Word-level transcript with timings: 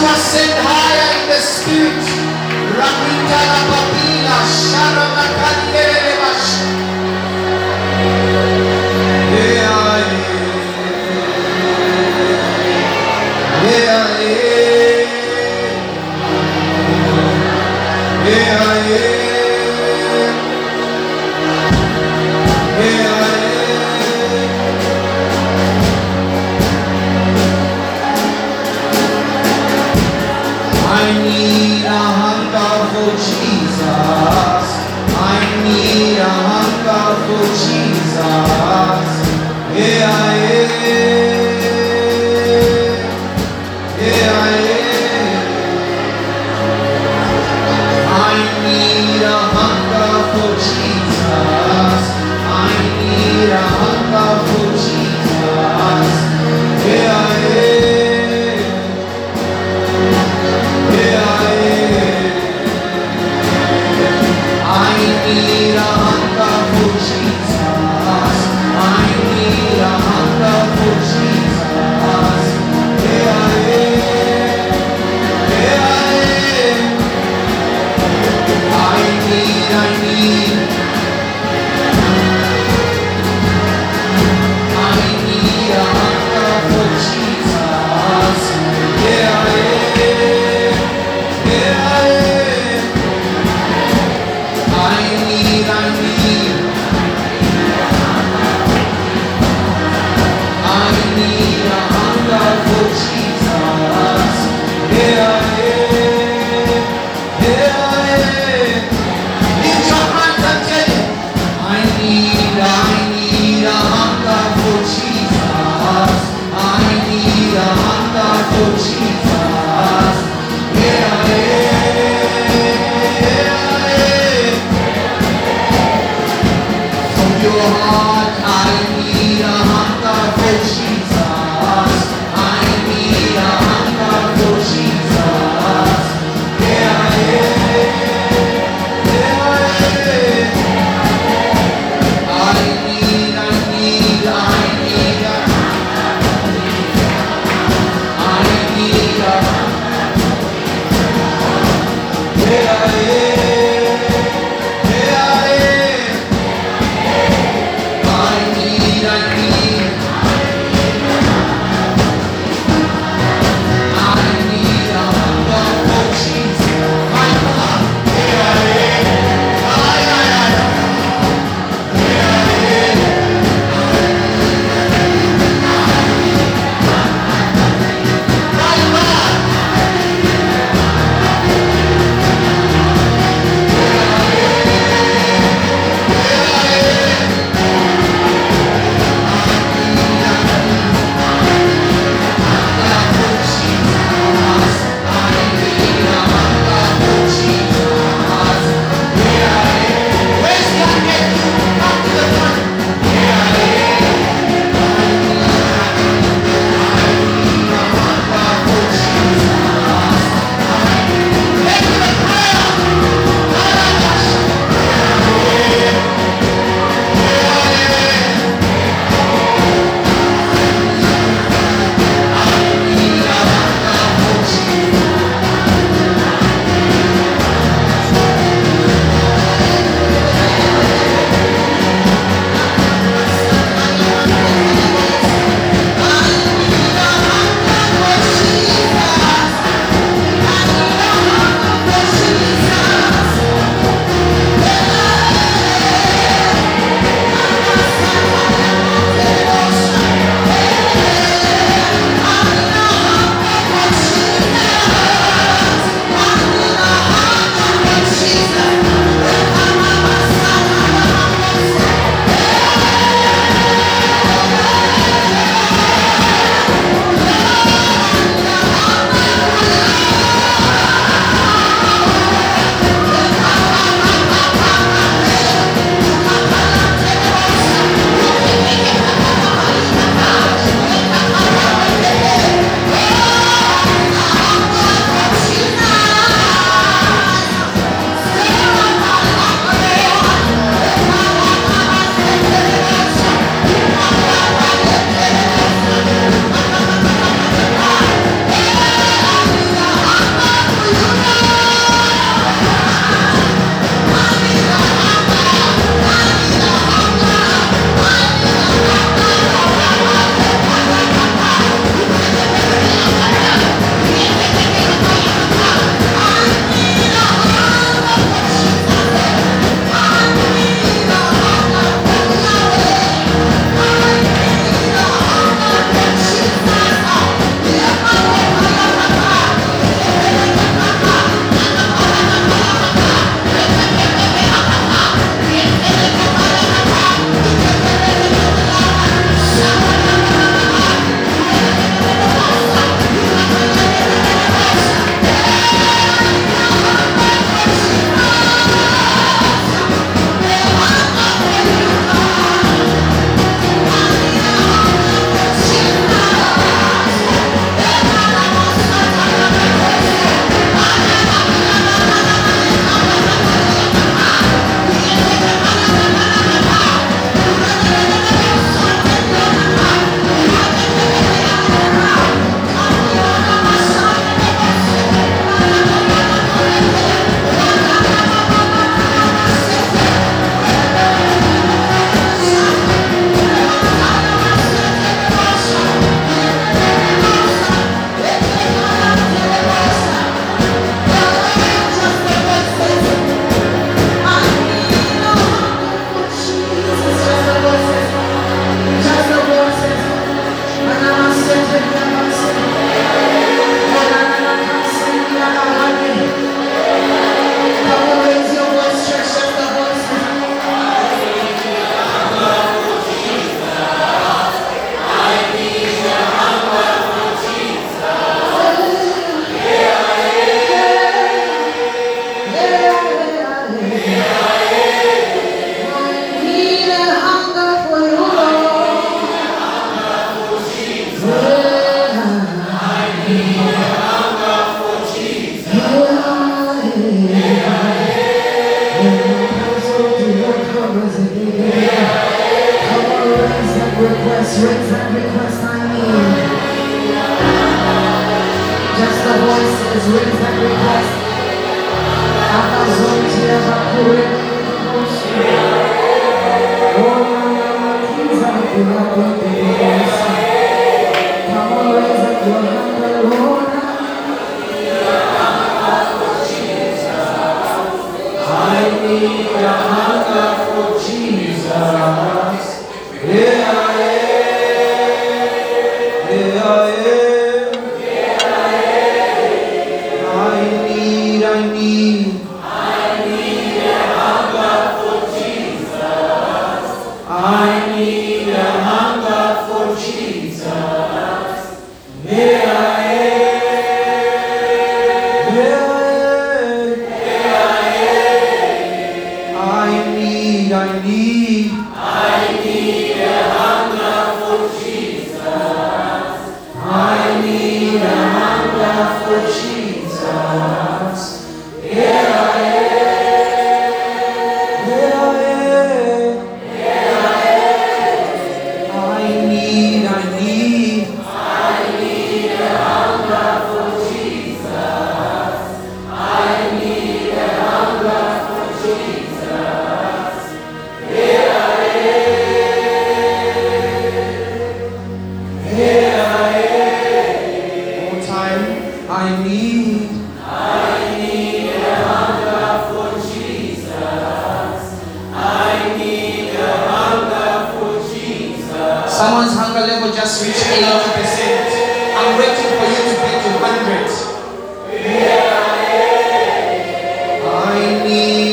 you 0.00 0.06
ascend 0.06 0.52
higher 0.64 1.20
in 1.20 1.28
the 1.28 1.40
spirit. 1.40 2.00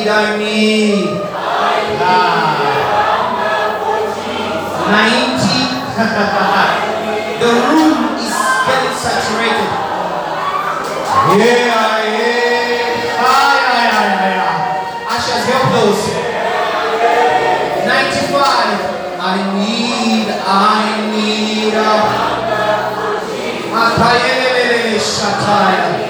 Dani. 0.07 1.19
Ah. 1.99 2.55
Ninety. 4.87 5.59
the 7.43 7.51
room 7.67 8.15
is 8.15 8.31
getting 8.63 8.95
saturated. 8.95 9.67
Yeah, 11.35 11.59
yeah. 12.07 12.39
Yeah, 13.19 13.51
yeah, 13.67 14.31
yeah. 14.31 15.11
I 15.11 15.15
shall 15.19 15.43
help 15.43 15.75
those. 15.75 16.07
Ninety-five. 17.83 18.79
I 19.19 19.35
need. 19.59 20.31
I 20.31 21.03
need. 21.11 21.75
A... 21.75 21.91
Atayelelele 23.75 24.95
shataya. 25.03 26.06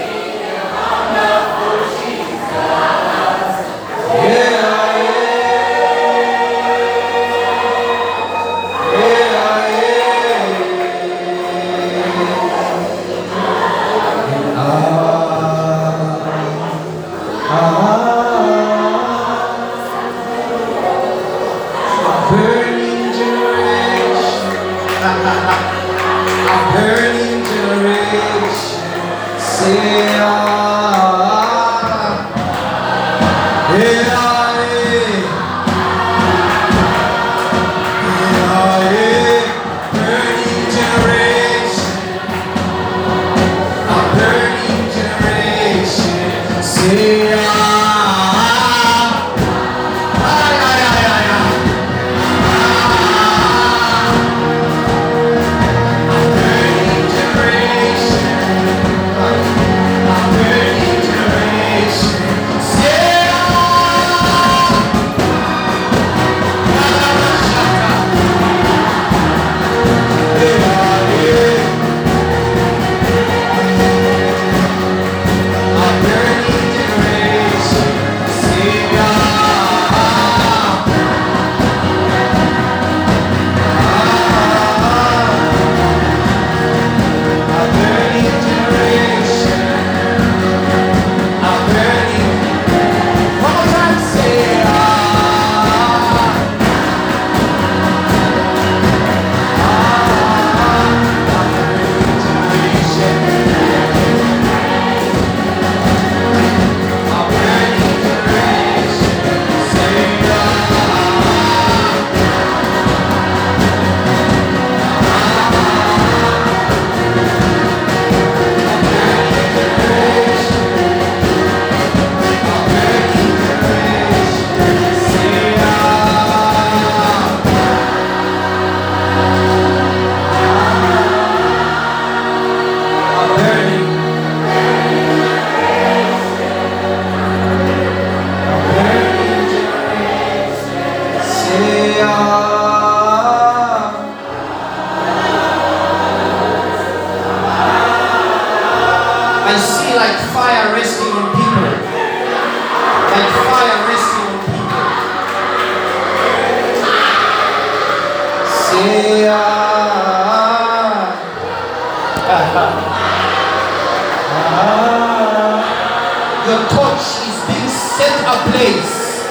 Ablaze. 168.57 169.21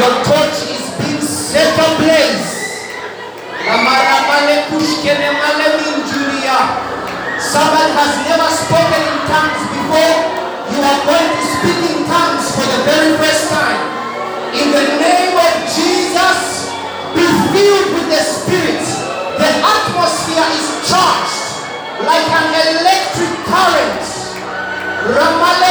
Your 0.00 0.14
torch 0.24 0.58
is 0.72 0.84
being 0.96 1.20
set 1.20 1.76
ablaze. 1.76 2.48
Minjuria. 6.00 6.58
Someone 7.38 7.92
has 7.92 8.12
never 8.24 8.48
spoken 8.48 9.02
in 9.04 9.18
tongues 9.28 9.62
before. 9.68 10.16
You 10.72 10.80
are 10.80 11.00
going 11.04 11.30
to 11.36 11.42
speak 11.52 11.80
in 11.92 11.98
tongues 12.08 12.46
for 12.56 12.64
the 12.64 12.80
very 12.88 13.12
first 13.20 13.50
time. 13.52 13.80
In 14.56 14.72
the 14.72 14.86
name 15.04 15.36
of 15.36 15.54
Jesus, 15.76 16.70
be 17.14 17.24
filled 17.52 17.88
with 17.94 18.08
the 18.08 18.22
Spirit. 18.24 18.84
The 19.36 19.50
atmosphere 19.60 20.48
is 20.56 20.66
charged 20.88 21.44
like 22.08 22.28
an 22.28 22.48
electric 22.72 23.32
current. 23.48 24.04
Ramalele 25.00 25.69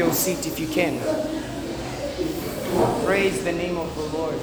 your 0.00 0.14
seat 0.14 0.46
if 0.46 0.58
you 0.58 0.66
can. 0.66 0.98
Praise 3.04 3.44
the 3.44 3.52
name 3.52 3.76
of 3.76 3.94
the 3.94 4.16
Lord. 4.16 4.34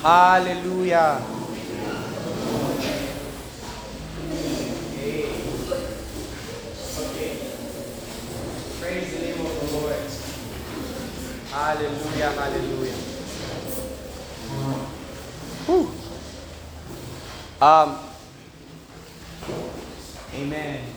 Hallelujah. 0.00 1.20
Praise 8.78 9.12
the 9.12 9.20
name 9.26 9.44
of 9.44 9.60
the 9.60 9.76
Lord. 9.76 9.96
Hallelujah, 11.50 12.30
hallelujah. 12.30 12.98
Whew. 15.66 15.90
Um, 17.60 17.98
amen. 20.32 20.90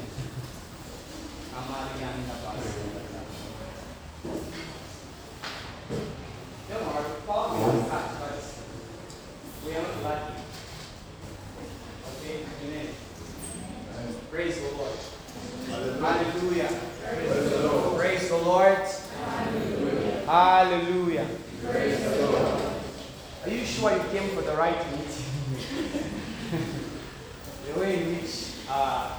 Don't 6.69 6.87
worry, 6.87 7.03
follow 7.27 7.57
me 7.57 7.63
on 7.63 7.89
that, 7.89 8.19
but 8.19 8.43
we 9.65 9.75
are 9.75 9.81
not 9.81 10.03
lucky. 10.03 10.33
Okay, 12.17 12.39
amen. 12.65 12.87
Praise 14.31 14.55
the 14.55 14.69
Are 23.45 23.49
you 23.49 23.65
sure 23.65 23.91
you 23.91 24.03
came 24.11 24.29
for 24.29 24.41
the 24.41 24.55
right 24.55 24.77
meeting? 24.91 25.25
the 27.73 27.79
way 27.79 28.01
in 28.01 28.15
which 28.15 28.53
uh, 28.69 29.17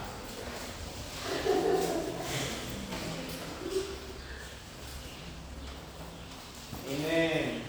Amen. 6.90 7.60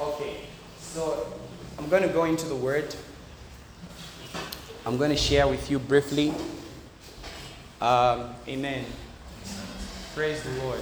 Okay, 0.00 0.40
so 0.80 1.26
I'm 1.78 1.88
going 1.88 2.02
to 2.02 2.08
go 2.08 2.24
into 2.24 2.46
the 2.46 2.56
word. 2.56 2.94
I'm 4.84 4.91
going 5.02 5.10
to 5.10 5.16
share 5.16 5.48
with 5.48 5.68
you 5.68 5.80
briefly. 5.80 6.32
Um, 7.80 8.36
amen. 8.46 8.84
Praise 10.14 10.40
the 10.44 10.62
Lord. 10.62 10.80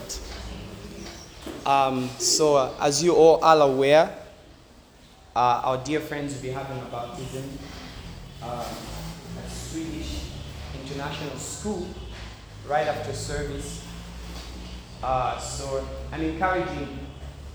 Um, 1.65 2.11
so, 2.19 2.57
uh, 2.57 2.75
as 2.83 3.03
you 3.03 3.15
all 3.15 3.43
are 3.43 3.59
aware, 3.63 4.15
uh, 5.35 5.63
our 5.65 5.79
dear 5.79 6.01
friends 6.01 6.35
will 6.35 6.43
be 6.43 6.51
having 6.51 6.77
a 6.77 6.85
baptism 6.91 7.45
uh, 8.43 8.69
at 9.43 9.51
Swedish 9.51 10.27
International 10.83 11.39
School 11.39 11.87
right 12.69 12.89
after 12.89 13.15
service. 13.15 13.87
Uh, 15.03 15.39
so, 15.39 15.89
I'm 16.13 16.21
encouraging 16.21 17.07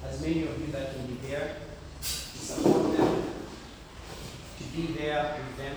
as 0.03 0.19
many 0.19 0.47
of 0.47 0.59
you 0.59 0.71
that 0.71 0.95
can 0.95 1.05
be 1.05 1.27
there 1.27 1.57
to 2.01 2.07
support 2.07 2.97
them, 2.97 3.23
to 4.57 4.63
be 4.75 4.87
there 4.93 5.37
with 5.37 5.57
them, 5.63 5.75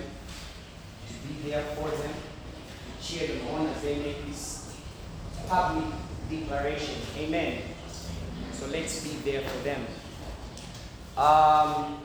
to 1.09 1.29
be 1.29 1.51
there 1.51 1.63
for 1.75 1.89
them, 1.89 2.15
to 3.01 3.07
cheer 3.07 3.29
them 3.29 3.49
on 3.49 3.67
as 3.67 3.83
they 3.83 3.99
make 3.99 4.27
this 4.27 4.77
public 5.49 5.85
declaration. 6.31 6.97
Amen. 7.17 7.63
Be 8.89 9.31
there 9.31 9.43
for 9.43 9.65
them. 9.65 9.85
Um, 11.17 12.01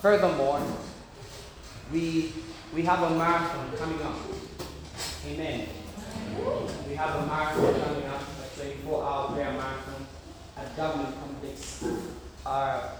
furthermore, 0.00 0.62
we 1.92 2.32
we 2.72 2.82
have 2.82 3.02
a 3.02 3.10
marathon 3.10 3.76
coming 3.76 4.00
up. 4.02 4.14
Amen. 5.26 5.66
We 6.88 6.94
have 6.94 7.16
a 7.16 7.26
marathon 7.26 7.80
coming 7.82 8.06
up, 8.06 8.22
a 8.22 8.60
24-hour 8.60 9.32
prayer 9.32 9.52
marathon 9.52 10.06
at 10.56 10.76
Government 10.76 11.14
Complex. 11.20 11.84
Uh, 12.46 12.90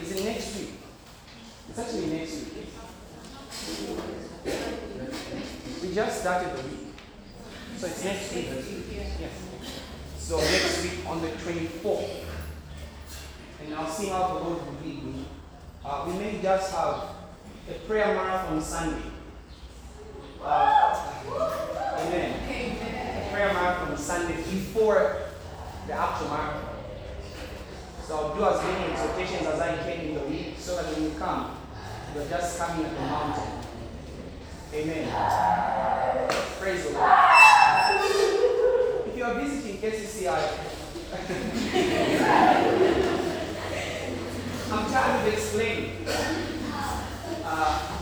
is 0.00 0.12
it 0.12 0.24
next 0.24 0.58
week? 0.58 0.70
It's 1.68 1.78
actually 1.78 2.06
next 2.06 2.32
week. 2.32 2.68
We 5.82 5.94
just 5.94 6.20
started 6.22 6.56
the 6.56 6.62
week. 6.68 6.94
So 7.76 7.86
it's 7.86 8.04
next 8.04 8.34
week. 8.34 8.46
Yes. 9.20 9.51
So 10.22 10.38
next 10.38 10.84
week 10.84 11.04
on 11.08 11.20
the 11.20 11.28
24th. 11.30 12.24
And 13.64 13.74
I'll 13.74 13.90
see 13.90 14.06
how 14.06 14.28
the 14.28 14.34
Lord 14.34 14.64
will 14.64 14.76
lead 14.84 15.02
me. 15.02 15.24
Uh, 15.84 16.04
we 16.06 16.12
may 16.14 16.40
just 16.40 16.72
have 16.72 17.08
a 17.68 17.72
prayer 17.88 18.14
marathon 18.14 18.62
Sunday. 18.62 19.02
Uh, 20.40 21.12
amen. 21.98 22.38
A 22.48 23.30
prayer 23.32 23.52
marathon 23.52 23.98
Sunday 23.98 24.36
before 24.36 25.22
the 25.88 25.92
actual 25.92 26.28
marathon. 26.28 26.68
So 28.06 28.16
I'll 28.16 28.36
do 28.36 28.44
as 28.44 28.62
many 28.62 28.92
exhortations 28.92 29.48
as 29.48 29.60
I 29.60 29.76
can 29.76 30.06
in 30.06 30.14
the 30.14 30.20
week 30.20 30.54
so 30.56 30.76
that 30.76 30.94
when 30.94 31.02
you 31.02 31.10
come, 31.18 31.56
you're 32.14 32.28
just 32.28 32.60
coming 32.60 32.86
at 32.86 32.94
the 32.94 33.00
mountain. 33.00 33.58
Amen. 34.72 36.28
Praise 36.60 36.84
the 36.84 36.92
Lord. 36.92 37.10
If 39.08 39.16
you 39.16 39.24
are 39.24 39.34
visiting 39.34 39.71
KCCI, 39.82 40.42
I'm 44.70 44.84
tired 44.92 45.26
of 45.26 45.34
explaining. 45.34 46.06
Uh, 47.44 47.98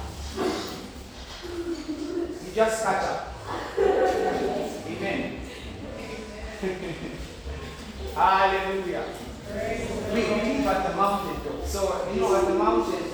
you 2.44 2.52
just 2.54 2.84
catch 2.84 3.02
up. 3.04 3.34
Amen. 4.88 5.40
Hallelujah. 8.14 9.04
We, 10.12 10.20
we 10.20 10.20
live 10.20 10.66
at 10.66 10.90
the 10.90 10.96
mountain 10.96 11.36
though. 11.46 11.64
So, 11.64 11.80
you 12.12 12.20
know, 12.20 12.36
at 12.36 12.44
the 12.46 12.56
mountain, 12.56 13.04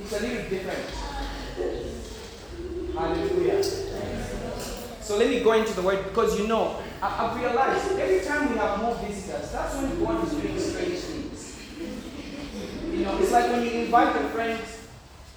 it's 0.00 0.12
a 0.12 0.20
little 0.20 0.50
different. 0.50 0.90
Hallelujah. 2.94 3.62
So 5.06 5.16
let 5.16 5.30
me 5.30 5.38
go 5.38 5.52
into 5.52 5.72
the 5.72 5.82
word 5.82 6.02
because 6.02 6.36
you 6.36 6.48
know, 6.48 6.82
I, 7.00 7.28
I've 7.28 7.40
realized 7.40 7.96
every 7.96 8.26
time 8.26 8.50
we 8.50 8.58
have 8.58 8.82
more 8.82 8.92
visitors, 8.96 9.52
that's 9.52 9.76
when 9.76 10.04
God 10.04 10.26
is 10.26 10.34
doing 10.34 10.58
strange 10.58 10.98
things. 10.98 11.62
You 12.90 13.04
know, 13.04 13.16
it's 13.18 13.30
like 13.30 13.52
when 13.52 13.62
you 13.62 13.70
invite 13.70 14.16
a 14.16 14.28
friend 14.30 14.60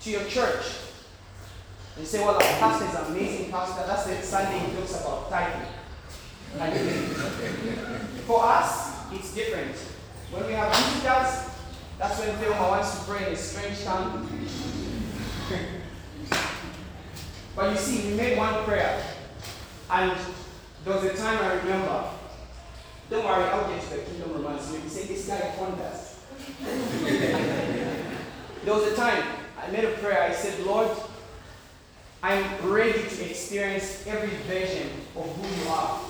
to 0.01 0.09
your 0.09 0.23
church 0.23 0.65
and 1.95 2.07
say, 2.07 2.19
Well, 2.25 2.33
our 2.33 2.39
pastor 2.39 2.87
is 2.87 2.95
an 2.95 3.15
amazing 3.15 3.51
pastor. 3.51 3.85
That's 3.85 4.05
the 4.05 4.19
Sunday 4.23 4.57
he 4.57 4.75
talks 4.75 5.01
about 5.01 5.29
tithing. 5.29 5.67
For 8.25 8.43
us, 8.43 9.13
it's 9.13 9.35
different. 9.35 9.75
When 10.31 10.47
we 10.47 10.53
have 10.53 10.75
visitors, 10.75 11.45
that's 11.99 12.19
when 12.19 12.35
Thelma 12.37 12.69
wants 12.69 12.97
to 12.97 13.05
pray 13.05 13.27
in 13.27 13.33
a 13.33 13.35
strange 13.35 13.83
tongue. 13.83 14.27
but 17.55 17.71
you 17.71 17.77
see, 17.77 18.09
we 18.09 18.17
made 18.17 18.35
one 18.35 18.63
prayer. 18.63 19.17
And 19.91 20.17
there 20.85 20.93
was 20.93 21.03
a 21.03 21.17
time 21.17 21.39
I 21.39 21.53
remember. 21.55 22.09
Don't 23.09 23.25
worry, 23.25 23.43
I'll 23.45 23.67
get 23.69 23.81
to 23.81 23.89
the 23.89 24.01
kingdom 24.03 24.33
romance. 24.33 24.71
Maybe 24.71 24.87
say 24.87 25.05
this 25.05 25.27
guy 25.27 25.39
phoned 25.57 25.81
us. 25.81 26.19
there 28.63 28.73
was 28.73 28.91
a 28.91 28.95
time 28.95 29.23
I 29.57 29.71
made 29.71 29.83
a 29.83 29.91
prayer. 29.93 30.23
I 30.23 30.31
said, 30.31 30.63
Lord, 30.65 30.95
I'm 32.21 32.45
ready 32.69 33.01
to 33.01 33.29
experience 33.29 34.05
every 34.05 34.35
version 34.47 34.89
of 35.15 35.25
who 35.35 35.63
you 35.63 35.69
are. 35.69 36.01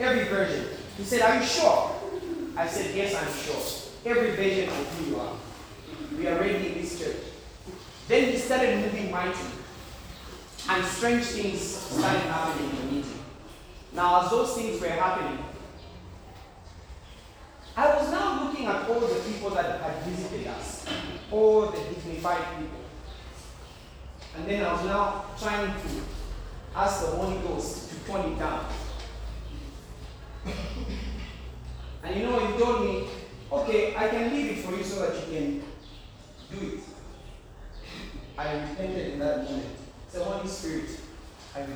Every 0.00 0.24
version. 0.24 0.68
He 0.96 1.04
said, 1.04 1.22
Are 1.22 1.40
you 1.40 1.46
sure? 1.46 1.94
I 2.56 2.66
said, 2.66 2.94
Yes, 2.94 3.14
I'm 3.14 3.32
sure. 3.32 4.10
Every 4.10 4.30
version 4.30 4.68
of 4.68 4.98
who 4.98 5.10
you 5.10 5.20
are. 5.20 5.36
We 6.16 6.26
are 6.26 6.38
ready 6.38 6.68
in 6.68 6.74
this 6.74 6.98
church. 6.98 7.16
Then 8.06 8.32
he 8.32 8.38
started 8.38 8.78
moving 8.78 9.10
mighty. 9.10 9.57
And 10.68 10.84
strange 10.84 11.24
things 11.24 11.60
started 11.60 12.20
happening 12.20 12.70
in 12.70 12.76
the 12.76 12.82
meeting. 12.92 13.20
Now, 13.94 14.22
as 14.22 14.30
those 14.30 14.54
things 14.54 14.80
were 14.80 14.88
happening, 14.88 15.38
I 17.74 17.96
was 17.96 18.10
now 18.10 18.44
looking 18.44 18.66
at 18.66 18.88
all 18.88 19.00
the 19.00 19.20
people 19.20 19.50
that 19.50 19.80
had 19.80 20.02
visited 20.02 20.46
us, 20.48 20.84
all 21.30 21.66
the 21.66 21.78
dignified 21.78 22.44
people. 22.58 22.80
And 24.36 24.46
then 24.46 24.64
I 24.64 24.72
was 24.72 24.84
now 24.84 25.24
trying 25.40 25.72
to 25.72 25.88
ask 26.76 27.00
the 27.00 27.12
Holy 27.12 27.38
Ghost 27.38 27.90
to 27.90 27.96
tone 28.04 28.32
it 28.32 28.38
down. 28.38 28.66
and 32.04 32.16
you 32.16 32.22
know, 32.24 32.46
he 32.46 32.58
told 32.58 32.84
me, 32.84 33.08
okay, 33.50 33.96
I 33.96 34.08
can 34.08 34.34
leave 34.34 34.58
it 34.58 34.64
for 34.64 34.76
you 34.76 34.84
so 34.84 35.00
that 35.06 35.14
you 35.14 35.38
can 35.38 35.62
do 36.50 36.74
it. 36.74 36.80
I 38.36 38.52
repented 38.54 39.14
in 39.14 39.18
that 39.20 39.44
moment. 39.44 39.77
Say, 40.08 40.22
Holy 40.22 40.48
Spirit, 40.48 40.88
I. 41.54 41.66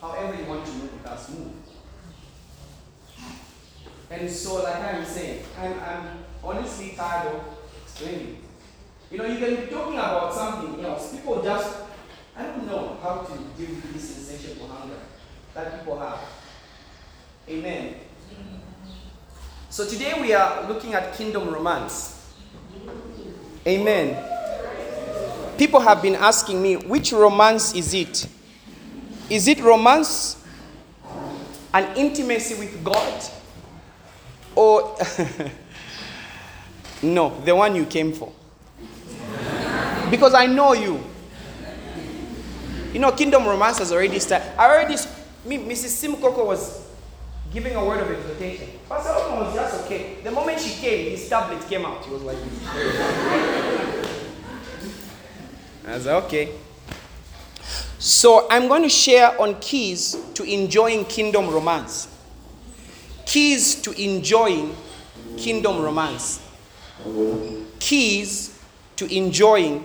However 0.00 0.40
you 0.40 0.48
want 0.48 0.64
to 0.64 0.72
move 0.72 0.92
with 0.92 1.06
us, 1.06 1.30
move. 1.30 1.52
And 4.10 4.30
so, 4.30 4.62
like 4.62 4.76
I'm 4.76 5.04
saying, 5.04 5.44
I'm, 5.60 5.74
I'm 5.80 6.24
honestly 6.42 6.94
tired 6.96 7.34
of 7.34 7.42
explaining. 7.82 8.42
You 9.10 9.18
know, 9.18 9.26
you 9.26 9.38
can 9.38 9.56
be 9.56 9.70
talking 9.70 9.94
about 9.94 10.32
something 10.34 10.84
else. 10.84 11.12
People 11.14 11.42
just, 11.42 11.76
I 12.36 12.44
don't 12.44 12.66
know 12.66 12.96
how 13.02 13.22
to 13.22 13.32
deal 13.32 13.74
with 13.74 13.92
this 13.92 14.16
insatiable 14.18 14.68
hunger 14.68 14.98
that 15.54 15.78
people 15.78 15.98
have. 15.98 16.20
Amen. 17.48 17.94
So 19.70 19.86
today 19.86 20.14
we 20.20 20.32
are 20.32 20.66
looking 20.68 20.94
at 20.94 21.14
kingdom 21.14 21.52
romance. 21.52 22.32
Amen. 23.66 24.27
People 25.58 25.80
have 25.80 26.00
been 26.00 26.14
asking 26.14 26.62
me, 26.62 26.76
which 26.76 27.12
romance 27.12 27.74
is 27.74 27.92
it? 27.92 28.28
Is 29.28 29.48
it 29.48 29.58
romance 29.60 30.40
and 31.74 31.96
intimacy 31.98 32.54
with 32.54 32.84
God? 32.84 33.24
Or, 34.54 34.96
no, 37.02 37.40
the 37.44 37.56
one 37.56 37.74
you 37.74 37.86
came 37.86 38.12
for? 38.12 38.32
Because 40.10 40.32
I 40.32 40.46
know 40.46 40.74
you. 40.74 41.02
You 42.92 43.00
know, 43.00 43.10
Kingdom 43.10 43.44
Romance 43.44 43.78
has 43.78 43.92
already 43.92 44.18
started. 44.20 44.48
I 44.58 44.64
already, 44.64 44.94
me, 45.44 45.58
Mrs. 45.58 45.90
Simcoco 46.02 46.46
was 46.46 46.86
giving 47.52 47.74
a 47.74 47.84
word 47.84 48.00
of 48.00 48.10
exhortation. 48.10 48.68
Pastor 48.88 49.10
Oakman 49.10 49.40
was 49.40 49.54
just 49.54 49.84
okay. 49.84 50.18
The 50.22 50.30
moment 50.30 50.60
she 50.60 50.70
came, 50.80 51.10
his 51.10 51.28
tablet 51.28 51.60
came 51.68 51.84
out. 51.84 52.04
He 52.04 52.12
was 52.12 52.22
like. 52.22 52.38
Okay. 55.88 56.52
So 57.98 58.46
I'm 58.50 58.68
going 58.68 58.82
to 58.82 58.88
share 58.88 59.40
on 59.40 59.58
keys 59.60 60.16
to 60.34 60.44
enjoying 60.44 61.04
Kingdom 61.06 61.48
Romance. 61.48 62.08
keys 63.28 63.74
to 63.82 63.92
enjoying 64.02 64.74
kingdom 65.36 65.82
romance. 65.82 66.40
Keys 67.78 68.58
to 68.96 69.04
enjoying 69.14 69.84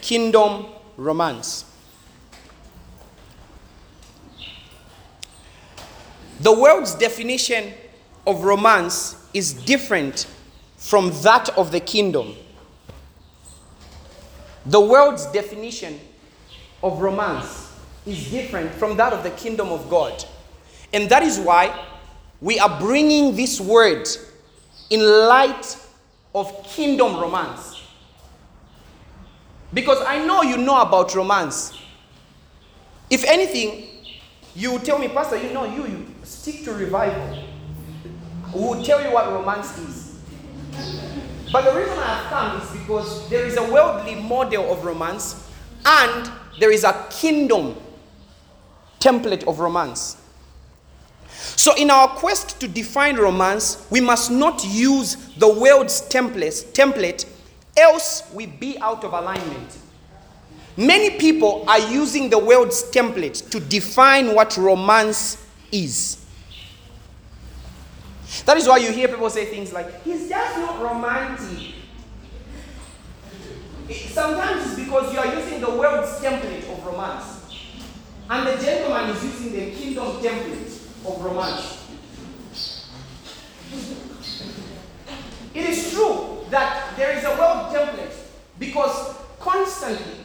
kingdom 0.00 0.66
romance. 0.96 1.64
The 6.38 6.52
world's 6.52 6.94
definition 6.94 7.74
of 8.24 8.44
romance 8.44 9.16
is 9.34 9.52
different 9.52 10.28
from 10.76 11.10
that 11.22 11.48
of 11.58 11.72
the 11.72 11.80
kingdom. 11.80 12.36
The 14.66 14.80
world's 14.80 15.26
definition 15.26 16.00
of 16.82 17.00
romance 17.00 17.72
is 18.04 18.30
different 18.30 18.72
from 18.74 18.96
that 18.96 19.12
of 19.12 19.22
the 19.22 19.30
kingdom 19.30 19.68
of 19.68 19.88
God. 19.88 20.24
And 20.92 21.08
that 21.08 21.22
is 21.22 21.38
why 21.38 21.86
we 22.40 22.58
are 22.58 22.80
bringing 22.80 23.34
this 23.34 23.60
word 23.60 24.08
in 24.90 25.00
light 25.00 25.76
of 26.34 26.64
kingdom 26.64 27.16
romance. 27.16 27.82
Because 29.72 29.98
I 30.06 30.24
know 30.24 30.42
you 30.42 30.56
know 30.56 30.80
about 30.80 31.14
romance. 31.14 31.76
If 33.10 33.24
anything, 33.24 33.88
you 34.54 34.78
tell 34.80 34.98
me, 34.98 35.08
Pastor, 35.08 35.36
you 35.36 35.52
know, 35.52 35.64
you, 35.64 35.86
you 35.86 36.06
stick 36.22 36.64
to 36.64 36.72
revival. 36.72 37.44
We 38.54 38.60
will 38.60 38.82
tell 38.82 39.02
you 39.02 39.12
what 39.12 39.30
romance 39.30 39.76
is. 39.78 41.26
But 41.56 41.72
the 41.72 41.80
reason 41.80 41.98
I 41.98 42.16
have 42.16 42.28
come 42.28 42.60
is 42.60 42.70
because 42.82 43.30
there 43.30 43.46
is 43.46 43.56
a 43.56 43.62
worldly 43.72 44.14
model 44.14 44.70
of 44.70 44.84
romance 44.84 45.48
and 45.86 46.30
there 46.60 46.70
is 46.70 46.84
a 46.84 47.06
kingdom 47.08 47.74
template 49.00 49.42
of 49.48 49.58
romance. 49.58 50.18
So, 51.56 51.74
in 51.76 51.90
our 51.90 52.08
quest 52.08 52.60
to 52.60 52.68
define 52.68 53.16
romance, 53.16 53.86
we 53.88 54.02
must 54.02 54.30
not 54.30 54.66
use 54.66 55.14
the 55.38 55.48
world's 55.48 56.02
template, 56.10 56.62
template 56.74 57.24
else 57.74 58.30
we 58.34 58.44
be 58.44 58.76
out 58.80 59.02
of 59.02 59.14
alignment. 59.14 59.78
Many 60.76 61.18
people 61.18 61.64
are 61.66 61.80
using 61.90 62.28
the 62.28 62.38
world's 62.38 62.82
template 62.90 63.48
to 63.48 63.60
define 63.60 64.34
what 64.34 64.58
romance 64.58 65.42
is. 65.72 66.25
That 68.44 68.56
is 68.56 68.68
why 68.68 68.78
you 68.78 68.92
hear 68.92 69.08
people 69.08 69.30
say 69.30 69.46
things 69.46 69.72
like, 69.72 70.02
he's 70.02 70.28
just 70.28 70.58
not 70.58 70.80
romantic. 70.80 71.74
Sometimes 74.10 74.66
it's 74.66 74.80
because 74.84 75.12
you 75.12 75.18
are 75.18 75.34
using 75.34 75.60
the 75.60 75.70
world's 75.70 76.20
template 76.20 76.70
of 76.72 76.84
romance. 76.84 77.36
And 78.28 78.46
the 78.46 78.62
gentleman 78.62 79.10
is 79.10 79.22
using 79.24 79.52
the 79.52 79.70
kingdom 79.70 80.06
template 80.20 80.76
of 81.06 81.24
romance. 81.24 81.84
It 85.54 85.64
is 85.70 85.92
true 85.92 86.44
that 86.50 86.96
there 86.96 87.16
is 87.16 87.24
a 87.24 87.30
world 87.30 87.74
template 87.74 88.14
because 88.58 89.16
constantly 89.40 90.24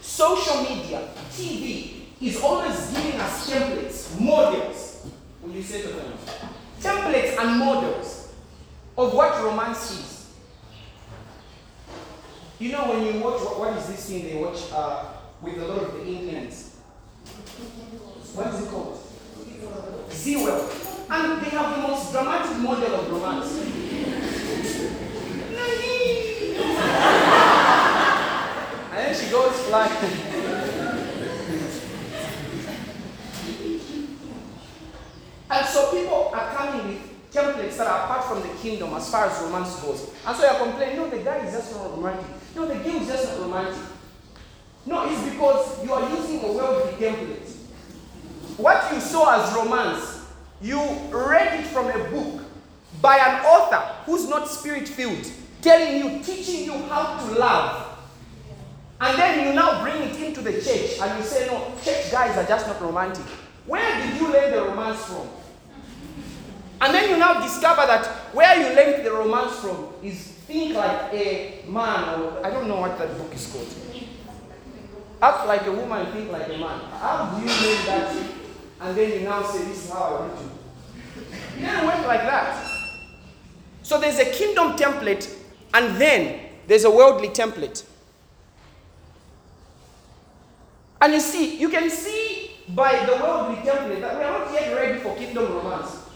social 0.00 0.62
media, 0.62 1.08
TV 1.30 2.02
is 2.20 2.40
always 2.42 2.90
giving 2.90 3.20
us 3.20 3.50
templates, 3.50 4.20
models. 4.20 5.06
Will 5.42 5.52
you 5.52 5.62
say 5.62 5.82
to 5.82 5.88
them? 5.88 6.12
Templates 6.80 7.38
and 7.38 7.58
models 7.58 8.32
of 8.96 9.12
what 9.14 9.42
romance 9.42 9.90
is. 9.92 10.30
You 12.58 12.72
know, 12.72 12.88
when 12.88 13.02
you 13.02 13.20
watch, 13.22 13.40
what, 13.40 13.58
what 13.58 13.76
is 13.76 13.86
this 13.86 14.08
thing 14.08 14.24
they 14.24 14.36
watch 14.36 14.70
uh, 14.72 15.04
with 15.42 15.58
a 15.58 15.66
lot 15.66 15.82
of 15.82 15.92
the 15.94 16.06
Indians? 16.06 16.76
What 18.34 18.46
is 18.48 18.62
it 18.62 18.70
called? 18.70 18.98
Zero. 20.10 20.68
And 21.10 21.42
they 21.42 21.50
have 21.50 21.76
the 21.76 21.82
most 21.88 22.12
dramatic 22.12 22.56
model 22.58 22.94
of 22.94 23.10
romance. 23.10 23.58
and 28.90 28.98
then 28.98 29.14
she 29.14 29.30
goes 29.30 29.60
flying. 29.62 30.59
And 35.50 35.66
so 35.66 35.90
people 35.90 36.30
are 36.32 36.54
coming 36.54 36.88
with 36.88 37.32
templates 37.32 37.76
that 37.76 37.86
are 37.86 38.04
apart 38.04 38.24
from 38.24 38.42
the 38.42 38.54
kingdom 38.58 38.94
as 38.94 39.10
far 39.10 39.26
as 39.26 39.42
romance 39.42 39.76
goes. 39.80 40.10
And 40.26 40.36
so 40.36 40.42
you're 40.44 40.60
complaining, 40.60 40.96
no, 40.96 41.10
the 41.10 41.18
guy 41.18 41.38
is 41.46 41.52
just 41.54 41.74
not 41.74 41.90
romantic. 41.90 42.26
No, 42.54 42.66
the 42.66 42.74
girl 42.74 43.02
is 43.02 43.08
just 43.08 43.28
not 43.28 43.40
romantic. 43.40 43.82
No, 44.86 45.10
it's 45.10 45.22
because 45.30 45.84
you 45.84 45.92
are 45.92 46.08
using 46.10 46.40
a 46.44 46.52
worldly 46.52 46.92
template. 46.92 47.48
What 48.56 48.92
you 48.92 49.00
saw 49.00 49.42
as 49.42 49.54
romance, 49.54 50.26
you 50.60 50.80
read 51.10 51.60
it 51.60 51.66
from 51.66 51.88
a 51.88 52.10
book 52.10 52.42
by 53.00 53.16
an 53.16 53.44
author 53.44 53.80
who's 54.04 54.28
not 54.28 54.48
spirit 54.48 54.88
filled, 54.88 55.30
telling 55.62 55.96
you, 55.96 56.22
teaching 56.22 56.64
you 56.64 56.72
how 56.88 57.18
to 57.18 57.32
love. 57.38 57.98
And 59.00 59.18
then 59.18 59.46
you 59.46 59.54
now 59.54 59.82
bring 59.82 60.02
it 60.02 60.20
into 60.20 60.42
the 60.42 60.52
church 60.52 60.98
and 61.00 61.18
you 61.18 61.24
say, 61.24 61.46
no, 61.46 61.72
church 61.82 62.10
guys 62.12 62.36
are 62.36 62.46
just 62.46 62.66
not 62.66 62.80
romantic. 62.82 63.24
Where 63.66 64.06
did 64.06 64.20
you 64.20 64.30
learn 64.30 64.52
the 64.52 64.62
romance 64.62 65.04
from? 65.04 65.28
And 66.80 66.94
then 66.94 67.10
you 67.10 67.18
now 67.18 67.40
discover 67.40 67.86
that 67.86 68.06
where 68.34 68.56
you 68.56 68.74
learned 68.74 69.04
the 69.04 69.12
romance 69.12 69.56
from 69.58 69.88
is 70.02 70.18
think 70.46 70.74
like 70.74 71.12
a 71.12 71.62
man, 71.68 72.20
or 72.20 72.44
I 72.44 72.50
don't 72.50 72.68
know 72.68 72.80
what 72.80 72.98
that 72.98 73.16
book 73.18 73.34
is 73.34 73.46
called. 73.52 73.68
Act 75.22 75.46
like 75.46 75.66
a 75.66 75.72
woman, 75.72 76.10
think 76.12 76.32
like 76.32 76.46
a 76.48 76.56
man. 76.56 76.80
How 76.98 77.36
do 77.36 77.42
you 77.42 77.46
learn 77.48 77.86
that? 77.86 78.16
And 78.80 78.96
then 78.96 79.12
you 79.12 79.28
now 79.28 79.42
say, 79.42 79.58
This 79.64 79.84
is 79.84 79.90
how 79.92 80.00
I 80.04 80.20
want 80.20 80.38
to. 80.38 81.58
It 81.58 81.62
doesn't 81.66 81.86
work 81.86 82.06
like 82.06 82.22
that. 82.22 82.66
So 83.82 84.00
there's 84.00 84.18
a 84.18 84.24
kingdom 84.30 84.76
template, 84.76 85.30
and 85.74 85.96
then 86.00 86.40
there's 86.66 86.84
a 86.84 86.90
worldly 86.90 87.28
template. 87.28 87.84
And 91.02 91.12
you 91.12 91.20
see, 91.20 91.56
you 91.58 91.68
can 91.68 91.90
see 91.90 92.52
by 92.68 93.04
the 93.04 93.12
worldly 93.12 93.56
template 93.56 94.00
that 94.00 94.16
we 94.16 94.24
are 94.24 94.38
not 94.38 94.52
yet 94.52 94.74
ready 94.74 94.98
for 95.00 95.14
kingdom 95.16 95.52
romance. 95.52 96.09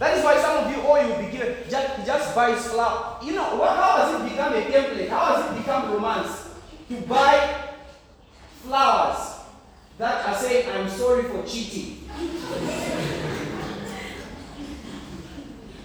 That 0.00 0.16
is 0.16 0.24
why 0.24 0.40
some 0.40 0.64
of 0.64 0.70
you, 0.74 0.80
all 0.80 0.96
you 0.96 1.12
be 1.26 1.30
given, 1.30 1.56
just, 1.68 2.06
just 2.06 2.34
buys 2.34 2.66
flower. 2.68 3.18
You 3.22 3.34
know, 3.34 3.56
what, 3.56 3.76
how 3.76 3.98
has 4.00 4.18
it 4.18 4.24
become 4.30 4.54
a 4.54 4.62
template? 4.62 5.10
How 5.10 5.36
has 5.36 5.52
it 5.52 5.58
become 5.58 5.92
romance? 5.92 6.48
To 6.88 6.96
buy 7.02 7.66
flowers 8.62 9.40
that 9.98 10.26
are 10.26 10.34
saying, 10.34 10.70
I'm 10.74 10.88
sorry 10.88 11.24
for 11.24 11.42
cheating. 11.46 12.08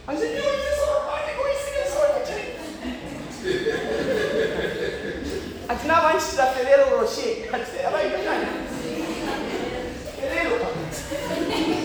I 0.08 0.16
said, 0.16 0.40
no, 0.40 0.44
it's 0.48 0.78
so 0.80 0.86
romantic. 0.96 1.36
Why 1.36 1.50
is 1.52 1.68
it 1.68 1.88
sorry 1.92 2.12
for 2.16 2.24
cheating? 2.32 2.56
Ati 5.70 5.88
n'abanshira 5.88 6.46
Ferrero 6.54 7.02
Rocher. 7.02 7.52
Ati 7.52 7.78
abayigana. 7.84 8.50
Ferrero. 10.16 10.56
Ferrero 10.56 11.85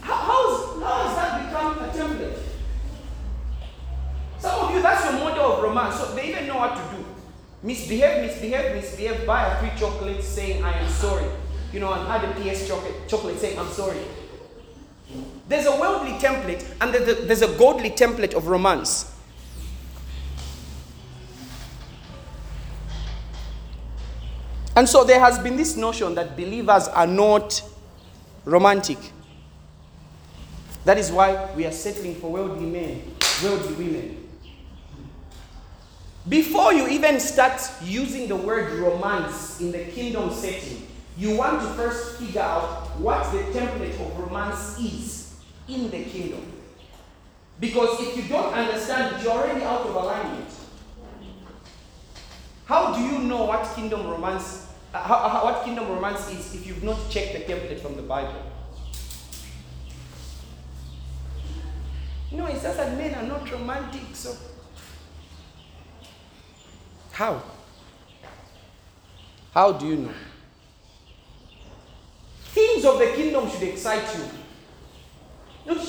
How, 0.00 0.14
how's, 0.14 0.82
how 0.82 1.04
has 1.04 1.16
that 1.16 1.44
become 1.44 1.78
a 1.78 1.88
template? 1.92 2.38
Some 4.38 4.60
of 4.60 4.74
you, 4.74 4.80
that's 4.80 5.04
your 5.04 5.12
model 5.14 5.52
of 5.52 5.62
romance. 5.62 5.96
So 5.96 6.14
they 6.14 6.30
even 6.30 6.46
know 6.46 6.56
what 6.56 6.76
to 6.76 6.96
do. 6.96 7.04
Misbehave, 7.62 8.24
misbehave, 8.24 8.74
misbehave, 8.74 9.26
buy 9.26 9.46
a 9.46 9.58
free 9.58 9.78
chocolate 9.78 10.22
saying, 10.22 10.64
I 10.64 10.78
am 10.78 10.88
sorry. 10.88 11.26
You 11.72 11.80
know, 11.80 11.92
and 11.92 12.08
add 12.08 12.24
a 12.24 12.32
PS 12.40 12.66
chocolate, 12.66 12.94
chocolate 13.06 13.38
saying, 13.38 13.58
I'm 13.58 13.68
sorry. 13.68 13.98
There's 15.48 15.66
a 15.66 15.78
worldly 15.78 16.12
template 16.12 16.64
and 16.80 16.94
there's 16.94 17.42
a 17.42 17.58
godly 17.58 17.90
template 17.90 18.32
of 18.32 18.46
romance. 18.46 19.14
And 24.78 24.88
so 24.88 25.02
there 25.02 25.18
has 25.18 25.40
been 25.40 25.56
this 25.56 25.76
notion 25.76 26.14
that 26.14 26.36
believers 26.36 26.86
are 26.86 27.04
not 27.04 27.60
romantic. 28.44 28.98
That 30.84 30.98
is 30.98 31.10
why 31.10 31.52
we 31.56 31.66
are 31.66 31.72
settling 31.72 32.14
for 32.14 32.30
worldly 32.30 32.66
men, 32.66 33.02
worldly 33.42 33.74
women. 33.74 34.28
Before 36.28 36.72
you 36.72 36.86
even 36.86 37.18
start 37.18 37.60
using 37.82 38.28
the 38.28 38.36
word 38.36 38.72
romance 38.78 39.60
in 39.60 39.72
the 39.72 39.84
kingdom 39.86 40.32
setting, 40.32 40.86
you 41.16 41.36
want 41.36 41.60
to 41.60 41.66
first 41.70 42.20
figure 42.20 42.40
out 42.40 42.96
what 43.00 43.32
the 43.32 43.38
template 43.58 43.94
of 43.94 44.16
romance 44.16 44.78
is 44.78 45.40
in 45.66 45.90
the 45.90 46.04
kingdom. 46.04 46.52
Because 47.58 48.00
if 48.00 48.16
you 48.16 48.28
don't 48.28 48.54
understand 48.54 49.16
it, 49.16 49.24
you're 49.24 49.32
already 49.32 49.64
out 49.64 49.80
of 49.88 49.96
alignment. 49.96 50.48
How 52.66 52.94
do 52.94 53.02
you 53.02 53.18
know 53.18 53.46
what 53.46 53.74
kingdom 53.74 54.06
romance, 54.06 54.67
how, 55.02 55.28
how- 55.28 55.44
what 55.44 55.64
kingdom 55.64 55.88
romance 55.88 56.28
is 56.30 56.54
if 56.54 56.66
you've 56.66 56.82
not 56.82 56.98
checked 57.10 57.32
the 57.34 57.52
template 57.52 57.80
from 57.80 57.96
the 57.96 58.02
Bible? 58.02 58.34
No, 62.30 62.46
it's 62.46 62.62
just 62.62 62.76
that 62.76 62.96
men 62.96 63.14
are 63.14 63.22
not 63.22 63.50
romantic, 63.50 64.02
so 64.14 64.34
How? 67.12 67.42
How 69.52 69.72
do 69.72 69.86
you 69.86 69.96
know? 69.96 70.12
Things 72.52 72.84
of 72.84 72.98
the 72.98 73.06
kingdom 73.16 73.50
should 73.50 73.62
excite 73.62 74.04
you. 74.16 74.24
Not. 75.66 75.84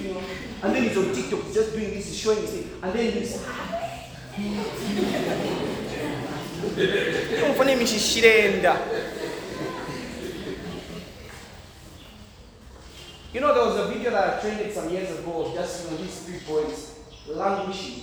You 0.00 0.14
know, 0.14 0.20
and 0.62 0.74
then 0.74 0.82
he's 0.84 0.96
on 0.96 1.12
TikTok, 1.12 1.42
he's 1.44 1.54
just 1.54 1.72
doing 1.72 1.90
this, 1.90 2.06
he's 2.06 2.18
showing 2.18 2.40
this 2.40 2.64
and 2.82 2.92
then 2.92 3.12
he's 3.12 3.44
umfane 7.48 7.76
mishishirenda 7.76 8.76
you 13.34 13.40
know 13.40 13.54
there 13.54 13.64
was 13.64 13.76
a 13.76 13.88
video 13.88 14.10
that 14.10 14.38
I 14.38 14.40
trended 14.40 14.72
some 14.74 14.88
years 14.90 15.18
ago 15.18 15.52
just 15.54 15.90
know 15.90 15.96
these 15.96 16.20
three 16.22 16.40
points 16.40 16.94
languishing. 17.28 18.02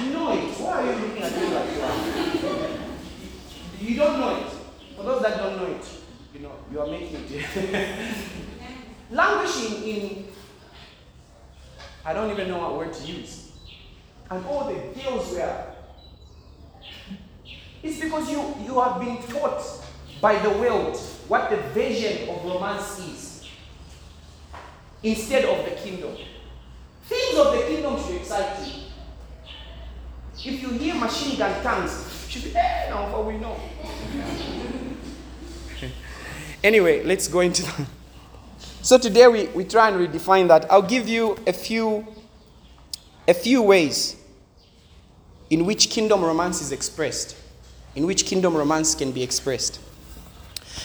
You 0.00 0.10
know 0.10 0.32
it. 0.32 0.38
Why 0.60 0.72
are 0.72 0.84
you 0.84 0.92
looking 1.06 1.22
at 1.22 1.32
me 1.36 1.42
like 1.54 1.80
that 1.80 2.70
you 3.80 3.96
don't 3.96 4.20
know 4.20 4.36
it. 4.36 4.52
For 4.96 5.02
those 5.02 5.22
that 5.22 5.38
don't 5.38 5.56
know 5.56 5.66
it 5.66 5.86
you 6.34 6.40
know 6.40 6.52
you 6.70 6.80
are 6.80 6.86
making 6.86 7.24
it. 7.30 8.16
Languishing 9.10 9.82
in 9.82 10.24
I 12.04 12.12
don't 12.12 12.30
even 12.30 12.48
know 12.48 12.58
what 12.58 12.76
word 12.76 12.92
to 12.92 13.04
use 13.04 13.41
and 14.32 14.46
all 14.46 14.66
the 14.66 14.74
girls 15.00 15.30
were 15.32 15.72
it's 17.82 18.00
because 18.00 18.30
you, 18.30 18.54
you 18.64 18.80
have 18.80 19.00
been 19.00 19.16
taught 19.24 19.60
by 20.20 20.38
the 20.38 20.50
world 20.50 20.96
what 21.26 21.50
the 21.50 21.56
vision 21.74 22.28
of 22.28 22.44
romance 22.44 22.98
is 23.00 23.48
instead 25.02 25.44
of 25.44 25.64
the 25.64 25.72
kingdom. 25.72 26.16
Things 27.06 27.38
of 27.38 27.52
the 27.52 27.62
kingdom 27.66 28.00
should 28.00 28.16
excite 28.16 28.66
you. 28.66 28.72
If 30.52 30.62
you 30.62 30.68
hear 30.70 30.94
machine 30.94 31.36
gun 31.38 31.60
tongues, 31.62 32.24
you 32.26 32.40
should 32.40 32.44
be, 32.52 32.56
eh, 32.56 32.88
no, 32.90 33.02
what 33.10 33.26
we 33.26 33.36
know. 33.38 33.56
anyway, 36.64 37.02
let's 37.02 37.26
go 37.28 37.40
into 37.40 37.62
the. 37.62 37.86
So 38.82 38.98
today 38.98 39.28
we, 39.28 39.46
we 39.48 39.64
try 39.64 39.90
and 39.90 39.96
redefine 39.96 40.48
that. 40.48 40.70
I'll 40.70 40.82
give 40.82 41.08
you 41.08 41.38
a 41.46 41.52
few, 41.52 42.04
a 43.28 43.34
few 43.34 43.62
ways 43.62 44.16
in 45.52 45.66
which 45.66 45.90
kingdom 45.90 46.24
romance 46.24 46.62
is 46.62 46.72
expressed 46.72 47.36
in 47.94 48.06
which 48.06 48.24
kingdom 48.24 48.56
romance 48.56 48.94
can 48.94 49.12
be 49.12 49.22
expressed. 49.22 49.80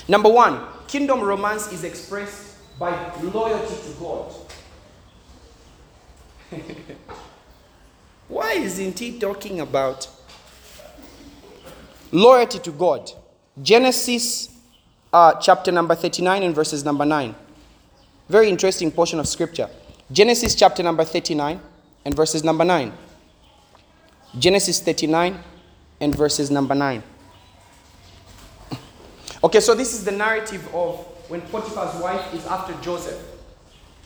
Number 0.09 0.29
one, 0.29 0.61
kingdom 0.87 1.21
romance 1.21 1.71
is 1.71 1.85
expressed 1.85 2.57
by 2.77 2.91
loyalty 3.21 3.75
to 3.75 3.99
God. 3.99 4.33
Why 8.27 8.51
isn't 8.53 8.99
he 8.99 9.17
talking 9.17 9.61
about 9.61 10.09
loyalty 12.11 12.59
to 12.59 12.71
God? 12.71 13.09
Genesis 13.61 14.49
uh, 15.13 15.35
chapter 15.35 15.71
number 15.71 15.95
39 15.95 16.43
and 16.43 16.53
verses 16.53 16.83
number 16.83 17.05
9. 17.05 17.33
Very 18.27 18.49
interesting 18.49 18.91
portion 18.91 19.19
of 19.19 19.29
scripture. 19.29 19.69
Genesis 20.11 20.55
chapter 20.55 20.83
number 20.83 21.05
39 21.05 21.61
and 22.03 22.13
verses 22.13 22.43
number 22.43 22.65
9. 22.65 22.91
Genesis 24.39 24.81
39 24.81 25.37
and 25.99 26.15
verses 26.15 26.51
number 26.51 26.75
9. 26.75 27.01
Okay, 29.43 29.59
so 29.59 29.75
this 29.75 29.93
is 29.93 30.03
the 30.03 30.11
narrative 30.11 30.67
of 30.73 30.99
when 31.29 31.41
Potiphar's 31.41 32.01
wife 32.01 32.33
is 32.33 32.45
after 32.47 32.73
Joseph. 32.81 33.21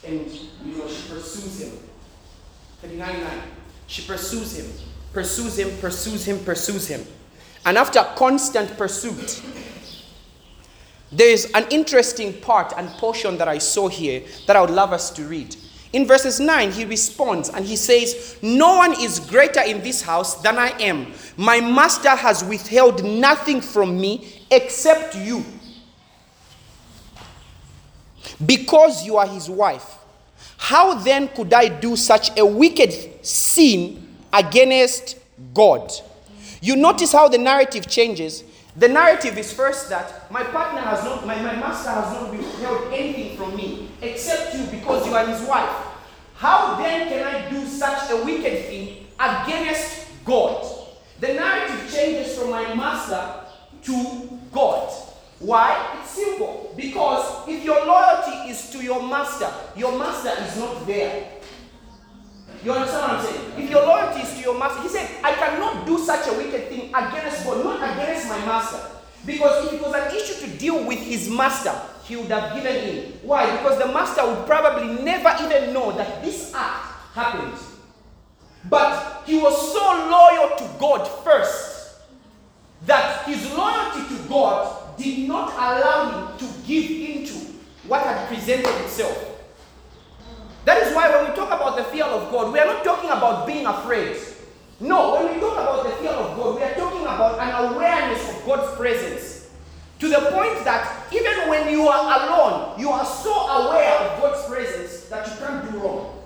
And 0.06 0.30
you 0.66 0.78
know 0.78 0.88
she 0.88 1.10
pursues 1.10 1.62
him. 1.62 1.78
39 2.82 3.22
9. 3.22 3.42
She 3.88 4.08
pursues 4.08 4.58
him, 4.58 4.72
pursues 5.14 5.60
him, 5.60 5.78
pursues 5.80 6.26
him, 6.26 6.40
pursues 6.44 6.88
him. 6.88 7.06
And 7.66 7.78
after 7.78 8.04
constant 8.16 8.76
pursuit, 8.78 9.42
there 11.12 11.30
is 11.30 11.52
an 11.54 11.68
interesting 11.70 12.34
part 12.42 12.74
and 12.78 12.90
portion 12.92 13.38
that 13.38 13.48
I 13.48 13.58
saw 13.58 13.90
here 13.90 14.24
that 14.48 14.56
I 14.56 14.62
would 14.62 14.70
love 14.70 14.94
us 14.94 15.12
to 15.12 15.24
read. 15.24 15.56
In 15.94 16.08
verses 16.08 16.40
9, 16.40 16.72
he 16.72 16.86
responds 16.86 17.50
and 17.50 17.66
he 17.66 17.76
says, 17.76 18.38
No 18.42 18.78
one 18.78 18.94
is 19.02 19.20
greater 19.20 19.62
in 19.62 19.82
this 19.82 20.02
house 20.02 20.36
than 20.42 20.58
I 20.58 20.70
am. 20.80 21.14
My 21.36 21.60
master 21.60 22.16
has 22.16 22.44
withheld 22.44 23.04
nothing 23.04 23.60
from 23.60 24.00
me 24.00 24.46
except 24.50 25.16
you. 25.16 25.44
Because 28.46 29.06
you 29.06 29.18
are 29.18 29.28
his 29.28 29.50
wife. 29.50 29.98
How 30.58 30.94
then 30.94 31.28
could 31.30 31.54
I 31.54 31.68
do 31.68 31.96
such 31.96 32.38
a 32.38 32.46
wicked 32.46 33.26
sin 33.26 34.16
against 34.32 35.18
God? 35.54 35.92
You 36.62 36.76
notice 36.76 37.12
how 37.12 37.28
the 37.28 37.38
narrative 37.38 37.88
changes. 37.88 38.44
The 38.76 38.88
narrative 38.88 39.38
is 39.38 39.52
first 39.52 39.90
that 39.90 40.32
my 40.32 40.44
partner 40.44 40.82
has 40.82 41.04
not, 41.04 41.28
my, 41.28 41.36
my 41.36 41.56
master 41.56 41.90
has 41.90 42.14
not 42.14 42.32
withheld 42.32 42.94
anything 42.94 43.36
from 43.36 43.56
me 43.56 43.90
except 44.02 44.56
you 44.56 44.64
because 44.68 45.06
you 45.06 45.14
are 45.14 45.26
his 45.28 45.42
wife. 45.42 45.88
How 46.36 46.76
then 46.78 47.10
can 47.10 47.24
I 47.24 47.50
do 47.50 47.66
such 47.68 48.10
a 48.12 48.24
wicked 48.24 48.66
thing 48.66 49.08
against 49.20 50.08
God? 50.24 50.66
The 51.20 51.34
narrative 51.34 51.94
changes 51.94 52.38
from 52.38 52.50
my 52.50 52.74
master 52.74 53.44
to 53.84 54.40
God. 54.52 54.90
Why? 55.40 55.98
It's 56.00 56.12
simple. 56.12 56.74
Because 56.78 57.48
if 57.50 57.66
your 57.66 57.86
loyalty 57.86 58.50
is 58.50 58.70
to 58.72 58.84
your 58.84 59.06
master, 59.08 59.52
your 59.76 59.98
master 60.00 60.32
is 60.44 60.58
not 60.58 60.88
there. 60.88 61.28
You 62.64 62.74
understand 62.74 63.02
what 63.02 63.12
I'm 63.12 63.26
saying? 63.26 63.52
If 63.58 63.70
your 63.70 63.86
loyalty 63.86 64.22
is 64.22 64.34
to 64.36 64.42
your 64.42 64.60
master, 64.60 64.82
he 64.84 64.90
said, 64.90 65.10
I 65.24 65.34
cannot 65.34 65.86
do 65.86 65.98
such 65.98 66.28
a 66.28 66.34
wicked 66.34 66.70
thing 66.70 66.94
against 66.94 67.44
God, 67.44 67.64
not 67.64 67.78
against 67.78 68.30
my 68.30 68.38
master. 68.46 68.80
Because 69.26 69.68
if 69.68 69.74
it 69.74 69.82
was 69.82 69.94
an 69.94 70.16
issue 70.16 70.46
to 70.46 70.58
deal 70.58 70.86
with 70.86 71.00
his 71.00 71.30
master, 71.30 71.74
he 72.04 72.16
would 72.18 72.30
have 72.30 72.54
given 72.56 72.76
in. 72.76 73.12
Why? 73.24 73.50
Because 73.58 73.80
the 73.80 73.88
master 73.88 74.26
would 74.26 74.46
probably 74.46 75.04
never 75.04 75.36
even 75.44 75.74
know 75.74 75.92
that 75.94 76.24
this 76.24 76.54
act 76.54 76.86
happened. 77.14 77.58
But 78.70 79.24
he 79.26 79.40
was 79.40 79.74
so 79.74 79.80
loyal 79.80 80.58
to 80.58 80.80
God 80.80 81.06
first 81.24 82.02
that 82.86 83.26
his 83.26 83.52
loyalty 83.54 84.16
to 84.16 84.30
God 84.30 84.98
did 84.98 85.28
not 85.28 85.54
allow 85.54 86.36
him 86.36 86.38
to 86.38 86.68
give 86.68 86.92
into 86.92 87.34
what 87.88 88.04
had 88.04 88.28
presented 88.28 88.70
itself. 88.84 89.28
That 90.66 90.84
is 90.84 90.96
why 90.96 91.10
when 91.10 91.30
we 91.30 91.36
talk 91.36 91.48
about 91.48 91.61
fear 91.92 92.06
of 92.06 92.32
God, 92.32 92.54
we 92.54 92.60
are 92.60 92.66
not 92.66 92.84
talking 92.84 93.10
about 93.10 93.46
being 93.46 93.66
afraid. 93.66 94.18
No, 94.80 95.14
when 95.16 95.36
we 95.36 95.40
talk 95.40 95.54
about 95.54 95.84
the 95.84 95.92
fear 95.98 96.12
of 96.12 96.36
God, 96.36 96.56
we 96.56 96.64
are 96.64 96.74
talking 96.74 97.02
about 97.02 97.40
an 97.40 97.72
awareness 97.72 98.30
of 98.30 98.46
God's 98.46 98.76
presence. 98.78 99.50
To 100.00 100.10
the 100.10 100.18
point 100.18 100.64
that 100.66 101.06
even 101.14 101.48
when 101.48 101.70
you 101.70 101.88
are 101.88 102.02
alone, 102.02 102.80
you 102.80 102.90
are 102.90 103.06
so 103.06 103.32
aware 103.32 103.94
of 104.00 104.22
God's 104.22 104.48
presence 104.48 105.06
that 105.06 105.28
you 105.28 105.34
can't 105.46 105.72
do 105.72 105.78
wrong. 105.78 106.18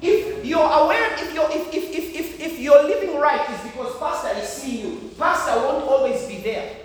If 0.00 0.46
you're 0.46 0.58
aware, 0.60 1.12
if 1.14 1.34
you're 1.34 1.50
if, 1.50 1.74
if, 1.74 1.90
if, 1.94 2.14
if, 2.18 2.40
if 2.40 2.58
you're 2.58 2.82
living 2.82 3.18
right, 3.18 3.44
it's 3.50 3.62
because 3.64 3.98
pastor 3.98 4.40
is 4.40 4.48
seeing 4.48 4.86
you. 4.86 5.10
Pastor 5.18 5.60
won't 5.60 5.84
always 5.84 6.26
be 6.26 6.38
there. 6.38 6.76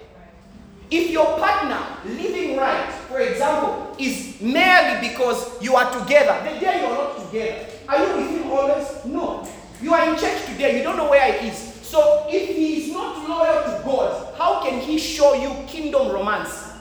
If 0.92 1.10
your 1.12 1.40
partner 1.40 1.80
living 2.06 2.58
right, 2.58 2.92
for 3.08 3.20
example, 3.20 3.96
is 3.98 4.40
merely 4.42 5.08
because 5.08 5.62
you 5.62 5.76
are 5.76 5.92
together, 6.00 6.38
the 6.44 6.60
day 6.60 6.82
you 6.82 6.88
are 6.88 6.98
not 6.98 7.26
together, 7.26 7.68
are 7.88 8.00
you 8.00 8.18
with 8.18 8.30
him 8.42 8.52
always? 8.52 9.06
No. 9.06 9.48
You 9.82 9.94
are 9.94 10.10
in 10.10 10.18
church 10.18 10.46
today, 10.46 10.78
you 10.78 10.84
don't 10.84 10.98
know 10.98 11.10
where 11.10 11.32
he 11.34 11.50
is. 11.50 11.58
So 11.58 12.26
if 12.30 12.56
he 12.56 12.84
is 12.84 12.94
not 12.94 13.28
loyal 13.28 13.64
to 13.64 13.84
God, 13.86 14.36
how 14.38 14.64
can 14.64 14.80
he 14.80 14.98
show 14.98 15.34
you 15.34 15.54
kingdom 15.68 16.10
romance? 16.10 16.72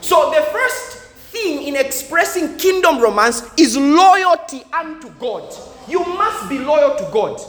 So 0.00 0.30
the 0.30 0.42
first 0.52 0.98
thing 1.32 1.66
in 1.66 1.76
expressing 1.76 2.56
kingdom 2.56 2.98
romance 2.98 3.42
is 3.56 3.76
loyalty 3.76 4.62
unto 4.72 5.10
God. 5.18 5.54
You 5.88 6.00
must 6.00 6.48
be 6.48 6.58
loyal 6.58 6.96
to 6.96 7.08
God. 7.12 7.40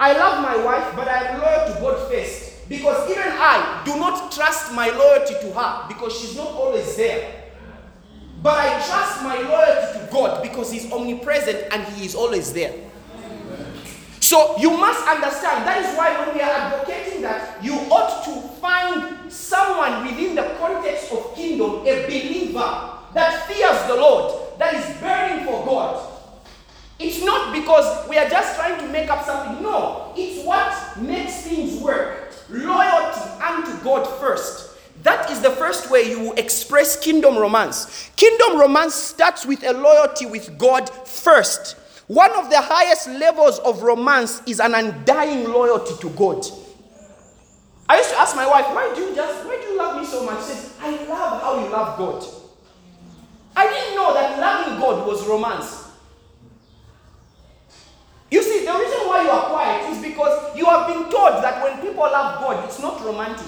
I 0.00 0.12
love 0.12 0.42
my 0.42 0.56
wife, 0.64 0.94
but 0.94 1.08
I 1.08 1.24
am 1.24 1.40
loyal 1.40 1.74
to 1.74 1.80
God 1.80 2.10
first. 2.10 2.68
Because 2.68 3.10
even 3.10 3.24
I 3.26 3.82
do 3.84 3.96
not 3.96 4.30
trust 4.30 4.72
my 4.74 4.90
loyalty 4.90 5.34
to 5.40 5.52
her 5.52 5.88
because 5.88 6.18
she's 6.20 6.36
not 6.36 6.48
always 6.48 6.96
there. 6.96 7.37
But 8.42 8.54
I 8.54 8.68
trust 8.86 9.22
my 9.22 9.38
loyalty 9.38 9.98
to 9.98 10.12
God 10.12 10.42
because 10.42 10.70
He's 10.70 10.90
omnipresent 10.92 11.72
and 11.72 11.82
He 11.94 12.06
is 12.06 12.14
always 12.14 12.52
there. 12.52 12.74
So 14.20 14.58
you 14.58 14.70
must 14.76 15.06
understand 15.08 15.66
that 15.66 15.82
is 15.84 15.96
why 15.96 16.12
when 16.18 16.34
we 16.34 16.42
are 16.42 16.50
advocating 16.50 17.22
that, 17.22 17.64
you 17.64 17.74
ought 17.90 18.24
to 18.24 18.48
find 18.60 19.32
someone 19.32 20.06
within 20.06 20.34
the 20.34 20.54
context 20.58 21.12
of 21.12 21.34
kingdom, 21.34 21.86
a 21.86 22.06
believer 22.06 22.98
that 23.14 23.46
fears 23.48 23.86
the 23.88 23.94
Lord, 23.94 24.58
that 24.58 24.74
is 24.74 25.00
burning 25.00 25.46
for 25.46 25.64
God. 25.64 26.12
It's 26.98 27.24
not 27.24 27.54
because 27.54 28.08
we 28.08 28.18
are 28.18 28.28
just 28.28 28.56
trying 28.56 28.78
to 28.80 28.88
make 28.88 29.08
up 29.08 29.24
something. 29.24 29.62
No, 29.62 30.12
it's 30.16 30.44
what 30.44 31.00
makes 31.00 31.42
things 31.42 31.80
work. 31.80 32.34
Loyalty 32.50 33.20
unto 33.40 33.82
God 33.84 34.04
first. 34.18 34.67
That 35.02 35.30
is 35.30 35.40
the 35.40 35.50
first 35.50 35.90
way 35.90 36.10
you 36.10 36.32
express 36.34 36.98
kingdom 36.98 37.36
romance. 37.36 38.10
Kingdom 38.16 38.58
romance 38.58 38.94
starts 38.94 39.46
with 39.46 39.62
a 39.64 39.72
loyalty 39.72 40.26
with 40.26 40.58
God 40.58 40.90
first. 41.06 41.76
One 42.08 42.32
of 42.32 42.50
the 42.50 42.60
highest 42.60 43.06
levels 43.08 43.58
of 43.60 43.82
romance 43.82 44.42
is 44.46 44.60
an 44.60 44.74
undying 44.74 45.44
loyalty 45.44 45.94
to 46.00 46.10
God. 46.10 46.44
I 47.88 47.98
used 47.98 48.10
to 48.10 48.18
ask 48.18 48.34
my 48.34 48.46
wife, 48.46 48.66
why 48.74 48.92
do 48.94 49.00
you 49.00 49.14
just 49.14 49.46
why 49.46 49.56
do 49.56 49.62
you 49.68 49.78
love 49.78 50.00
me 50.00 50.06
so 50.06 50.24
much? 50.24 50.38
She 50.40 50.52
says, 50.52 50.74
I 50.80 50.90
love 51.06 51.40
how 51.40 51.62
you 51.62 51.70
love 51.70 51.98
God. 51.98 52.24
I 53.56 53.66
didn't 53.66 53.96
know 53.96 54.14
that 54.14 54.38
loving 54.38 54.80
God 54.80 55.06
was 55.06 55.26
romance. 55.26 55.88
You 58.30 58.42
see, 58.42 58.64
the 58.64 58.72
reason 58.72 59.08
why 59.08 59.22
you 59.22 59.30
are 59.30 59.48
quiet 59.48 59.90
is 59.90 60.02
because 60.02 60.56
you 60.56 60.66
have 60.66 60.86
been 60.86 61.10
taught 61.10 61.40
that 61.40 61.62
when 61.62 61.80
people 61.80 62.02
love 62.02 62.40
God, 62.40 62.64
it's 62.64 62.78
not 62.80 63.02
romantic. 63.04 63.46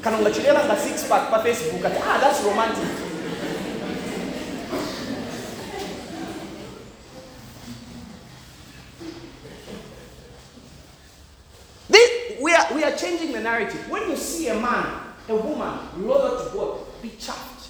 Kanongachiliana 0.00 0.64
nga 0.64 0.76
six 0.76 1.04
pack 1.08 1.30
pa 1.30 1.38
facebook 1.42 1.84
ati 1.84 1.98
ah 2.02 2.18
that's 2.20 2.42
romantic. 2.44 2.88
This, 11.88 12.10
we, 12.40 12.52
are, 12.54 12.66
we 12.74 12.84
are 12.84 12.92
changing 12.92 13.32
the 13.32 13.40
narrative. 13.40 13.88
When 13.90 14.10
you 14.10 14.16
see 14.16 14.48
a 14.48 14.54
man 14.54 15.08
a 15.28 15.34
woman 15.36 15.78
loyal 15.98 16.38
to 16.42 16.50
god 16.56 16.78
be 17.02 17.10
chuffed. 17.10 17.68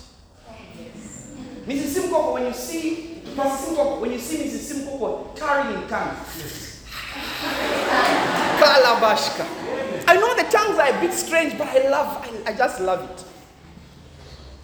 Mrs 1.66 1.94
simcoco 1.94 2.34
when 2.34 2.46
you 2.46 2.54
see 2.54 3.20
Pastor 3.36 3.74
Simcoco, 3.74 4.00
when 4.00 4.12
you 4.12 4.18
see 4.18 4.36
mrs 4.38 4.72
simcoco 4.72 5.34
tarrying 5.34 5.82
in 5.82 5.88
tongues 5.88 6.84
kalabashka 8.60 9.44
I 10.08 10.16
know 10.16 10.34
the 10.34 10.44
tongues 10.44 10.78
are 10.78 10.88
a 10.88 11.00
bit 11.02 11.12
strange, 11.12 11.58
but 11.58 11.68
I 11.68 11.86
love, 11.90 12.26
I, 12.46 12.50
I 12.50 12.54
just 12.54 12.80
love 12.80 13.10
it. 13.10 13.24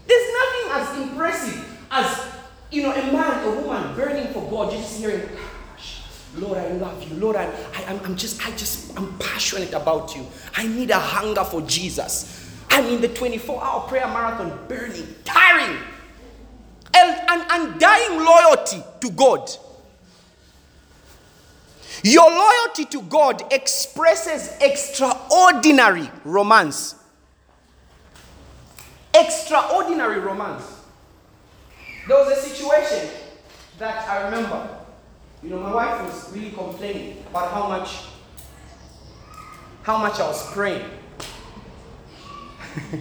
There's 0.07 0.33
nothing 0.33 0.71
as 0.73 1.11
impressive 1.11 1.87
as, 1.91 2.27
you 2.71 2.83
know, 2.83 2.93
a 2.93 3.13
man, 3.13 3.45
a 3.45 3.61
woman 3.61 3.95
burning 3.95 4.33
for 4.33 4.49
God, 4.51 4.73
just 4.73 4.99
hearing, 4.99 5.29
ah, 5.37 6.09
Lord, 6.39 6.57
I 6.57 6.73
love 6.73 7.07
you. 7.07 7.17
Lord, 7.17 7.37
I, 7.37 7.45
I, 7.75 8.01
I'm 8.03 8.17
just, 8.17 8.47
I 8.47 8.53
just, 8.53 8.99
I'm 8.99 9.19
passionate 9.19 9.75
about 9.75 10.17
you. 10.17 10.27
I 10.57 10.67
need 10.67 10.91
a 10.91 10.99
hunger 10.99 11.45
for 11.45 11.61
Jesus. 11.61 12.51
I'm 12.71 12.87
in 12.87 13.03
the 13.03 13.09
24 13.09 13.63
hour 13.63 13.87
prayer 13.87 14.07
marathon, 14.07 14.59
burning, 14.67 15.15
tiring, 15.27 15.77
and, 16.97 17.21
and 17.29 17.45
undying 17.51 18.25
loyalty 18.25 18.83
to 19.03 19.11
God. 19.11 19.51
Your 22.05 22.31
loyalty 22.31 22.85
to 22.85 23.01
God 23.01 23.51
expresses 23.51 24.55
extraordinary 24.61 26.11
romance. 26.27 26.97
Extraordinary 29.15 30.21
romance. 30.21 30.65
There 32.07 32.19
was 32.19 32.37
a 32.37 32.41
situation 32.43 33.09
that 33.79 34.07
I 34.07 34.27
remember. 34.27 34.69
You 35.43 35.49
know, 35.49 35.61
my 35.61 35.75
wife 35.75 36.03
was 36.03 36.31
really 36.35 36.51
complaining 36.51 37.25
about 37.31 37.51
how 37.51 37.69
much 37.69 38.05
how 39.83 39.97
much 39.97 40.21
I 40.21 40.27
was 40.27 40.53
praying. 40.53 40.85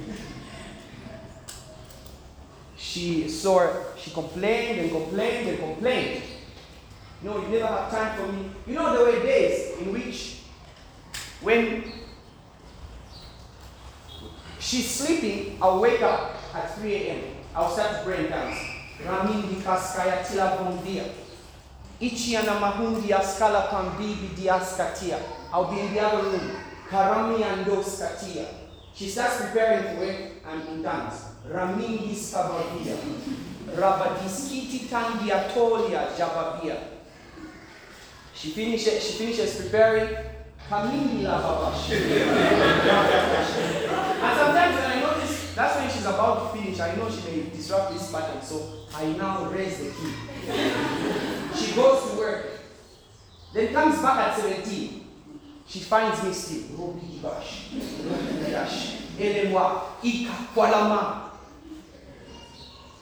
she 2.77 3.27
saw 3.27 3.69
she 3.97 4.11
complained 4.11 4.79
and 4.79 4.91
complained 4.91 5.49
and 5.49 5.59
complained. 5.59 6.23
No, 7.23 7.41
you 7.41 7.47
never 7.47 7.67
have 7.67 7.89
time 7.89 8.17
for 8.17 8.31
me. 8.31 8.49
You 8.67 8.75
know, 8.75 8.93
there 8.93 9.05
were 9.05 9.25
days 9.25 9.79
in 9.79 9.93
which, 9.93 10.41
when 11.41 11.83
she's 14.59 14.89
sleeping, 14.89 15.57
I'll 15.61 15.79
wake 15.79 16.01
up 16.01 16.35
at 16.53 16.75
3 16.75 16.93
a.m. 16.93 17.23
I'll 17.55 17.71
start 17.71 18.03
praying 18.03 18.29
tongues. 18.29 18.57
Ramindi 19.07 19.63
kaskaya 19.63 20.23
tila 20.23 20.57
vondia. 20.57 21.03
Ichiana 22.01 22.59
mahundi 22.59 23.13
askala 23.13 23.67
kambibi 23.69 24.35
diaskatia. 24.35 25.19
I'll 25.53 25.71
be 25.71 25.79
in 25.79 25.93
the 25.93 25.99
other 26.01 26.23
room. 26.23 26.51
Karami 26.89 27.43
andos 27.43 27.99
katia. 27.99 28.47
She 28.93 29.07
starts 29.07 29.37
preparing 29.37 29.95
for 29.95 30.03
it. 30.03 30.43
I'm 30.45 30.61
in 30.67 30.83
tongues. 30.83 31.23
Ramindi 31.49 32.15
skabavia. 32.15 32.97
Rabadiskiti 33.77 34.89
tandia 34.89 35.49
tolia 35.53 36.07
jabavia. 36.17 36.92
She 38.35 38.49
finishes, 38.49 39.03
she 39.03 39.13
finishes 39.13 39.61
preparing. 39.61 40.15
Kamini 40.69 41.23
la 41.23 41.41
babash. 41.41 41.91
And 44.21 44.39
sometimes 44.39 44.75
when 44.75 44.85
I 44.85 44.99
notice, 45.01 45.53
that's 45.53 45.75
when 45.77 45.89
she's 45.89 46.05
about 46.05 46.53
to 46.53 46.57
finish, 46.57 46.79
I 46.79 46.95
know 46.95 47.09
she 47.09 47.21
may 47.29 47.49
disrupt 47.49 47.93
this 47.93 48.11
pattern, 48.11 48.41
so 48.41 48.85
I 48.95 49.05
now 49.13 49.45
raise 49.45 49.77
the 49.77 49.91
key. 49.91 50.13
she 51.55 51.75
goes 51.75 52.11
to 52.11 52.17
work, 52.17 52.45
then 53.53 53.73
comes 53.73 54.01
back 54.01 54.29
at 54.29 54.37
17. 54.39 55.01
She 55.67 55.79
finds 55.79 56.23
me 56.23 56.33
still. 56.33 56.77
Robi 56.77 57.21
bash. 57.21 57.69
Robi. 57.71 59.43
Ika. 60.03 61.31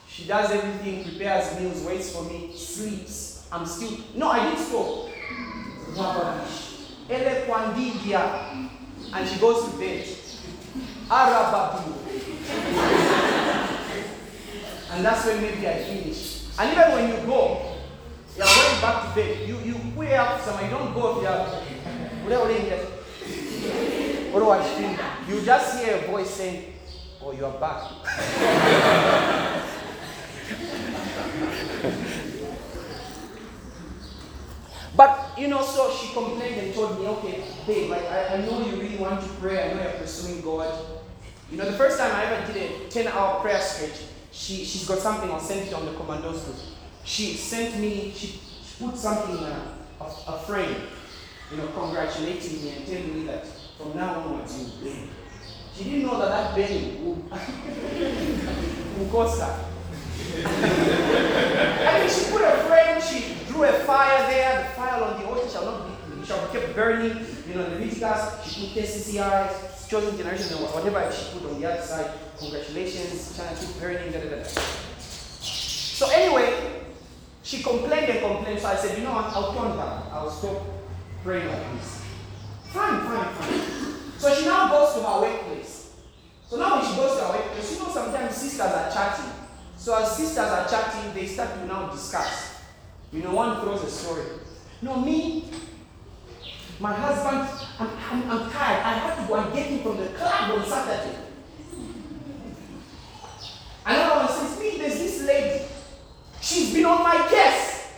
She 0.08 0.26
does 0.26 0.50
everything, 0.50 1.04
prepares 1.04 1.58
meals, 1.58 1.82
waits 1.84 2.14
for 2.14 2.24
me, 2.24 2.52
sleeps. 2.54 3.46
I'm 3.50 3.66
still. 3.66 3.98
No, 4.14 4.28
I 4.28 4.50
didn't 4.50 4.64
stop. 4.64 5.11
Ele. 7.08 7.46
And 9.14 9.28
she 9.28 9.38
goes 9.38 9.70
to 9.70 9.78
bed. 9.78 10.06
Arababu. 11.08 11.92
and 14.92 15.04
that's 15.04 15.26
when 15.26 15.42
maybe 15.42 15.68
I 15.68 15.84
finish. 15.84 16.48
And 16.58 16.72
even 16.72 16.92
when 16.92 17.08
you 17.08 17.26
go, 17.26 17.76
you're 18.36 18.46
going 18.46 18.80
back 18.80 19.08
to 19.08 19.14
bed. 19.14 19.48
You 19.48 19.58
you 19.58 19.76
way 19.94 20.16
up 20.16 20.40
some. 20.40 20.64
You 20.64 20.70
don't 20.70 20.94
go 20.94 21.18
if 21.18 21.22
you're 21.22 21.46
whatever 22.24 22.50
in 22.50 22.66
yet. 22.66 22.86
Otherwise, 24.34 24.66
you 25.28 25.42
just 25.44 25.84
hear 25.84 25.96
a 25.96 26.06
voice 26.10 26.30
saying, 26.30 26.72
"Oh, 27.20 27.32
you 27.32 27.44
are 27.44 27.58
back." 27.60 27.82
But 34.96 35.38
you 35.38 35.48
know, 35.48 35.62
so 35.62 35.90
she 35.90 36.12
complained 36.12 36.60
and 36.60 36.74
told 36.74 37.00
me, 37.00 37.06
okay, 37.06 37.42
babe, 37.66 37.90
like 37.90 38.04
I, 38.04 38.34
I 38.34 38.36
know 38.38 38.64
you 38.64 38.76
really 38.76 38.96
want 38.96 39.22
to 39.22 39.28
pray, 39.40 39.70
I 39.70 39.74
know 39.74 39.82
you're 39.82 39.92
pursuing 39.92 40.42
God. 40.42 40.72
You 41.50 41.58
know, 41.58 41.64
the 41.64 41.76
first 41.76 41.98
time 41.98 42.14
I 42.14 42.24
ever 42.24 42.52
did 42.52 42.70
a 42.70 42.88
10 42.88 43.08
hour 43.08 43.40
prayer 43.40 43.60
stretch, 43.60 44.02
she, 44.30 44.64
she's 44.64 44.86
got 44.86 44.98
something, 44.98 45.30
I'll 45.30 45.40
send 45.40 45.66
it 45.68 45.74
on 45.74 45.86
the 45.86 45.92
commandos. 45.92 46.74
She 47.04 47.34
sent 47.34 47.78
me, 47.78 48.12
she, 48.14 48.26
she 48.26 48.84
put 48.84 48.96
something 48.96 49.36
in 49.36 49.44
a, 49.44 49.74
a, 50.00 50.04
a 50.04 50.38
frame, 50.46 50.76
you 51.50 51.56
know, 51.56 51.66
congratulating 51.68 52.62
me 52.62 52.70
and 52.76 52.86
telling 52.86 53.14
me 53.14 53.26
that 53.26 53.46
from 53.78 53.96
now 53.96 54.20
onwards 54.20 54.58
you 54.58 54.84
bend. 54.84 55.08
She 55.74 55.84
didn't 55.84 56.02
know 56.02 56.18
that 56.18 56.28
that 56.28 56.54
bending 56.54 57.04
would, 57.04 57.30
would 58.98 59.10
cost 59.10 59.40
her. 59.40 59.64
I 60.44 62.00
mean, 62.00 62.08
she 62.08 62.30
put 62.30 62.42
a 62.42 62.56
frame, 62.66 63.00
she 63.00 63.41
drew 63.52 63.64
a 63.64 63.72
fire 63.84 64.30
there. 64.30 64.62
The 64.62 64.68
fire 64.70 65.02
on 65.02 65.20
the 65.20 65.28
altar 65.28 65.48
shall 65.48 65.64
not 65.64 65.86
be, 65.86 66.26
shall 66.26 66.46
be 66.46 66.58
kept 66.58 66.74
burning. 66.74 67.24
You 67.48 67.54
know, 67.54 67.68
the 67.68 67.78
Leviticus, 67.78 68.50
she 68.50 68.68
put 68.68 68.84
KCCI, 68.84 69.88
chosen 69.88 70.16
generation, 70.16 70.56
and 70.56 70.66
whatever 70.66 71.12
she 71.12 71.38
put 71.38 71.50
on 71.50 71.60
the 71.60 71.70
other 71.70 71.82
side. 71.82 72.10
Congratulations, 72.38 73.36
China 73.36 73.56
keep 73.58 73.78
burning, 73.78 74.12
da 74.12 74.20
da 74.20 74.36
da. 74.36 74.42
So 74.42 76.08
anyway, 76.10 76.82
she 77.42 77.62
complained 77.62 78.10
and 78.10 78.20
complained. 78.20 78.60
So 78.60 78.68
I 78.68 78.76
said, 78.76 78.98
you 78.98 79.04
know 79.04 79.12
what, 79.12 79.26
I'll 79.26 79.52
turn 79.52 79.76
down. 79.76 80.08
I'll 80.10 80.30
stop 80.30 80.62
praying 81.22 81.46
like 81.46 81.78
this. 81.78 82.02
Fine, 82.72 83.00
fine, 83.02 83.34
fine. 83.34 83.60
So 84.18 84.34
she 84.34 84.44
now 84.46 84.68
goes 84.68 84.94
to 84.94 85.02
her 85.02 85.20
workplace. 85.20 85.94
So 86.48 86.56
now 86.56 86.78
when 86.78 86.88
she 86.88 86.96
goes 86.96 87.18
to 87.18 87.24
her 87.26 87.38
workplace, 87.38 87.72
you 87.72 87.78
know 87.84 87.92
sometimes 87.92 88.34
sisters 88.34 88.60
are 88.72 88.90
chatting. 88.90 89.30
So 89.76 89.96
as 89.96 90.16
sisters 90.16 90.38
are 90.38 90.68
chatting, 90.68 91.12
they 91.12 91.26
start 91.26 91.54
to 91.54 91.66
now 91.66 91.90
discuss. 91.90 92.51
You 93.12 93.22
know, 93.22 93.34
one 93.34 93.60
throws 93.60 93.84
a 93.84 93.90
story. 93.90 94.24
No, 94.80 94.96
me, 94.96 95.50
my 96.80 96.94
husband, 96.94 97.46
I'm, 97.78 97.90
I'm, 98.10 98.30
I'm 98.30 98.50
tired. 98.50 98.82
I 98.82 98.94
have 98.94 99.20
to 99.20 99.26
go 99.28 99.34
and 99.34 99.54
get 99.54 99.66
him 99.66 99.80
from 99.80 99.98
the 99.98 100.06
club 100.06 100.58
on 100.58 100.64
Saturday. 100.64 101.18
Another 103.84 104.24
one 104.24 104.28
says, 104.28 104.58
me, 104.58 104.78
there's 104.78 104.94
this 104.94 105.22
lady. 105.26 105.64
She's 106.40 106.72
been 106.72 106.86
on 106.86 107.02
my 107.02 107.28
case. 107.28 107.92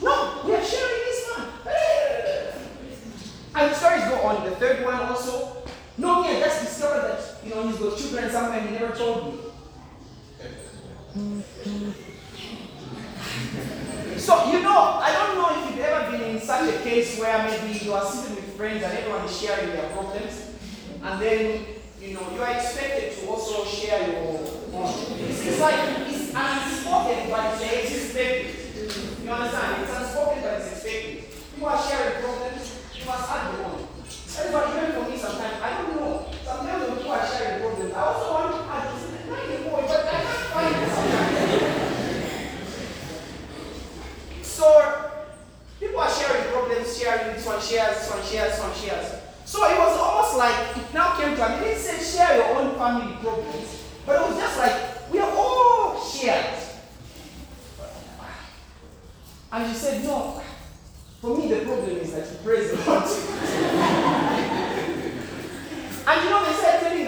No, 0.00 0.42
we 0.46 0.54
are 0.54 0.64
sharing 0.64 1.00
this 1.04 1.30
one. 1.36 1.48
And 3.54 3.70
the 3.70 3.74
stories 3.74 4.04
go 4.04 4.22
on. 4.22 4.44
The 4.44 4.56
third 4.56 4.84
one 4.84 4.94
also. 4.94 5.64
No, 5.98 6.22
me, 6.22 6.28
I 6.36 6.40
just 6.40 6.60
discovered 6.62 7.08
that, 7.08 7.44
you 7.44 7.54
know, 7.54 7.66
he's 7.68 7.76
got 7.76 7.98
children 7.98 8.30
somewhere 8.30 8.60
and 8.60 8.68
he 8.70 8.74
never 8.76 8.94
told 8.94 9.34
me. 9.34 9.40
So, 14.18 14.52
you 14.52 14.62
know, 14.62 15.00
I 15.02 15.12
don't 15.12 15.36
know 15.36 15.50
if 15.58 15.70
you've 15.70 15.84
ever 15.84 16.10
been 16.10 16.36
in 16.36 16.40
such 16.40 16.72
a 16.72 16.78
case 16.82 17.18
where 17.18 17.42
maybe 17.42 17.84
you 17.84 17.92
are 17.92 18.04
sitting 18.04 18.36
with 18.36 18.56
friends 18.56 18.82
and 18.82 18.92
everyone 18.96 19.24
is 19.24 19.40
sharing 19.40 19.70
their 19.70 19.88
problems, 19.90 20.50
and 21.02 21.20
then, 21.20 21.64
you 22.00 22.14
know, 22.14 22.30
you 22.32 22.40
are 22.40 22.52
expected 22.52 23.18
to 23.18 23.26
also 23.28 23.64
share 23.64 24.06
your 24.08 24.18
own. 24.18 24.38
It's 25.18 25.60
like, 25.60 25.74
it's 26.08 26.32
unspoken, 26.34 27.30
but 27.30 27.60
it's 27.60 27.92
expected. 27.92 29.24
You 29.24 29.30
understand? 29.30 29.82
It's 29.82 29.92
unspoken, 29.92 30.42
but 30.42 30.60
it's 30.60 30.72
expected. 30.72 31.24
You 31.58 31.66
are 31.66 31.82
sharing 31.82 32.22
problems, 32.22 32.78
you 32.94 33.04
must 33.04 33.30
add 33.30 33.54
your 33.54 33.66
own. 33.66 33.81
One 47.62 47.70
shares, 47.70 47.98
this 47.98 48.58
one 48.58 48.74
shares. 48.74 49.22
So 49.44 49.64
it 49.68 49.78
was 49.78 49.98
almost 49.98 50.36
like 50.36 50.76
it 50.76 50.94
now 50.94 51.16
came 51.16 51.36
to, 51.36 51.42
I 51.42 51.60
mean, 51.60 51.76
said 51.76 52.00
share 52.00 52.36
your 52.36 52.58
own 52.58 52.74
family 52.76 53.14
problems, 53.20 53.84
but 54.06 54.16
it 54.16 54.28
was 54.28 54.38
just 54.38 54.58
like 54.58 55.12
we 55.12 55.18
are 55.18 55.30
all 55.30 56.02
shared. 56.02 56.58
And 59.52 59.70
she 59.70 59.78
said, 59.78 60.04
no, 60.04 60.40
for 61.20 61.36
me 61.36 61.48
the 61.48 61.64
problem 61.64 61.90
is 61.90 62.12
that 62.12 62.30
you 62.30 62.38
praise 62.42 62.70
the 62.70 62.76
Lord. 62.90 63.04
and 66.08 66.24
you 66.24 66.30
know, 66.30 66.44
they 66.44 66.52
said 66.54 66.80
telling 66.80 67.04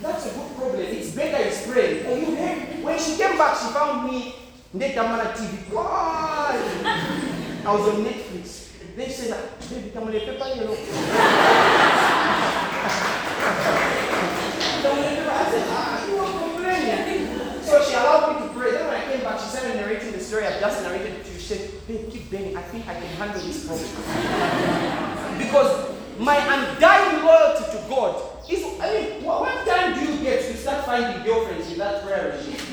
that's 0.00 0.26
a 0.26 0.30
good 0.30 0.56
problem. 0.56 0.80
It's 0.80 1.10
better 1.10 1.42
it's 1.42 1.66
praying. 1.66 2.06
And 2.06 2.20
you 2.22 2.36
heard, 2.36 2.84
when 2.84 2.98
she 3.00 3.16
came 3.16 3.36
back, 3.36 3.58
she 3.58 3.66
found 3.72 4.08
me 4.08 4.34
Netamana 4.76 5.32
TV. 5.32 5.72
Why? 5.72 6.54
I 7.66 7.72
was 7.74 7.88
on 7.88 8.04
Netflix. 8.04 8.67
Baby. 8.98 9.12
I 15.30 15.50
said, 15.50 15.66
ah, 15.70 16.06
you 16.08 16.16
are 16.18 16.32
complaining. 16.42 17.62
So 17.62 17.84
she 17.84 17.94
allowed 17.94 18.34
me 18.34 18.48
to 18.48 18.52
pray. 18.54 18.72
Then 18.72 18.86
when 18.88 18.96
I 18.96 19.04
came 19.12 19.22
back, 19.22 19.38
she 19.38 19.46
started 19.46 19.76
narrating 19.76 20.10
the 20.10 20.18
story 20.18 20.46
I've 20.46 20.58
just 20.58 20.82
narrated 20.82 21.24
to 21.24 21.30
you. 21.30 21.38
She 21.38 21.46
said, 21.46 21.70
babe, 21.86 22.10
keep 22.10 22.28
banging. 22.28 22.56
I 22.56 22.62
think 22.62 22.88
I 22.88 22.94
can 22.94 23.06
handle 23.14 23.40
this 23.40 23.64
problem. 23.66 23.86
because 25.38 25.94
my 26.18 26.34
undying 26.36 27.24
loyalty 27.24 27.70
to 27.70 27.88
God 27.88 28.20
is, 28.50 28.64
I 28.80 28.94
mean, 28.94 29.22
what, 29.22 29.42
what 29.42 29.64
time 29.64 29.94
do 29.94 30.12
you 30.12 30.18
get 30.24 30.42
to 30.42 30.56
start 30.56 30.84
finding 30.84 31.24
girlfriends 31.24 31.70
in 31.70 31.78
that 31.78 32.02
prayer 32.02 32.34
regime? 32.36 32.67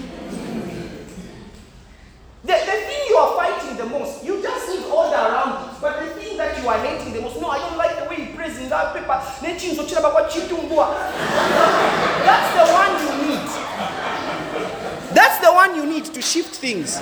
The, 2.45 2.53
the 2.53 2.77
thing 2.85 3.01
you 3.09 3.17
are 3.17 3.35
fighting 3.35 3.75
the 3.75 3.85
most, 3.87 4.23
you 4.23 4.39
just 4.39 4.69
need 4.69 4.85
order 4.85 5.15
around 5.15 5.65
it. 5.67 5.81
But 5.81 5.99
the 5.99 6.13
thing 6.13 6.37
that 6.37 6.61
you 6.61 6.69
are 6.69 6.77
hating 6.77 7.13
the 7.13 7.21
most, 7.21 7.41
no, 7.41 7.49
I 7.49 7.57
don't 7.57 7.75
like 7.75 7.97
the 7.97 8.05
way 8.07 8.17
he 8.23 8.33
prays 8.33 8.59
in 8.59 8.69
that 8.69 8.93
paper. 8.93 9.19
That's 9.41 9.63
the 12.53 12.65
one 12.69 12.91
you 13.01 13.11
need. 13.25 13.49
That's 15.15 15.39
the 15.39 15.51
one 15.51 15.75
you 15.75 15.85
need 15.87 16.05
to 16.05 16.21
shift 16.21 16.53
things. 16.55 17.01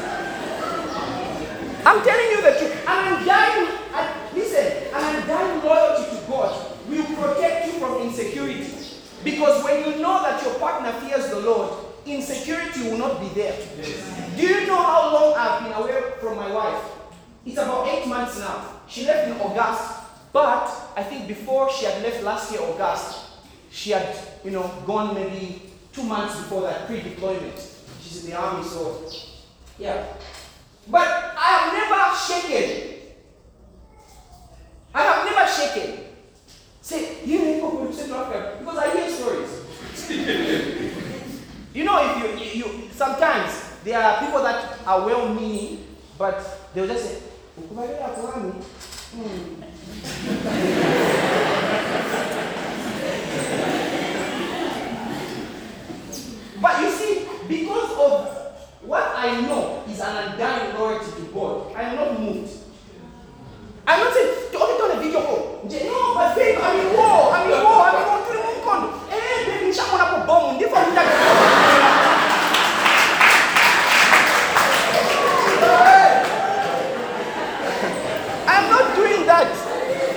I'm 1.85 2.01
telling 2.05 2.29
you 2.31 2.41
the 2.41 2.51
truth. 2.59 2.87
An 2.87 3.13
undying, 3.19 3.67
uh, 3.93 4.13
listen, 4.33 4.65
and 4.95 4.95
I'm 4.95 5.27
dying 5.27 5.61
loyalty 5.61 6.15
to 6.15 6.23
God 6.25 6.71
will 6.87 7.05
protect 7.17 7.67
you 7.67 7.73
from 7.79 8.01
insecurity. 8.03 8.71
Because 9.25 9.61
when 9.65 9.79
you 9.83 9.99
know 10.01 10.23
that 10.23 10.41
your 10.41 10.53
partner 10.59 10.93
fears 11.01 11.29
the 11.29 11.41
Lord, 11.41 11.92
insecurity 12.05 12.89
will 12.89 12.97
not 12.97 13.19
be 13.19 13.27
there. 13.29 13.55
Do 14.35 14.41
you 14.41 14.67
know 14.67 14.77
how 14.81 15.13
long 15.13 15.33
I've 15.37 15.63
been 15.63 15.73
away 15.73 16.13
from 16.19 16.35
my 16.37 16.51
wife? 16.51 16.83
It's 17.45 17.57
about 17.57 17.87
eight 17.87 18.07
months 18.07 18.39
now. 18.39 18.81
She 18.87 19.05
left 19.05 19.27
in 19.27 19.33
August, 19.39 19.99
but 20.31 20.67
I 20.95 21.03
think 21.03 21.27
before 21.27 21.71
she 21.71 21.85
had 21.85 22.01
left 22.01 22.23
last 22.23 22.51
year, 22.51 22.61
August, 22.61 23.25
she 23.71 23.91
had, 23.91 24.15
you 24.43 24.51
know, 24.51 24.71
gone 24.85 25.15
maybe 25.15 25.61
two 25.91 26.03
months 26.03 26.37
before 26.37 26.61
that 26.61 26.87
pre-deployment. 26.87 27.57
She's 28.01 28.23
in 28.25 28.31
the 28.31 28.37
army, 28.37 28.63
so 28.63 29.09
yeah. 29.79 30.05
But 30.87 31.07
I 31.37 31.49
have 31.59 31.73
never 31.73 32.51
shaken. 32.51 32.99
I 34.93 35.01
have 35.01 35.25
never 35.25 35.49
shaken. 35.49 36.05
Say, 36.81 37.25
you 37.25 37.39
know, 37.39 37.71
go 37.71 37.91
Central 37.91 38.19
Africa 38.19 38.57
because 38.59 38.77
I 38.77 38.91
hear 38.91 39.09
stories. 39.09 40.89
you 41.73 41.83
know, 41.83 41.97
if 42.17 42.45
you, 42.55 42.65
you 42.65 42.89
sometimes 42.91 43.73
there 43.83 43.99
are 43.99 44.19
people 44.19 44.43
that 44.43 44.79
are 44.85 45.05
well-meaning, 45.05 45.85
but 46.17 46.69
they'll 46.73 46.87
just 46.87 47.05
say, 47.05 47.17
"Ukubaleka. 47.59 48.13
Hmm. 49.13 49.63
But 56.61 56.81
you 56.81 56.91
see, 56.91 57.27
because 57.47 57.91
of 57.99 58.27
what 58.87 59.11
I 59.17 59.41
know 59.41 59.83
is 59.89 59.99
an 59.99 60.31
undying 60.31 60.73
loyalty 60.75 61.11
to 61.11 61.27
God, 61.33 61.75
I 61.75 61.81
am 61.83 61.95
not 61.97 62.19
moved. 62.19 62.62
I'm 63.85 63.99
not 63.99 64.13
saying, 64.13 64.31
okay, 64.55 64.77
turn 64.79 64.91
a 64.97 65.01
video 65.01 65.21
call. 65.21 65.59
Nje, 65.67 65.85
No, 65.85 66.13
but 66.15 66.35
babe, 66.35 66.57
I'm 66.61 66.79
in 66.79 66.95
war. 66.95 67.33
I'm 67.35 67.51
in 67.51 67.63
war. 67.63 67.83
I'm 67.83 67.95
in 67.99 68.07
war. 68.07 68.19
Tuli 68.25 68.39
mumkondo. 68.39 68.87
Eh, 69.11 69.45
baby, 69.47 69.65
nishakuona 69.65 70.05
kwa 70.05 70.19
bomu. 70.27 70.51
Ndivyo 70.53 70.77
mtaka. 70.91 72.23
I'm 78.47 78.69
not 78.69 78.95
doing 78.95 79.25
that. 79.25 79.49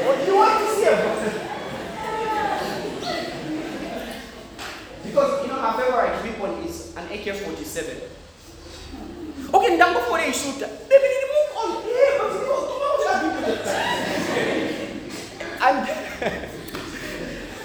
What 0.06 0.26
you 0.26 0.36
want 0.36 0.58
to 0.60 0.66
see 0.76 0.86
about 0.86 1.32
Because 5.04 5.42
you 5.42 5.48
know 5.48 5.60
her 5.60 5.72
favorite 5.80 6.22
weapon 6.22 6.64
is 6.68 6.92
an 6.96 7.04
AK-47. 7.08 7.88
Okay, 9.54 9.76
ndango 9.76 10.00
for 10.08 10.18
a 10.18 10.32
shooter. 10.32 10.68
Baby, 10.88 11.06
need 11.08 11.22
to 11.22 11.28
move 11.32 11.50
on. 11.56 11.70
Yeah, 11.86 12.18
but 12.20 12.32
you 12.34 12.40
know, 12.44 12.60
come 12.66 12.82
on, 12.82 12.94
what 13.00 13.22
And 15.66 15.88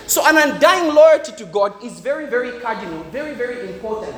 so 0.07 0.20
an 0.31 0.51
undying 0.51 0.93
loyalty 0.93 1.33
to 1.33 1.45
God 1.45 1.83
is 1.83 1.99
very, 1.99 2.25
very 2.25 2.59
cardinal, 2.59 3.03
very, 3.05 3.33
very 3.33 3.73
important. 3.73 4.15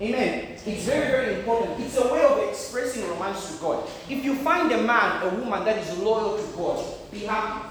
Amen. 0.00 0.56
It's 0.64 0.84
very, 0.84 1.10
very 1.10 1.34
important. 1.40 1.78
It's 1.78 1.96
a 1.96 2.12
way 2.12 2.24
of 2.24 2.48
expressing 2.48 3.06
romance 3.08 3.54
to 3.54 3.60
God. 3.60 3.88
If 4.08 4.24
you 4.24 4.34
find 4.36 4.72
a 4.72 4.82
man, 4.82 5.22
a 5.22 5.28
woman 5.28 5.64
that 5.64 5.78
is 5.78 5.98
loyal 5.98 6.38
to 6.38 6.56
God, 6.56 6.84
be 7.10 7.20
happy. 7.20 7.68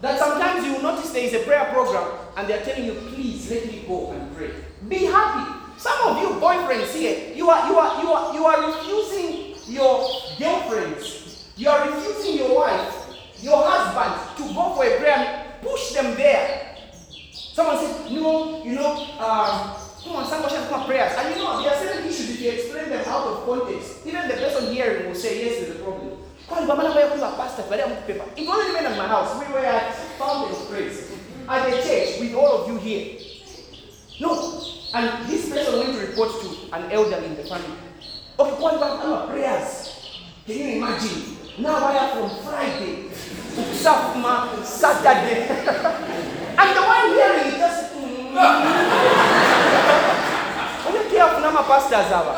That 0.00 0.18
sometimes 0.18 0.66
you 0.66 0.74
will 0.74 0.82
notice 0.82 1.10
there 1.10 1.24
is 1.24 1.34
a 1.34 1.40
prayer 1.40 1.66
program 1.72 2.10
and 2.36 2.48
they're 2.48 2.64
telling 2.64 2.86
you, 2.86 2.94
please 2.94 3.50
let 3.50 3.66
me 3.66 3.84
go 3.86 4.12
and 4.12 4.34
pray. 4.34 4.50
Be 4.88 5.04
happy. 5.04 5.60
Some 5.76 6.08
of 6.08 6.22
you 6.22 6.28
boyfriends 6.40 6.94
here, 6.94 7.34
you 7.34 7.48
are 7.48 7.70
you 7.70 7.78
are 7.78 8.02
you 8.02 8.12
are 8.12 8.34
you 8.34 8.44
are 8.44 8.66
refusing 8.70 9.54
your 9.72 10.06
girlfriends, 10.38 11.48
you 11.56 11.68
are 11.68 11.90
refusing 11.90 12.36
your 12.36 12.54
wife, 12.54 12.94
your 13.40 13.62
husband 13.62 14.36
to 14.36 14.54
go 14.54 14.74
for 14.74 14.84
a 14.84 14.98
prayer. 14.98 15.39
Push 15.62 15.92
them 15.92 16.14
there. 16.16 16.76
Someone 17.32 17.78
said, 17.78 18.12
no, 18.12 18.64
you 18.64 18.72
know, 18.72 18.94
um, 19.18 19.76
come 20.02 20.16
on, 20.16 20.26
some 20.26 20.40
questions 20.40 20.66
come 20.68 20.86
prayers. 20.86 21.12
And 21.18 21.34
you 21.34 21.42
know, 21.42 21.62
there 21.62 21.72
are 21.74 21.78
certain 21.78 22.06
issues 22.06 22.30
if 22.30 22.40
you 22.40 22.50
explain 22.50 22.88
them 22.88 23.04
out 23.06 23.26
of 23.26 23.44
context, 23.44 24.06
even 24.06 24.28
the 24.28 24.34
person 24.34 24.72
hearing 24.72 25.08
will 25.08 25.14
say, 25.14 25.44
yes, 25.44 25.60
there's 25.66 25.76
a 25.76 25.82
problem. 25.82 26.16
Baba 26.50 26.82
na 26.82 26.90
wewe 26.90 27.10
kuwa 27.10 27.30
pastor 27.36 27.78
ya 27.78 27.86
mtu 27.86 28.02
pepa. 28.06 28.24
It 28.36 28.48
wasn't 28.48 28.70
even 28.70 28.86
at 28.86 28.96
my 28.96 29.06
house. 29.06 29.38
We 29.38 29.52
were 29.54 29.66
at 29.66 29.94
Fountain 30.18 30.52
of 30.52 30.68
Praise 30.68 31.10
at 31.48 31.70
the 31.70 31.76
church 31.82 32.20
with 32.20 32.34
all 32.34 32.62
of 32.62 32.68
you 32.68 32.76
here. 32.78 33.18
No. 34.20 34.60
And 34.92 35.28
this 35.28 35.48
person 35.48 35.78
went 35.78 35.92
to 35.94 36.06
report 36.06 36.30
to 36.42 36.48
an 36.76 36.90
elder 36.90 37.16
in 37.18 37.36
the 37.36 37.44
family. 37.44 37.76
Okay, 38.38 38.56
kwani 38.56 38.80
baba 38.80 39.08
na 39.08 39.26
prayers. 39.26 39.90
Can 40.46 40.58
you 40.58 40.76
imagine? 40.76 41.36
Now 41.58 41.76
I 41.76 41.92
am 41.92 42.10
from 42.18 42.42
Friday 42.44 43.10
to 43.64 43.70
Safma 43.76 44.64
Saturday. 44.64 45.46
and 46.58 46.76
the 46.76 46.82
one 46.82 47.08
hearing 47.12 47.52
it 47.52 47.58
just 47.58 47.90
Only 50.86 51.10
care 51.10 51.24
of 51.24 51.66
pastors 51.66 52.08
hapa. 52.08 52.32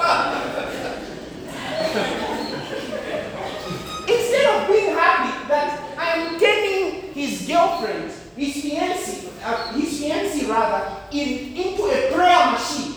Instead 4.09 4.47
of 4.51 4.69
being 4.69 4.95
happy 4.95 5.49
that 5.49 5.81
I 5.97 6.07
am 6.17 6.41
turning 6.41 7.13
his 7.15 7.47
girlfriend, 7.47 8.11
his 8.37 8.65
fiancée, 8.65 9.29
uh, 9.45 9.73
his 9.75 10.01
fiancée 10.01 10.49
rather, 10.49 10.97
in, 11.13 11.55
into 11.55 11.85
a 11.85 12.13
prayer 12.13 12.53
machine, 12.53 12.95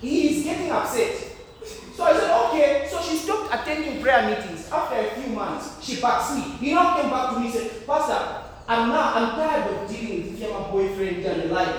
he 0.00 0.28
is 0.30 0.44
getting 0.44 0.70
upset. 0.70 1.27
So 1.98 2.04
I 2.04 2.12
said, 2.12 2.30
okay. 2.46 2.88
So 2.88 3.02
she 3.02 3.16
stopped 3.16 3.52
attending 3.52 4.00
prayer 4.00 4.30
meetings. 4.30 4.70
After 4.70 4.94
a 4.94 5.20
few 5.20 5.32
months, 5.32 5.84
she 5.84 6.00
backslid. 6.00 6.44
He 6.60 6.72
now 6.72 6.96
came 6.96 7.10
back 7.10 7.34
to 7.34 7.40
me 7.40 7.46
and 7.46 7.54
said, 7.54 7.84
Pastor, 7.88 8.44
I'm 8.68 8.90
now 8.90 9.14
I'm 9.16 9.30
tired 9.30 9.74
of 9.74 9.90
dealing 9.90 10.30
with 10.30 10.40
your 10.40 10.60
boyfriend 10.70 11.26
and 11.26 11.42
the 11.42 11.52
like. 11.52 11.74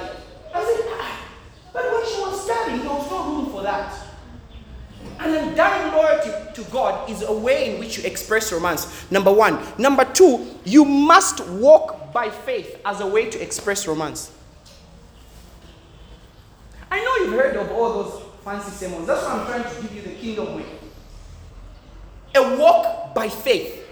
I 0.53 0.65
said, 0.65 0.86
ah, 0.89 1.26
but 1.72 1.84
when 1.86 2.05
she 2.05 2.20
was 2.20 2.43
studying, 2.43 2.80
there 2.80 2.89
was 2.89 3.09
no 3.09 3.34
room 3.34 3.49
for 3.49 3.63
that. 3.63 3.97
And 5.20 5.36
an 5.36 5.47
undying 5.51 5.93
loyalty 5.93 6.32
to 6.53 6.70
God 6.70 7.09
is 7.09 7.22
a 7.22 7.32
way 7.32 7.74
in 7.74 7.80
which 7.80 7.97
you 7.97 8.03
express 8.03 8.51
romance. 8.51 9.09
Number 9.09 9.32
one. 9.32 9.57
Number 9.78 10.03
two, 10.03 10.45
you 10.65 10.84
must 10.84 11.47
walk 11.47 12.11
by 12.11 12.30
faith 12.30 12.82
as 12.84 12.99
a 12.99 13.07
way 13.07 13.30
to 13.30 13.41
express 13.41 13.88
romance. 13.88 14.34
I 16.91 16.99
know 17.05 17.15
you've 17.24 17.39
heard 17.39 17.55
of 17.55 17.72
all 17.72 18.03
those 18.03 18.28
fancy 18.50 18.72
sermons. 18.72 19.06
That's 19.06 19.24
why 19.24 19.34
I'm 19.34 19.45
trying 19.45 19.64
to 19.64 19.82
give 19.82 19.95
you 19.95 20.02
the 20.02 20.16
kingdom 20.16 20.56
way. 20.56 20.66
A 22.36 22.58
walk 22.58 23.14
by 23.14 23.30
faith. 23.30 23.86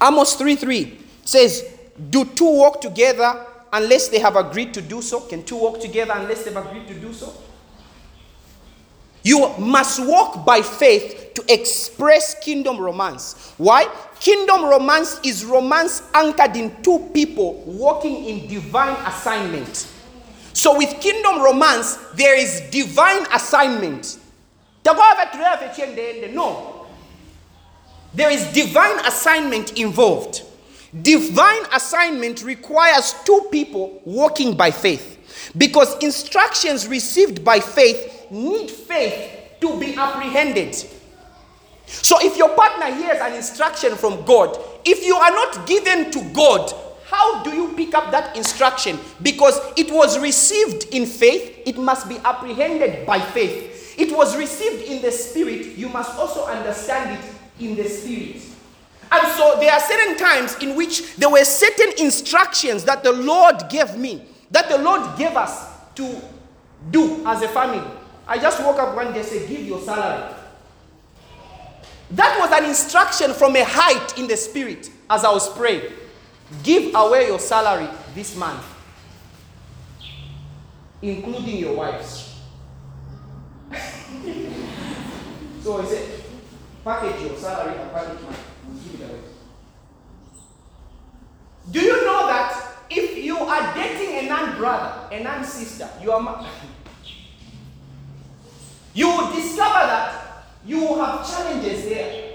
Amos 0.00 0.34
3 0.34 0.56
3 0.56 0.98
says, 1.24 1.68
Do 2.10 2.24
two 2.24 2.50
walk 2.50 2.80
together 2.80 3.46
unless 3.72 4.08
they 4.08 4.18
have 4.20 4.36
agreed 4.36 4.72
to 4.74 4.80
do 4.80 5.02
so? 5.02 5.20
Can 5.20 5.44
two 5.44 5.56
walk 5.56 5.80
together 5.80 6.14
unless 6.16 6.44
they've 6.44 6.56
agreed 6.56 6.88
to 6.88 6.94
do 6.94 7.12
so? 7.12 7.32
You 9.22 9.54
must 9.58 10.04
walk 10.04 10.44
by 10.44 10.62
faith 10.62 11.32
to 11.34 11.44
express 11.52 12.34
kingdom 12.42 12.78
romance. 12.80 13.52
Why? 13.56 13.86
Kingdom 14.18 14.64
romance 14.64 15.20
is 15.22 15.44
romance 15.44 16.02
anchored 16.12 16.56
in 16.56 16.82
two 16.82 17.10
people 17.14 17.62
walking 17.64 18.24
in 18.24 18.48
divine 18.48 18.96
assignment. 19.06 19.86
So, 20.54 20.76
with 20.76 21.00
kingdom 21.00 21.42
romance, 21.42 21.96
there 22.14 22.38
is 22.38 22.60
divine 22.70 23.26
assignment. 23.32 24.18
No. 24.84 26.86
There 28.14 28.30
is 28.30 28.52
divine 28.52 28.98
assignment 29.06 29.78
involved. 29.78 30.42
Divine 31.00 31.62
assignment 31.72 32.42
requires 32.42 33.14
two 33.24 33.48
people 33.50 34.02
walking 34.04 34.56
by 34.56 34.70
faith 34.70 35.52
because 35.56 35.96
instructions 36.02 36.86
received 36.86 37.42
by 37.42 37.60
faith 37.60 38.26
need 38.30 38.70
faith 38.70 39.58
to 39.60 39.80
be 39.80 39.94
apprehended. 39.94 40.74
So, 41.86 42.18
if 42.20 42.36
your 42.36 42.50
partner 42.50 42.94
hears 42.94 43.18
an 43.20 43.34
instruction 43.34 43.96
from 43.96 44.24
God, 44.24 44.58
if 44.84 45.04
you 45.04 45.14
are 45.14 45.30
not 45.30 45.66
given 45.66 46.10
to 46.10 46.22
God, 46.34 46.72
how 47.12 47.42
do 47.42 47.50
you 47.50 47.74
pick 47.74 47.94
up 47.94 48.10
that 48.10 48.34
instruction? 48.34 48.98
Because 49.20 49.60
it 49.76 49.92
was 49.92 50.18
received 50.18 50.84
in 50.94 51.04
faith, 51.04 51.62
it 51.66 51.76
must 51.76 52.08
be 52.08 52.16
apprehended 52.24 53.06
by 53.06 53.20
faith. 53.20 53.94
It 53.98 54.16
was 54.16 54.34
received 54.34 54.84
in 54.84 55.02
the 55.02 55.12
spirit, 55.12 55.76
you 55.76 55.90
must 55.90 56.18
also 56.18 56.46
understand 56.46 57.18
it 57.18 57.62
in 57.62 57.76
the 57.76 57.86
spirit. 57.86 58.40
And 59.12 59.28
so 59.36 59.58
there 59.60 59.70
are 59.70 59.80
certain 59.80 60.16
times 60.16 60.56
in 60.62 60.74
which 60.74 61.14
there 61.16 61.28
were 61.28 61.44
certain 61.44 61.92
instructions 61.98 62.82
that 62.84 63.02
the 63.04 63.12
Lord 63.12 63.68
gave 63.68 63.94
me, 63.94 64.24
that 64.50 64.70
the 64.70 64.78
Lord 64.78 65.18
gave 65.18 65.36
us 65.36 65.68
to 65.96 66.18
do 66.90 67.22
as 67.26 67.42
a 67.42 67.48
family. 67.48 67.86
I 68.26 68.38
just 68.38 68.58
woke 68.62 68.78
up 68.78 68.96
one 68.96 69.12
day 69.12 69.18
and 69.18 69.28
said, 69.28 69.46
Give 69.50 69.60
your 69.60 69.82
salary. 69.82 70.34
That 72.12 72.38
was 72.40 72.58
an 72.58 72.66
instruction 72.68 73.34
from 73.34 73.54
a 73.56 73.64
height 73.64 74.18
in 74.18 74.26
the 74.28 74.36
spirit 74.38 74.88
as 75.10 75.24
I 75.24 75.30
was 75.30 75.54
praying. 75.54 75.92
Give 76.62 76.94
away 76.94 77.26
your 77.26 77.38
salary 77.38 77.88
this 78.14 78.36
month, 78.36 78.62
including 81.00 81.56
your 81.56 81.76
wives. 81.76 82.40
so 85.62 85.80
he 85.80 85.88
said, 85.88 86.24
package 86.84 87.22
your 87.22 87.36
salary 87.36 87.78
and 87.78 87.90
package 87.92 88.20
mine. 88.22 88.34
We'll 88.68 88.82
give 88.82 89.00
it 89.00 89.10
away. 89.10 89.20
Do 91.70 91.80
you 91.80 92.04
know 92.04 92.26
that 92.26 92.76
if 92.90 93.24
you 93.24 93.38
are 93.38 93.74
dating 93.74 94.26
a 94.26 94.28
non 94.28 94.56
brother, 94.56 95.08
a 95.10 95.22
non 95.22 95.44
sister, 95.44 95.88
you 96.02 96.12
are. 96.12 96.46
you 98.94 99.08
will 99.08 99.32
discover 99.32 99.86
that 99.86 100.44
you 100.66 100.80
will 100.80 101.02
have 101.04 101.28
challenges 101.28 101.84
there. 101.84 102.31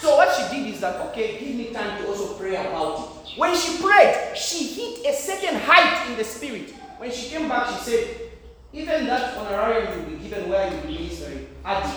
So 0.00 0.16
what 0.16 0.34
she 0.34 0.42
did 0.56 0.74
is 0.74 0.80
that, 0.80 1.00
okay, 1.08 1.38
give 1.38 1.56
me 1.56 1.72
time 1.72 2.00
to 2.00 2.08
also 2.08 2.34
pray 2.34 2.54
about 2.54 2.98
it. 2.98 3.04
When 3.38 3.54
she 3.56 3.78
prayed, 3.82 4.36
she 4.36 4.66
hit 4.68 5.06
a 5.06 5.12
certain 5.16 5.56
height 5.60 6.08
in 6.10 6.16
the 6.16 6.24
spirit. 6.24 6.70
When 6.98 7.10
she 7.10 7.30
came 7.30 7.48
back, 7.48 7.68
she 7.68 7.76
said, 7.84 8.08
even 8.72 9.06
that 9.06 9.36
honorarium 9.36 9.96
will 9.96 10.10
be 10.10 10.16
given 10.22 10.48
where 10.48 10.70
you 10.70 10.76
will 10.76 10.86
ministering, 10.86 11.46
add 11.64 11.84
it. 11.84 11.94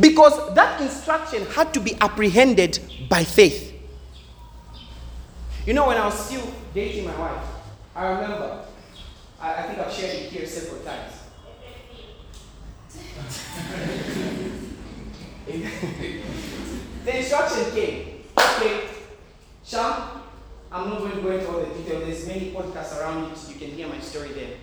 because 0.00 0.54
that 0.54 0.80
instruction 0.80 1.44
had 1.46 1.72
to 1.74 1.80
be 1.80 1.96
apprehended 2.00 2.78
by 3.08 3.24
faith. 3.24 3.74
You 5.66 5.74
know, 5.74 5.86
when 5.86 5.96
I 5.96 6.06
was 6.06 6.26
still 6.26 6.46
dating 6.72 7.06
my 7.06 7.18
wife, 7.18 7.44
I 7.94 8.08
remember, 8.08 8.64
I, 9.40 9.54
I 9.54 9.62
think 9.62 9.78
I've 9.78 9.92
shared 9.92 10.14
it 10.14 10.30
here 10.30 10.46
several 10.46 10.82
times. 10.82 11.17
the 17.04 17.16
instruction 17.18 17.70
came. 17.72 18.24
Okay, 18.38 18.88
Sham, 19.64 19.94
I'm 20.70 20.90
not 20.90 20.98
going 20.98 21.12
to 21.12 21.22
go 21.22 21.30
into 21.30 21.48
all 21.48 21.60
the 21.60 21.66
details. 21.66 22.04
There's 22.04 22.26
many 22.26 22.50
podcasts 22.52 22.98
around 23.00 23.32
it. 23.32 23.38
You 23.48 23.54
can 23.54 23.70
hear 23.70 23.88
my 23.88 24.00
story 24.00 24.30
there. 24.32 24.56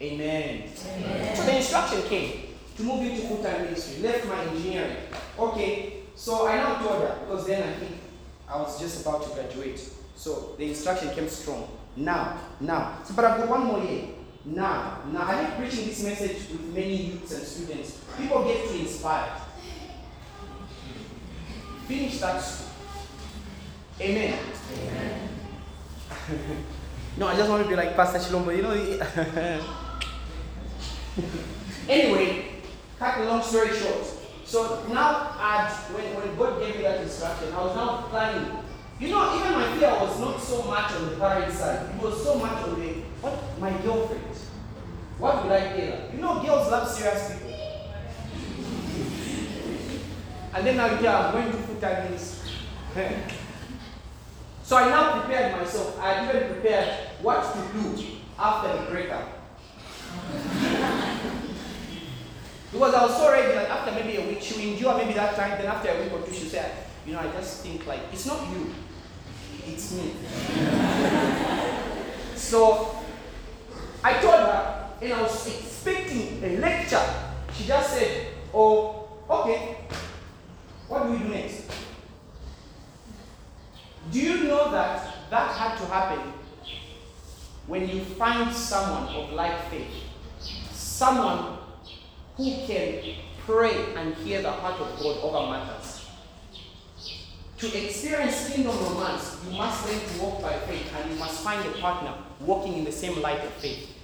Amen. 0.00 0.62
Amen. 0.86 1.36
So 1.36 1.42
the 1.42 1.56
instruction 1.56 2.02
came 2.02 2.54
to 2.76 2.82
move 2.84 3.02
you 3.02 3.10
to 3.10 3.28
full-time 3.28 3.62
ministry. 3.62 4.02
Left 4.02 4.26
my 4.26 4.44
engineering. 4.44 4.96
Okay, 5.38 5.94
so 6.14 6.46
I 6.46 6.56
now 6.56 6.80
told 6.80 7.02
her 7.02 7.18
because 7.20 7.46
then 7.46 7.68
I 7.68 7.72
think 7.74 7.96
I 8.48 8.56
was 8.56 8.78
just 8.80 9.02
about 9.02 9.24
to 9.24 9.30
graduate. 9.30 9.80
So 10.14 10.54
the 10.56 10.68
instruction 10.68 11.10
came 11.14 11.28
strong. 11.28 11.68
Now, 11.96 12.38
now. 12.60 12.98
So, 13.04 13.14
but 13.14 13.24
I've 13.24 13.38
got 13.40 13.48
one 13.48 13.64
more 13.64 13.82
year. 13.82 14.04
Now, 14.54 15.02
now 15.12 15.22
I 15.22 15.42
like 15.42 15.56
preaching 15.58 15.86
this 15.86 16.02
message 16.02 16.48
with 16.50 16.62
many 16.74 16.96
youths 16.96 17.32
and 17.32 17.46
students. 17.46 18.00
People 18.16 18.44
get 18.44 18.66
to 18.68 18.78
inspired. 18.78 19.42
Finish 21.86 22.18
that 22.20 22.40
school. 22.40 22.70
Amen. 24.00 24.38
Amen. 24.72 25.28
no, 27.18 27.28
I 27.28 27.36
just 27.36 27.50
want 27.50 27.62
to 27.64 27.68
be 27.68 27.76
like 27.76 27.94
Pastor 27.94 28.18
Chilombo, 28.18 28.56
you 28.56 28.62
know. 28.62 28.72
anyway, 31.88 32.46
cut 32.98 33.18
the 33.18 33.26
long 33.26 33.42
story 33.42 33.76
short. 33.76 34.06
So 34.44 34.82
now, 34.88 35.34
I'd, 35.38 35.70
when, 35.92 36.04
when 36.16 36.36
God 36.38 36.60
gave 36.60 36.76
me 36.76 36.82
that 36.82 37.02
instruction, 37.02 37.52
I 37.52 37.64
was 37.64 37.76
now 37.76 38.06
planning. 38.08 38.50
You 38.98 39.10
know, 39.10 39.38
even 39.38 39.52
my 39.52 39.76
fear 39.76 39.90
was 39.90 40.18
not 40.18 40.40
so 40.40 40.62
much 40.62 40.92
on 40.92 41.10
the 41.10 41.16
parent 41.16 41.52
side. 41.52 41.94
It 41.94 42.00
was 42.02 42.22
so 42.22 42.36
much 42.36 42.62
on 42.64 42.80
the, 42.80 42.94
what, 43.20 43.60
my 43.60 43.70
girlfriend. 43.82 44.27
What 45.18 45.42
would 45.42 45.52
I 45.52 45.60
tell? 45.60 45.98
You 46.14 46.20
know, 46.20 46.42
girls 46.42 46.70
love 46.70 46.88
serious 46.88 47.32
people. 47.32 47.48
and 50.54 50.66
then 50.66 50.76
now 50.76 50.96
here 50.96 51.10
I'm 51.10 51.32
going 51.32 51.50
to 51.50 51.58
full 51.58 51.80
time 51.80 52.04
ministry. 52.04 52.52
so 54.62 54.76
I 54.76 54.88
now 54.88 55.20
prepared 55.20 55.60
myself. 55.60 55.98
I 56.00 56.28
even 56.28 56.52
prepared 56.52 56.88
what 57.20 57.42
to 57.52 57.58
do 57.72 58.04
after 58.38 58.76
the 58.76 58.82
breakup. 58.90 59.28
because 62.72 62.94
I 62.94 63.02
was 63.04 63.16
so 63.16 63.32
ready 63.32 63.54
that 63.54 63.68
after 63.70 63.92
maybe 63.92 64.16
a 64.22 64.26
week, 64.26 64.40
she 64.40 64.54
will 64.54 64.62
endure 64.72 64.96
maybe 64.96 65.14
that 65.14 65.34
time, 65.34 65.58
then 65.58 65.66
after 65.66 65.90
a 65.90 66.00
week 66.02 66.12
or 66.12 66.22
two, 66.22 66.32
she'll 66.32 66.48
say, 66.48 66.70
you 67.06 67.12
know, 67.12 67.20
I 67.20 67.28
just 67.32 67.62
think 67.62 67.86
like, 67.86 68.00
it's 68.12 68.26
not 68.26 68.48
you, 68.50 68.72
it's 69.66 69.92
me. 69.94 70.12
so 72.36 72.94
I 74.04 74.12
told 74.20 74.34
her, 74.34 74.77
and 75.00 75.12
I 75.12 75.22
was 75.22 75.46
expecting 75.46 76.42
a 76.42 76.56
lecture. 76.58 77.02
She 77.54 77.66
just 77.66 77.90
said, 77.90 78.26
Oh, 78.52 79.08
okay. 79.30 79.76
What 80.88 81.04
do 81.04 81.12
we 81.12 81.18
do 81.18 81.24
next? 81.24 81.70
Do 84.10 84.20
you 84.20 84.44
know 84.44 84.70
that 84.70 85.30
that 85.30 85.50
had 85.52 85.76
to 85.78 85.84
happen 85.86 86.32
when 87.66 87.88
you 87.88 88.00
find 88.00 88.54
someone 88.54 89.14
of 89.14 89.32
like 89.32 89.70
faith? 89.70 89.92
Someone 90.72 91.58
who 92.36 92.50
can 92.66 93.16
pray 93.40 93.94
and 93.94 94.14
hear 94.16 94.42
the 94.42 94.50
heart 94.50 94.80
of 94.80 94.98
God 94.98 95.18
over 95.22 95.50
matters. 95.50 96.06
To 97.58 97.84
experience 97.84 98.50
kingdom 98.50 98.78
romance, 98.78 99.36
you 99.44 99.58
must 99.58 99.86
learn 99.86 100.00
to 100.00 100.22
walk 100.22 100.42
by 100.42 100.52
faith 100.60 100.92
and 100.96 101.10
you 101.10 101.18
must 101.18 101.42
find 101.42 101.64
a 101.66 101.72
partner 101.78 102.14
walking 102.40 102.78
in 102.78 102.84
the 102.84 102.92
same 102.92 103.20
light 103.20 103.44
of 103.44 103.52
faith. 103.54 103.97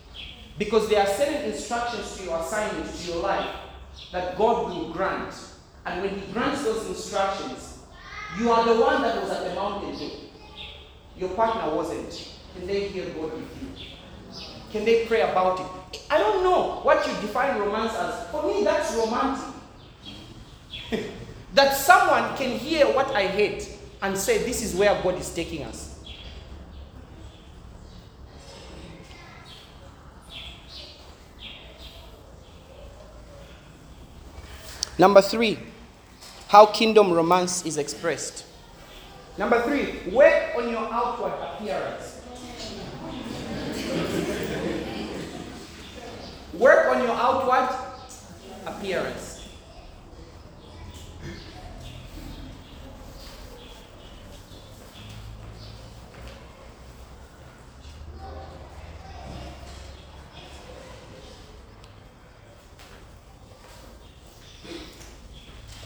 Because 0.58 0.88
there 0.88 1.00
are 1.00 1.06
certain 1.06 1.50
instructions 1.50 2.16
to 2.16 2.24
your 2.24 2.38
assignment, 2.38 2.94
to 2.94 3.12
your 3.12 3.22
life, 3.22 3.54
that 4.12 4.38
God 4.38 4.68
will 4.68 4.92
grant. 4.92 5.34
And 5.86 6.02
when 6.02 6.18
He 6.18 6.32
grants 6.32 6.64
those 6.64 6.86
instructions, 6.86 7.78
you 8.38 8.50
are 8.50 8.64
the 8.64 8.80
one 8.80 9.02
that 9.02 9.20
was 9.20 9.30
at 9.30 9.48
the 9.48 9.54
mountain. 9.54 10.10
Your 11.16 11.30
partner 11.30 11.74
wasn't. 11.74 12.32
Can 12.56 12.66
they 12.66 12.88
hear 12.88 13.06
God 13.06 13.32
with 13.32 13.62
you? 13.62 13.86
Can 14.70 14.84
they 14.84 15.06
pray 15.06 15.20
about 15.20 15.60
it? 15.60 16.00
I 16.10 16.18
don't 16.18 16.42
know 16.42 16.80
what 16.82 17.06
you 17.06 17.12
define 17.20 17.58
romance 17.60 17.94
as. 17.94 18.28
For 18.30 18.42
me, 18.42 18.64
that's 18.64 18.94
romantic. 18.96 19.54
that 21.54 21.76
someone 21.76 22.36
can 22.36 22.58
hear 22.58 22.86
what 22.86 23.10
I 23.14 23.26
hate 23.26 23.76
and 24.02 24.18
say, 24.18 24.38
This 24.38 24.62
is 24.62 24.74
where 24.74 25.00
God 25.02 25.18
is 25.18 25.32
taking 25.32 25.64
us. 25.64 25.93
Number 34.98 35.20
three, 35.20 35.58
how 36.48 36.66
kingdom 36.66 37.12
romance 37.12 37.66
is 37.66 37.78
expressed. 37.78 38.44
Number 39.36 39.60
three, 39.62 40.10
work 40.12 40.54
on 40.56 40.70
your 40.70 40.86
outward 40.92 41.32
appearance. 41.42 42.20
work 46.54 46.86
on 46.94 47.02
your 47.02 47.10
outward 47.10 47.74
appearance. 48.66 49.33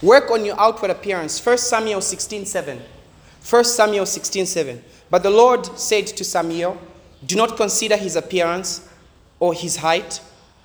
Work 0.03 0.30
on 0.30 0.44
your 0.44 0.59
outward 0.61 0.90
appearance. 0.90 1.44
1 1.44 1.59
Samuel 1.59 2.01
16 2.01 2.46
7. 2.46 2.80
1 3.49 3.64
Samuel 3.64 4.07
16 4.07 4.46
7. 4.46 4.84
But 5.11 5.22
the 5.22 5.30
Lord 5.30 5.66
said 5.78 6.07
to 6.07 6.24
Samuel, 6.24 6.78
Do 7.26 7.34
not 7.34 7.57
consider 7.57 7.96
his 7.96 8.14
appearance 8.14 8.88
or 9.40 9.55
his 9.55 9.76
height, 9.76 10.20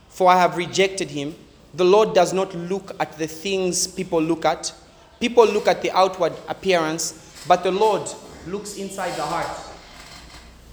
for 0.10 0.30
I 0.30 0.38
have 0.40 0.58
rejected 0.58 1.10
him. 1.10 1.36
The 1.74 1.86
Lord 1.86 2.14
does 2.14 2.34
not 2.34 2.54
look 2.54 2.96
at 3.00 3.18
the 3.18 3.26
things 3.28 3.88
people 3.88 4.22
look 4.22 4.46
at. 4.46 4.72
People 5.20 5.48
look 5.48 5.68
at 5.68 5.82
the 5.82 5.92
outward 5.92 6.34
appearance, 6.48 7.44
but 7.48 7.64
the 7.64 7.72
Lord 7.72 8.08
looks 8.46 8.78
inside 8.78 9.16
the 9.16 9.24
heart. 9.24 9.48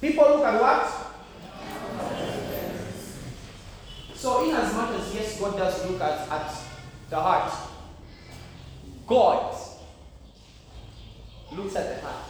People 0.01 0.25
look 0.25 0.45
at 0.45 0.61
what? 0.61 1.07
So, 4.15 4.45
in 4.45 4.55
as 4.55 4.75
much 4.75 5.01
as 5.01 5.15
yes, 5.15 5.41
God 5.41 5.57
does 5.57 5.91
look 5.91 6.01
at, 6.03 6.29
at 6.29 6.55
the 7.09 7.17
heart, 7.17 7.70
God 9.11 9.57
looks 11.51 11.75
at 11.75 11.97
the 11.97 12.07
heart. 12.07 12.27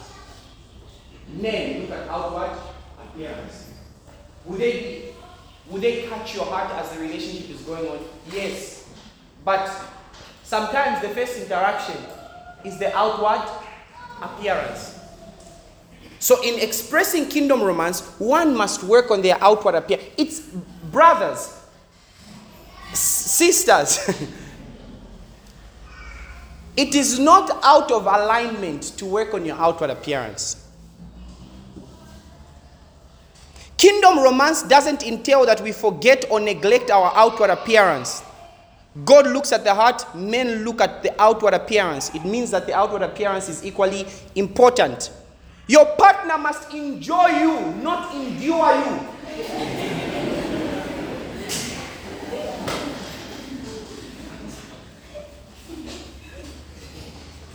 Men 1.27 1.81
look 1.81 1.91
at 1.91 2.07
outward 2.09 2.57
appearance. 2.99 3.69
Would 4.45 4.59
they 4.59 5.13
would 5.69 5.83
they 5.83 6.07
catch 6.07 6.33
your 6.33 6.45
heart 6.45 6.71
as 6.71 6.91
the 6.91 7.01
relationship 7.01 7.51
is 7.51 7.61
going 7.61 7.87
on? 7.87 7.99
Yes. 8.31 8.89
But 9.45 9.71
sometimes 10.43 11.03
the 11.03 11.09
first 11.09 11.37
interaction 11.37 11.97
is 12.65 12.79
the 12.79 12.93
outward 12.97 13.47
appearance. 14.19 14.97
So 16.17 16.43
in 16.43 16.59
expressing 16.59 17.27
kingdom 17.27 17.61
romance, 17.61 18.01
one 18.17 18.55
must 18.57 18.81
work 18.81 19.11
on 19.11 19.21
their 19.21 19.37
outward 19.39 19.75
appearance. 19.75 20.09
It's 20.17 20.39
brothers, 20.39 21.63
sisters. 22.91 23.99
it 26.77 26.95
is 26.95 27.19
not 27.19 27.59
out 27.63 27.91
of 27.91 28.05
alignment 28.05 28.83
to 28.97 29.05
work 29.05 29.33
on 29.33 29.45
your 29.45 29.57
outward 29.57 29.89
appearance. 29.89 30.57
Kingdom 33.77 34.19
romance 34.19 34.63
doesn't 34.63 35.03
entail 35.03 35.45
that 35.45 35.59
we 35.61 35.71
forget 35.71 36.25
or 36.29 36.39
neglect 36.39 36.91
our 36.91 37.11
outward 37.15 37.49
appearance. 37.49 38.23
God 39.05 39.25
looks 39.27 39.51
at 39.51 39.63
the 39.63 39.73
heart, 39.73 40.05
men 40.15 40.63
look 40.63 40.81
at 40.81 41.01
the 41.01 41.19
outward 41.19 41.53
appearance. 41.53 42.13
It 42.13 42.23
means 42.23 42.51
that 42.51 42.67
the 42.67 42.75
outward 42.75 43.01
appearance 43.01 43.49
is 43.49 43.65
equally 43.65 44.05
important. 44.35 45.11
Your 45.67 45.85
partner 45.95 46.37
must 46.37 46.73
enjoy 46.73 47.27
you, 47.27 47.59
not 47.81 48.13
endure 48.13 48.75
you. 48.75 50.00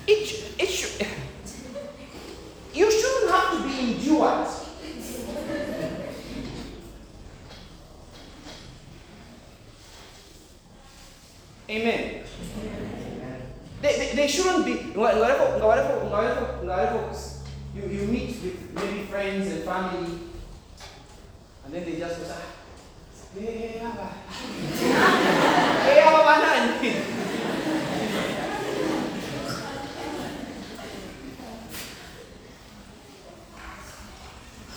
It, 0.09 0.55
it 0.61 0.69
should, 0.69 1.07
you 2.73 2.91
shouldn't 2.91 3.31
have 3.31 3.51
to 3.57 3.63
be 3.67 3.95
endured. 3.95 4.47
Amen. 11.69 12.23
They, 13.83 13.97
they, 13.97 14.13
they 14.15 14.29
shouldn't 14.29 14.65
be. 14.65 14.73
You, 17.75 17.83
you 17.91 18.07
meet 18.07 18.29
with 18.43 18.75
maybe 18.75 19.03
friends 19.05 19.51
and 19.53 19.63
family, 19.65 20.19
and 21.65 21.75
then 21.75 21.85
they 21.85 21.97
just 21.99 22.21
go, 22.21 22.27
"Ah, 22.31 22.41
"Hey, 23.39 23.81
Abba." 23.83 24.07
Hey, 25.85 25.99
Abba, 26.01 26.23
banana." 26.25 27.16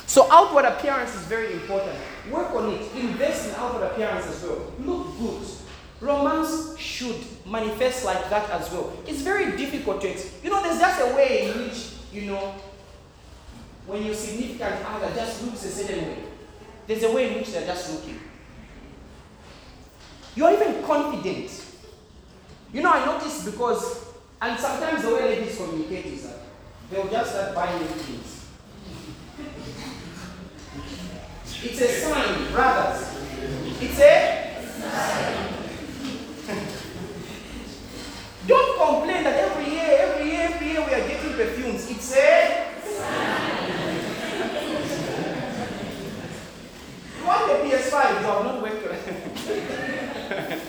So 0.09 0.27
outward 0.31 0.65
appearance 0.65 1.13
is 1.13 1.21
very 1.27 1.53
important. 1.53 1.95
Work 2.31 2.49
on 2.55 2.73
it. 2.73 2.81
Invest 2.95 3.49
in 3.49 3.55
outward 3.55 3.83
appearance 3.91 4.25
as 4.25 4.41
well. 4.41 4.73
Look 4.79 5.19
good. 5.19 5.47
Romance 6.01 6.75
should 6.79 7.15
manifest 7.45 8.05
like 8.05 8.27
that 8.31 8.49
as 8.49 8.71
well. 8.71 8.91
It's 9.05 9.21
very 9.21 9.55
difficult 9.55 10.01
to 10.01 10.07
you 10.43 10.49
know. 10.49 10.63
There's 10.63 10.79
just 10.79 10.99
a 10.99 11.15
way 11.15 11.51
in 11.51 11.59
which 11.59 11.91
you 12.11 12.31
know 12.31 12.55
when 13.85 14.03
your 14.03 14.15
significant 14.15 14.83
other 14.83 15.13
just 15.13 15.43
looks 15.45 15.63
a 15.65 15.69
certain 15.69 16.03
way. 16.03 16.23
There's 16.87 17.03
a 17.03 17.11
way 17.11 17.31
in 17.31 17.37
which 17.37 17.51
they're 17.51 17.67
just 17.67 17.93
looking. 17.93 18.19
You're 20.35 20.53
even 20.53 20.81
confident. 20.85 21.51
You 22.73 22.81
know, 22.81 22.91
I 22.91 23.05
noticed 23.05 23.45
because, 23.45 24.05
and 24.41 24.59
sometimes 24.59 25.03
the 25.03 25.13
way 25.13 25.21
ladies 25.21 25.55
communicate 25.55 26.07
is 26.07 26.23
that 26.23 26.37
they'll 26.89 27.09
just 27.09 27.29
start 27.29 27.53
buying 27.53 27.83
things. 27.85 28.38
It's 31.61 31.81
a 31.81 31.87
sign, 31.89 32.51
brothers. 32.53 33.17
It's 33.81 33.99
a 33.99 34.49
Don't 38.47 38.77
complain 38.79 39.23
that 39.25 39.35
every 39.35 39.73
year, 39.73 39.87
every 39.99 40.31
year, 40.31 40.49
every 40.53 40.67
year 40.67 40.79
we 40.79 40.93
are 40.93 41.07
getting 41.07 41.33
perfumes. 41.33 41.91
It's 41.91 42.15
a 42.15 42.65
You 47.19 47.25
want 47.27 47.47
the 47.47 47.53
PS5, 47.67 48.21
you 48.21 48.25
have 48.25 48.43
not 48.45 48.61
worked 48.61 48.85
it. 48.85 50.61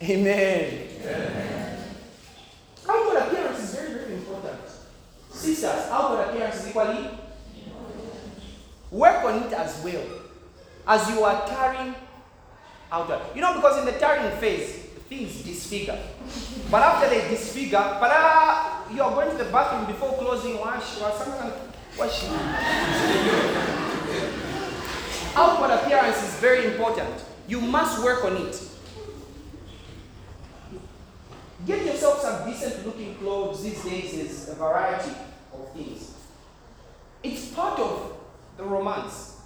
Amen. 0.10 0.88
Outward 2.88 3.16
appearance 3.18 3.58
is 3.58 3.74
very, 3.74 3.92
very 3.92 4.14
important. 4.14 4.60
Sisters, 5.32 5.90
outward 5.90 6.28
appearance 6.28 6.56
is 6.62 6.68
equally 6.68 7.27
Work 8.90 9.24
on 9.24 9.42
it 9.42 9.52
as 9.52 9.82
well. 9.84 10.04
As 10.86 11.08
you 11.10 11.22
are 11.22 11.46
carrying 11.46 11.94
outward. 12.90 13.20
You 13.34 13.42
know, 13.42 13.54
because 13.54 13.78
in 13.78 13.84
the 13.84 13.98
tarrying 13.98 14.36
phase, 14.38 14.72
things 15.08 15.42
disfigure. 15.42 15.98
But 16.70 16.82
after 16.82 17.08
they 17.08 17.28
disfigure, 17.28 17.78
but 18.00 18.10
uh, 18.12 18.80
you 18.92 19.02
are 19.02 19.10
going 19.10 19.30
to 19.36 19.44
the 19.44 19.50
bathroom 19.50 19.86
before 19.86 20.16
closing, 20.18 20.58
wash, 20.58 21.00
wash, 21.00 21.14
someone 21.14 21.52
wash. 21.98 22.24
Outward 25.34 25.70
appearance 25.70 26.22
is 26.22 26.34
very 26.40 26.66
important. 26.66 27.24
You 27.46 27.60
must 27.60 28.02
work 28.02 28.24
on 28.24 28.36
it. 28.36 28.60
Get 31.66 31.84
yourself 31.84 32.20
some 32.20 32.48
decent 32.48 32.86
looking 32.86 33.14
clothes. 33.16 33.62
These 33.62 33.84
days 33.84 34.14
is 34.14 34.48
a 34.48 34.54
variety 34.54 35.12
of 35.52 35.72
things. 35.72 36.14
It's 37.22 37.48
part 37.48 37.78
of 37.78 38.17
the 38.58 38.64
romance. 38.64 39.36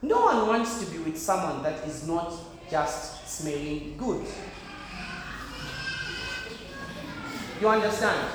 No 0.00 0.20
one 0.20 0.46
wants 0.46 0.78
to 0.84 0.90
be 0.90 0.98
with 0.98 1.18
someone 1.18 1.62
that 1.64 1.84
is 1.86 2.06
not 2.06 2.32
just 2.70 3.26
smelling 3.28 3.96
good. 3.98 4.24
You 7.60 7.68
understand? 7.68 8.30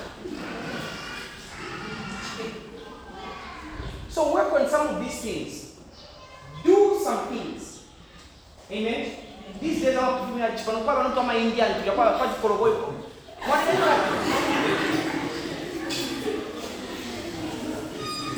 So 4.09 4.33
work 4.33 4.51
on 4.53 4.67
some 4.67 4.87
of 4.87 4.99
these 5.01 5.21
things. 5.21 5.79
Do 6.63 6.99
some 7.01 7.27
things. 7.27 7.83
Amen. 8.69 9.15
These 9.61 9.81
days 9.81 9.97
I'm 9.97 10.57
chikonokuwa 10.57 10.93
wanu 10.93 11.15
kama 11.15 11.33
Indian 11.35 11.73
tujakuwa 11.73 12.11
kwa 12.17 12.27
korogoi. 12.27 12.73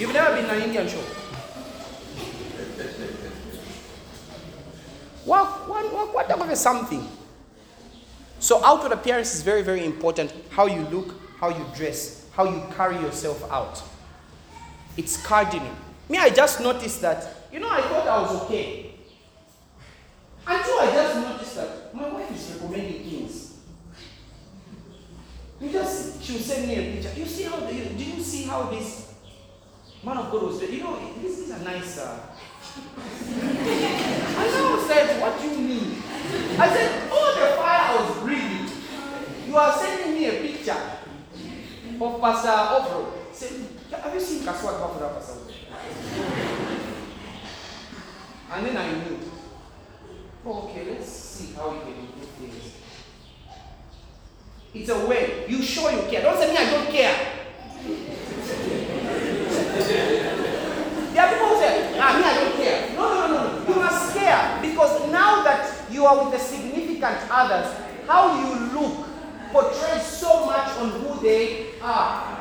You've 0.01 0.13
never 0.13 0.35
been 0.35 0.49
an 0.49 0.63
Indian 0.63 0.87
show. 0.87 0.97
What, 5.25 5.69
what, 5.69 5.93
what, 5.93 6.15
whatever 6.15 6.55
something. 6.55 7.07
So 8.39 8.65
outward 8.65 8.93
appearance 8.93 9.35
is 9.35 9.43
very, 9.43 9.61
very 9.61 9.85
important. 9.85 10.33
How 10.49 10.65
you 10.65 10.81
look, 10.87 11.13
how 11.39 11.49
you 11.49 11.63
dress, 11.75 12.25
how 12.33 12.45
you 12.45 12.63
carry 12.75 12.95
yourself 12.95 13.47
out. 13.51 13.79
It's 14.97 15.23
cardinal. 15.23 15.71
Me, 16.09 16.17
I 16.17 16.31
just 16.31 16.61
noticed 16.61 16.99
that, 17.01 17.45
you 17.53 17.59
know, 17.59 17.69
I 17.69 17.81
thought 17.83 18.07
I 18.07 18.21
was 18.23 18.41
okay. 18.45 18.95
Until 20.47 20.79
I 20.79 20.85
just 20.87 21.15
noticed 21.15 21.55
that 21.57 21.93
my 21.93 22.09
wife 22.09 22.31
is 22.35 22.55
recommending 22.55 23.03
things. 23.03 23.59
You 25.61 25.71
just, 25.71 26.23
she'll 26.23 26.39
send 26.39 26.67
me 26.67 26.73
a 26.73 26.95
picture. 26.95 27.19
You 27.19 27.27
see 27.27 27.43
how, 27.43 27.59
do 27.59 27.75
you, 27.75 27.85
do 27.85 28.03
you 28.03 28.19
see 28.23 28.45
how 28.45 28.63
this 28.63 29.10
man 30.03 30.17
of 30.17 30.31
God 30.31 30.43
was 30.43 30.59
doing? 30.59 30.73
You 30.73 30.83
know, 30.83 30.99
this 31.21 31.39
is 31.39 31.49
a 31.51 31.63
nice, 31.63 31.97
and 31.97 32.19
I 34.37 34.85
said, 34.87 35.21
What 35.21 35.41
do 35.41 35.47
you 35.47 35.57
mean? 35.57 36.03
I 36.57 36.69
said, 36.69 37.11
All 37.11 37.33
the 37.33 37.55
fire 37.57 37.81
I 37.81 37.95
was 38.01 38.19
breathing, 38.23 38.67
you 39.47 39.57
are 39.57 39.73
sending 39.77 40.13
me 40.13 40.25
a 40.27 40.31
picture 40.41 40.71
of 42.01 42.21
Pastor 42.21 42.49
Obro. 42.49 43.11
Said, 43.33 43.67
Have 44.01 44.13
you 44.13 44.19
seen 44.19 44.43
Kaswa 44.43 44.79
Bafura 44.79 45.13
Pastor? 45.13 45.39
And 48.53 48.65
then 48.65 48.75
I 48.77 48.91
knew, 48.91 49.17
oh, 50.45 50.67
okay, 50.67 50.91
let's 50.91 51.07
see 51.07 51.53
how 51.53 51.69
we 51.69 51.79
can 51.79 51.93
improve 52.01 52.29
things. 52.37 52.73
It's 54.73 54.89
a 54.89 55.05
way. 55.05 55.45
You 55.47 55.61
show 55.61 55.89
you 55.89 56.01
care. 56.09 56.21
Don't 56.21 56.37
say 56.37 56.51
me, 56.51 56.57
I 56.57 56.69
don't 56.69 56.89
care. 56.91 57.15
there 61.13 61.25
are 61.25 61.31
people 61.31 61.47
who 61.47 61.55
say, 61.59 61.99
ah, 61.99 62.17
me, 62.17 62.23
I 62.23 62.33
don't 62.43 62.55
care. 62.55 62.95
No, 62.95 63.03
no, 63.13 63.27
no, 63.27 63.63
no. 63.63 63.67
You 63.67 63.75
must 63.79 64.15
care 64.17 64.59
because 64.61 65.11
now 65.11 65.43
with 66.19 66.33
the 66.33 66.39
significant 66.39 67.17
others, 67.29 67.71
how 68.07 68.39
you 68.39 68.79
look 68.79 69.07
portrays 69.51 70.03
so 70.03 70.45
much 70.45 70.67
on 70.77 70.89
who 71.01 71.21
they 71.21 71.67
are. 71.81 72.37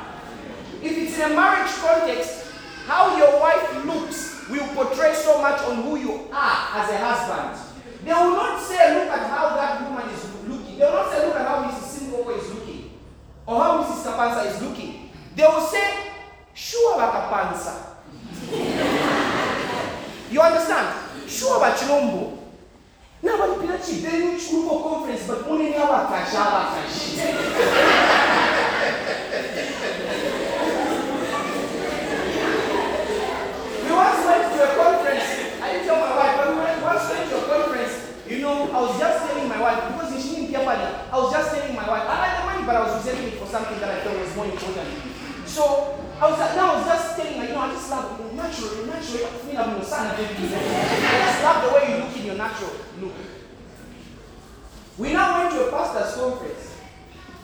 If 0.83 0.97
it's 0.97 1.19
in 1.19 1.33
a 1.33 1.35
marriage 1.35 1.71
context, 1.73 2.47
how 2.87 3.17
your 3.17 3.41
wife 3.41 3.85
looks 3.85 4.49
will 4.49 4.67
portray 4.75 5.15
so 5.15 5.41
much 5.43 5.61
on 5.63 5.83
who 5.83 5.97
you 5.97 6.29
are 6.33 6.81
as 6.81 6.91
a 6.91 6.99
husband. 6.99 7.71
They 8.05 8.13
will 8.13 8.31
not 8.31 8.61
say, 8.63 8.95
look 8.95 9.13
at 9.13 9.29
how 9.29 9.55
that 9.57 9.83
woman 9.89 10.09
is 10.09 10.25
looking. 10.49 10.79
They 10.79 10.85
will 10.85 10.93
not 10.93 11.13
say, 11.13 11.27
look 11.27 11.37
at 11.37 11.47
how 11.47 11.65
Mrs. 11.65 12.09
Simoko 12.09 12.39
is 12.39 12.49
looking. 12.55 12.99
Or 13.47 13.63
how 13.63 13.83
Mrs. 13.85 14.03
Kapansa 14.05 14.47
is 14.47 14.63
looking. 14.63 15.11
They 15.37 15.45
will 15.45 15.67
say, 15.67 15.95
sure 16.55 16.95
about 16.95 17.31
Kapansa. 17.31 17.87
you 20.31 20.41
understand? 20.41 21.29
Sure 21.29 21.59
about 21.59 21.77
Chilombo. 21.77 22.40
Now, 23.23 23.37
but 23.37 23.59
Pilachi, 23.61 24.01
they 24.03 24.19
need 24.19 24.41
Chilombo 24.41 24.83
conference, 24.83 25.27
but 25.27 25.47
only 25.49 25.71
now 25.71 25.91
We 33.85 33.91
once 33.93 34.25
went 34.27 34.45
to 34.53 34.59
a 34.65 34.75
conference. 34.77 35.29
I 35.61 35.73
didn't 35.73 35.87
tell 35.87 36.01
my 36.01 36.17
wife, 36.17 36.37
but 36.37 36.49
we 36.51 36.57
went- 36.63 36.83
once 36.83 37.11
went 37.11 37.29
to 37.31 37.37
a 37.37 37.43
conference. 37.49 37.95
You 38.27 38.39
know, 38.41 38.71
I 38.73 38.81
was 38.81 38.99
just 38.99 39.27
telling 39.27 39.49
my 39.49 39.61
wife 39.61 39.81
because 39.93 40.23
she 40.23 40.37
didn't 40.37 40.53
care 40.53 40.63
about 40.63 40.81
it. 40.81 40.95
I 41.13 41.17
was 41.19 41.33
just 41.33 41.55
telling 41.55 41.75
my 41.77 41.89
wife. 41.89 42.05
I 42.09 42.17
like 42.25 42.37
the 42.41 42.45
money, 42.47 42.63
but 42.67 42.77
I 42.77 42.81
was 42.85 43.05
reserving 43.05 43.29
it 43.29 43.39
for 43.41 43.47
something 43.47 43.79
that 43.81 43.91
I 43.91 44.01
thought 44.01 44.19
was 44.19 44.37
more 44.37 44.47
important. 44.47 45.10
So 45.51 45.99
I 46.21 46.31
was 46.31 46.39
like, 46.39 46.55
now 46.55 46.75
I 46.75 46.77
was 46.79 46.87
just 46.87 47.17
telling 47.17 47.41
her, 47.41 47.47
you 47.47 47.53
know, 47.55 47.61
I 47.61 47.73
just 47.73 47.91
love 47.91 48.21
you 48.21 48.37
natural, 48.37 48.87
natural. 48.87 49.27
Me, 49.51 49.57
I'm 49.57 49.71
your 49.77 49.85
son. 49.85 50.07
I 50.07 50.17
just 50.17 51.43
love 51.43 51.65
the 51.67 51.75
way 51.75 51.91
you 51.91 51.97
look 52.05 52.17
in 52.17 52.25
your 52.27 52.37
natural 52.37 52.71
look. 53.01 53.13
We 54.97 55.13
now 55.13 55.43
went 55.43 55.55
to 55.55 55.67
a 55.67 55.71
pastor's 55.73 56.15
conference. 56.15 56.77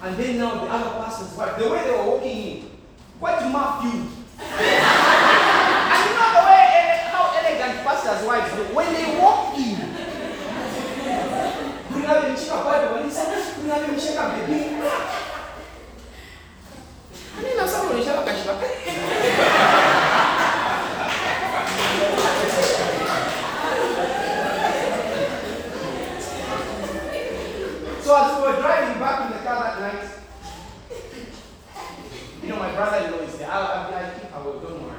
And 0.03 0.17
then 0.17 0.39
now 0.39 0.55
the 0.55 0.71
other 0.71 0.91
pastor's 1.03 1.37
wife, 1.37 1.59
the 1.59 1.69
way 1.69 1.83
they 1.83 1.91
were 1.91 2.05
walking 2.07 2.39
in, 2.39 2.71
quite 3.19 3.41
Matthew. 3.51 4.07
And 4.39 6.01
you 6.07 6.13
know 6.15 6.31
the 6.37 6.45
way 6.47 6.63
eh, 6.79 7.11
how 7.11 7.33
elegant 7.35 7.83
pastors' 7.83 8.23
wives 8.29 8.53
look 8.57 8.75
when 8.75 8.93
they 8.95 9.19
walk 9.19 9.59
in. 9.59 9.77
Unavyomshika 11.97 12.57
Bible, 12.65 12.93
walisema 12.95 13.35
unavyomshika 13.65 14.23
baby. 14.29 14.55
Ani 14.55 14.75
na 14.75 14.75
sababu 14.77 14.77
unishaka 14.77 14.85
kashika. 14.87 14.87
So 14.87 14.95
as 14.95 15.26
So 28.07 28.17
as 28.17 28.37
we 28.37 28.43
were 28.43 28.57
driving 28.61 28.99
back 29.01 29.27
in 29.27 29.37
the 29.37 29.43
car 29.45 29.59
that 29.65 29.81
night, 29.81 30.09
you 32.43 32.49
know 32.49 32.57
my 32.57 32.73
brother-in-law 32.73 33.19
is 33.19 33.37
there. 33.37 33.51
I'll 33.51 33.89
be 33.89 33.95
like 33.97 34.33
I 34.33 34.43
will 34.43 34.61
go. 34.61 34.93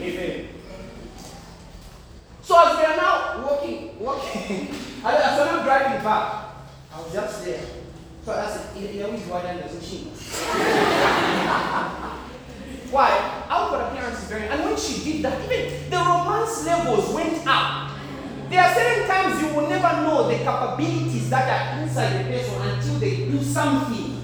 Amen. 0.00 0.48
So 2.42 2.68
as 2.68 2.76
we 2.76 2.84
are 2.84 2.96
now 2.96 3.46
walking, 3.46 3.98
walking, 3.98 4.68
as 5.04 5.38
we're 5.38 5.62
driving 5.64 6.04
back, 6.04 6.44
I 6.92 7.00
was 7.00 7.12
just 7.12 7.44
there. 7.46 7.79
So 8.30 8.38
I 8.38 8.46
said, 8.46 8.78
"Ile 8.78 9.06
always 9.06 9.22
go 9.26 9.42
down 9.42 9.58
the 9.58 9.74
machine. 9.74 10.06
Why? 12.94 13.10
Outward 13.50 13.90
appearance 13.90 14.22
is 14.22 14.28
very, 14.30 14.46
and 14.46 14.64
when 14.64 14.76
she 14.76 15.02
did 15.02 15.24
that, 15.24 15.42
even 15.50 15.90
the 15.90 15.96
romance 15.98 16.64
levels 16.64 17.12
went 17.12 17.44
up. 17.44 17.90
There 18.48 18.62
are 18.62 18.72
certain 18.72 19.08
times 19.08 19.42
you 19.42 19.48
will 19.48 19.68
never 19.68 20.06
know 20.06 20.28
the 20.28 20.38
capabilities 20.38 21.28
that 21.30 21.50
are 21.50 21.82
inside 21.82 22.22
the 22.22 22.30
person 22.30 22.54
until 22.70 22.94
they 23.00 23.16
do 23.26 23.42
something. 23.42 24.22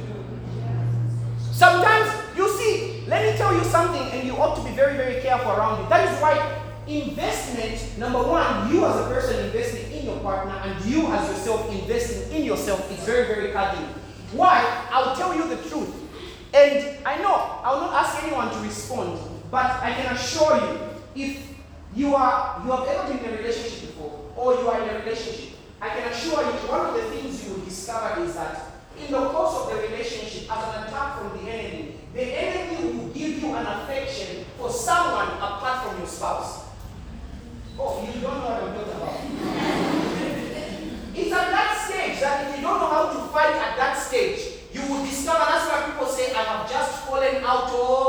Sometimes 1.51 2.07
you 2.37 2.49
see, 2.49 3.03
let 3.09 3.27
me 3.27 3.37
tell 3.37 3.53
you 3.59 3.65
something, 3.65 4.07
and 4.13 4.23
you 4.23 4.37
ought 4.37 4.55
to 4.55 4.63
be 4.63 4.71
very, 4.71 4.97
very 4.97 5.21
careful 5.21 5.51
around 5.51 5.83
it. 5.83 5.89
That 5.89 6.07
is 6.07 6.23
why 6.23 6.63
investment, 6.87 7.99
number 7.99 8.23
one, 8.23 8.73
you 8.73 8.85
as 8.85 8.97
a 8.97 9.09
person 9.09 9.45
investing 9.47 9.93
in 9.93 10.07
your 10.07 10.19
partner, 10.21 10.55
and 10.65 10.85
you 10.85 11.07
as 11.09 11.29
yourself 11.29 11.71
investing 11.73 12.33
in 12.33 12.45
yourself 12.45 12.91
is 12.93 13.05
very, 13.05 13.27
very 13.27 13.53
cardinal. 13.53 13.89
Why? 14.33 14.87
I'll 14.91 15.17
tell 15.17 15.35
you 15.35 15.49
the 15.49 15.57
truth. 15.69 15.95
And 16.55 17.05
I 17.05 17.19
know 17.19 17.35
I 17.63 17.73
will 17.75 17.81
not 17.83 18.07
ask 18.07 18.23
anyone 18.23 18.51
to 18.51 18.59
respond, 18.61 19.19
but 19.51 19.67
I 19.83 19.93
can 19.93 20.15
assure 20.15 20.57
you, 20.57 20.79
if 21.15 21.43
you 21.95 22.15
are 22.15 22.63
you 22.65 22.71
have 22.71 22.87
ever 22.87 23.13
been 23.13 23.25
in 23.25 23.35
a 23.35 23.37
relationship 23.39 23.89
before, 23.89 24.21
or 24.37 24.55
you 24.55 24.69
are 24.69 24.83
in 24.83 24.89
a 24.89 24.99
relationship, 25.01 25.59
I 25.81 25.89
can 25.89 26.13
assure 26.13 26.43
you 26.43 26.53
one 26.69 26.87
of 26.87 26.95
the 26.95 27.03
things 27.11 27.47
you 27.47 27.55
will 27.55 27.65
discover 27.65 28.23
is 28.23 28.35
that 28.35 28.73
in 28.99 29.13
the 29.13 29.29
course 29.29 29.63
of 29.63 29.71
the 29.71 29.89
relationship, 29.89 30.51
as 30.51 30.75
an 30.75 30.85
attack 30.85 31.19
from 31.19 31.45
the 31.45 31.51
enemy, 31.51 31.95
the 32.15 32.23
enemy 32.23 32.93
will 32.93 33.09
give 33.09 33.43
you 33.43 33.55
an 33.55 33.67
affection 33.67 34.45
for 34.57 34.71
someone 34.71 35.29
apart 35.37 35.87
from 35.87 35.99
your 35.99 36.07
spouse. 36.07 36.66
Oh, 37.79 38.01
you 38.03 38.21
don't 38.21 38.23
know 38.23 38.41
what 38.41 38.63
I'm 38.63 38.73
talking 38.75 38.97
about. 38.97 39.21
It's 41.15 41.33
at 41.33 41.51
that 41.51 41.71
stage 41.85 42.21
that 42.21 42.49
if 42.49 42.57
you 42.57 42.63
don't 42.63 42.81
know 42.81 42.89
how 42.89 43.13
to 43.13 43.19
fight 43.33 43.55
at 43.55 43.77
that 43.77 43.99
stage, 43.99 44.41
you 44.73 44.81
will 44.89 45.05
discover 45.05 45.45
that's 45.45 45.69
why 45.69 45.93
people 45.93 46.07
say, 46.07 46.33
I 46.33 46.43
have 46.45 46.71
just 46.71 47.05
fallen 47.07 47.45
out 47.45 47.71
of. 47.71 48.06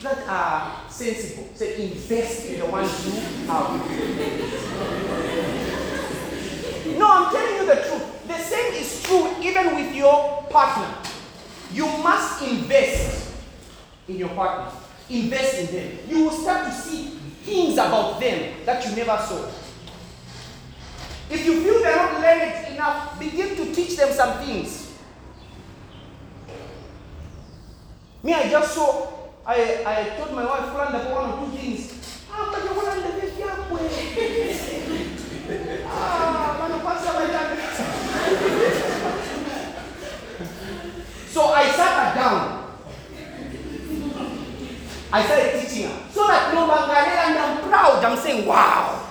That 0.00 0.26
are 0.28 0.90
sensible? 0.90 1.48
Say, 1.54 1.90
invest 1.90 2.46
in 2.46 2.60
the 2.60 2.66
ones 2.66 3.06
you 3.06 3.12
have. 3.46 3.70
no, 6.98 7.06
I'm 7.10 7.32
telling 7.32 7.56
you 7.56 7.66
the 7.66 7.82
truth. 7.82 8.26
The 8.26 8.38
same 8.38 8.74
is 8.74 9.02
true 9.02 9.34
even 9.42 9.76
with 9.76 9.94
your 9.94 10.44
partner. 10.50 10.94
You 11.72 11.86
must 11.86 12.42
invest 12.42 13.34
in 14.08 14.16
your 14.16 14.30
partner. 14.30 14.72
Invest 15.08 15.60
in 15.60 15.66
them. 15.76 15.98
You 16.08 16.24
will 16.24 16.32
start 16.32 16.66
to 16.66 16.72
see 16.72 17.08
things 17.44 17.74
about 17.74 18.20
them 18.20 18.54
that 18.64 18.84
you 18.84 18.96
never 18.96 19.16
saw. 19.22 19.48
If 21.30 21.46
you 21.46 21.60
feel 21.62 21.80
they're 21.80 21.96
not 21.96 22.20
learned 22.20 22.72
enough, 22.72 23.18
begin 23.20 23.54
to 23.56 23.74
teach 23.74 23.96
them 23.96 24.12
some 24.12 24.38
things. 24.44 24.98
Me, 28.22 28.34
I 28.34 28.50
just 28.50 28.74
saw, 28.74 29.19
I, 29.46 29.82
I 29.86 30.16
told 30.16 30.32
my 30.34 30.44
wife, 30.44 30.70
plan 30.74 30.92
the 30.92 30.98
one 31.10 31.30
or 31.30 31.38
two 31.46 31.56
things. 31.56 31.92
Ah, 32.30 32.50
but 32.52 32.62
you 32.64 32.70
want 32.76 32.92
to 32.92 33.00
live 33.00 33.20
Ah, 35.86 36.68
man, 36.68 36.80
pastor, 36.80 37.12
my 37.14 37.26
dad. 37.26 37.48
So 41.30 41.46
I 41.46 41.70
sat 41.70 42.08
her 42.08 42.14
down. 42.20 42.74
I 45.12 45.24
started 45.24 45.60
teaching 45.60 45.88
her. 45.88 45.96
So 46.10 46.26
that 46.26 46.52
no 46.54 46.66
longer, 46.66 46.92
and 46.92 47.38
I'm 47.38 47.68
proud. 47.68 48.04
I'm 48.04 48.16
saying, 48.18 48.46
wow. 48.46 49.08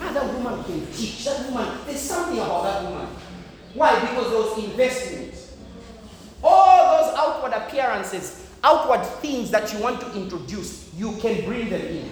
Ah, 0.00 0.12
that 0.12 0.26
woman 0.34 0.64
can 0.64 0.86
teach. 0.92 1.24
That 1.24 1.46
woman, 1.48 1.78
there's 1.86 2.00
something 2.00 2.38
about 2.38 2.64
that 2.64 2.82
woman. 2.90 3.06
Why? 3.74 4.00
Because 4.00 4.30
there 4.30 4.40
was 4.40 4.64
investment. 4.64 5.34
All 6.42 7.02
those 7.04 7.14
outward 7.16 7.52
appearances, 7.52 8.43
outward 8.64 9.04
things 9.20 9.50
that 9.50 9.72
you 9.72 9.78
want 9.78 10.00
to 10.00 10.12
introduce, 10.14 10.92
you 10.94 11.12
can 11.18 11.44
bring 11.44 11.68
them 11.68 11.82
in. 11.82 12.10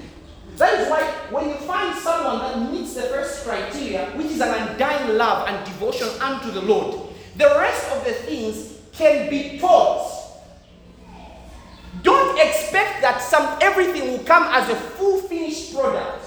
That 0.57 0.81
is 0.81 0.89
why 0.89 1.03
when 1.31 1.49
you 1.49 1.55
find 1.57 1.99
someone 1.99 2.39
that 2.39 2.71
meets 2.71 2.95
the 2.95 3.03
first 3.03 3.45
criteria, 3.45 4.11
which 4.17 4.27
is 4.27 4.41
an 4.41 4.69
undying 4.69 5.17
love 5.17 5.49
and 5.49 5.65
devotion 5.65 6.09
unto 6.21 6.51
the 6.51 6.61
Lord, 6.61 7.09
the 7.37 7.47
rest 7.47 7.91
of 7.93 8.05
the 8.05 8.13
things 8.13 8.79
can 8.93 9.31
be 9.31 9.59
taught. 9.59 10.11
Don't 12.03 12.39
expect 12.39 13.01
that 13.01 13.23
some 13.23 13.59
everything 13.63 14.13
will 14.13 14.25
come 14.25 14.45
as 14.45 14.69
a 14.69 14.75
full 14.75 15.19
finished 15.23 15.75
product. 15.75 16.27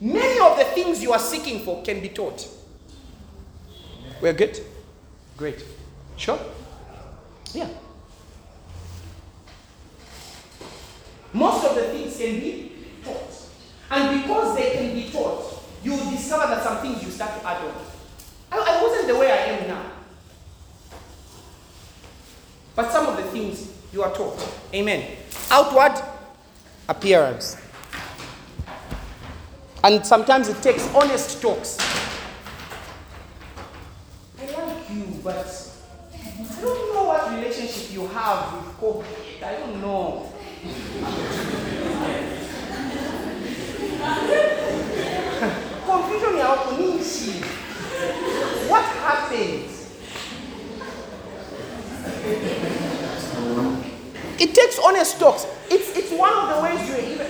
Many 0.00 0.38
of 0.38 0.56
the 0.56 0.64
things 0.64 1.02
you 1.02 1.12
are 1.12 1.18
seeking 1.18 1.60
for 1.64 1.82
can 1.82 2.00
be 2.00 2.08
taught. 2.08 2.46
We're 4.20 4.32
good? 4.32 4.60
Great. 5.36 5.64
Sure? 6.16 6.38
Yeah. 7.52 7.68
Most 11.38 11.64
of 11.64 11.76
the 11.76 11.82
things 11.82 12.16
can 12.18 12.40
be 12.40 12.72
taught. 13.04 13.30
And 13.92 14.20
because 14.22 14.56
they 14.56 14.70
can 14.72 14.92
be 14.92 15.08
taught, 15.08 15.62
you 15.84 15.92
will 15.92 16.10
discover 16.10 16.48
that 16.48 16.64
some 16.64 16.78
things 16.78 17.00
you 17.04 17.10
start 17.10 17.40
to 17.40 17.46
add 17.46 17.62
on. 17.64 17.72
I, 18.50 18.58
I 18.58 18.82
wasn't 18.82 19.06
the 19.06 19.16
way 19.16 19.30
I 19.30 19.36
am 19.36 19.68
now. 19.68 19.82
But 22.74 22.90
some 22.90 23.06
of 23.06 23.16
the 23.16 23.22
things 23.24 23.72
you 23.92 24.02
are 24.02 24.12
taught. 24.12 24.52
Amen. 24.74 25.16
Outward 25.52 26.02
appearance. 26.88 27.56
And 29.84 30.04
sometimes 30.04 30.48
it 30.48 30.60
takes 30.60 30.92
honest 30.92 31.40
talks. 31.40 31.78
I 34.40 34.46
like 34.46 34.90
you, 34.90 35.04
but 35.22 35.36
I 36.12 36.60
don't 36.60 36.94
know 36.94 37.04
what 37.04 37.30
relationship 37.30 37.92
you 37.92 38.08
have 38.08 38.54
with 38.54 38.76
COVID. 38.80 39.42
I 39.44 39.52
don't 39.60 39.80
know. 39.80 40.32
Confusion 45.86 46.36
ya 46.38 46.52
opunishi. 46.52 47.42
What 48.68 48.84
happened? 48.84 49.64
It 54.40 54.54
takes 54.54 54.78
honest 54.78 55.18
talks. 55.18 55.46
It's, 55.70 55.96
it's 55.96 56.12
one 56.12 56.32
of 56.32 56.48
the 56.56 56.62
ways 56.62 56.88
you 56.88 56.96
even. 57.12 57.26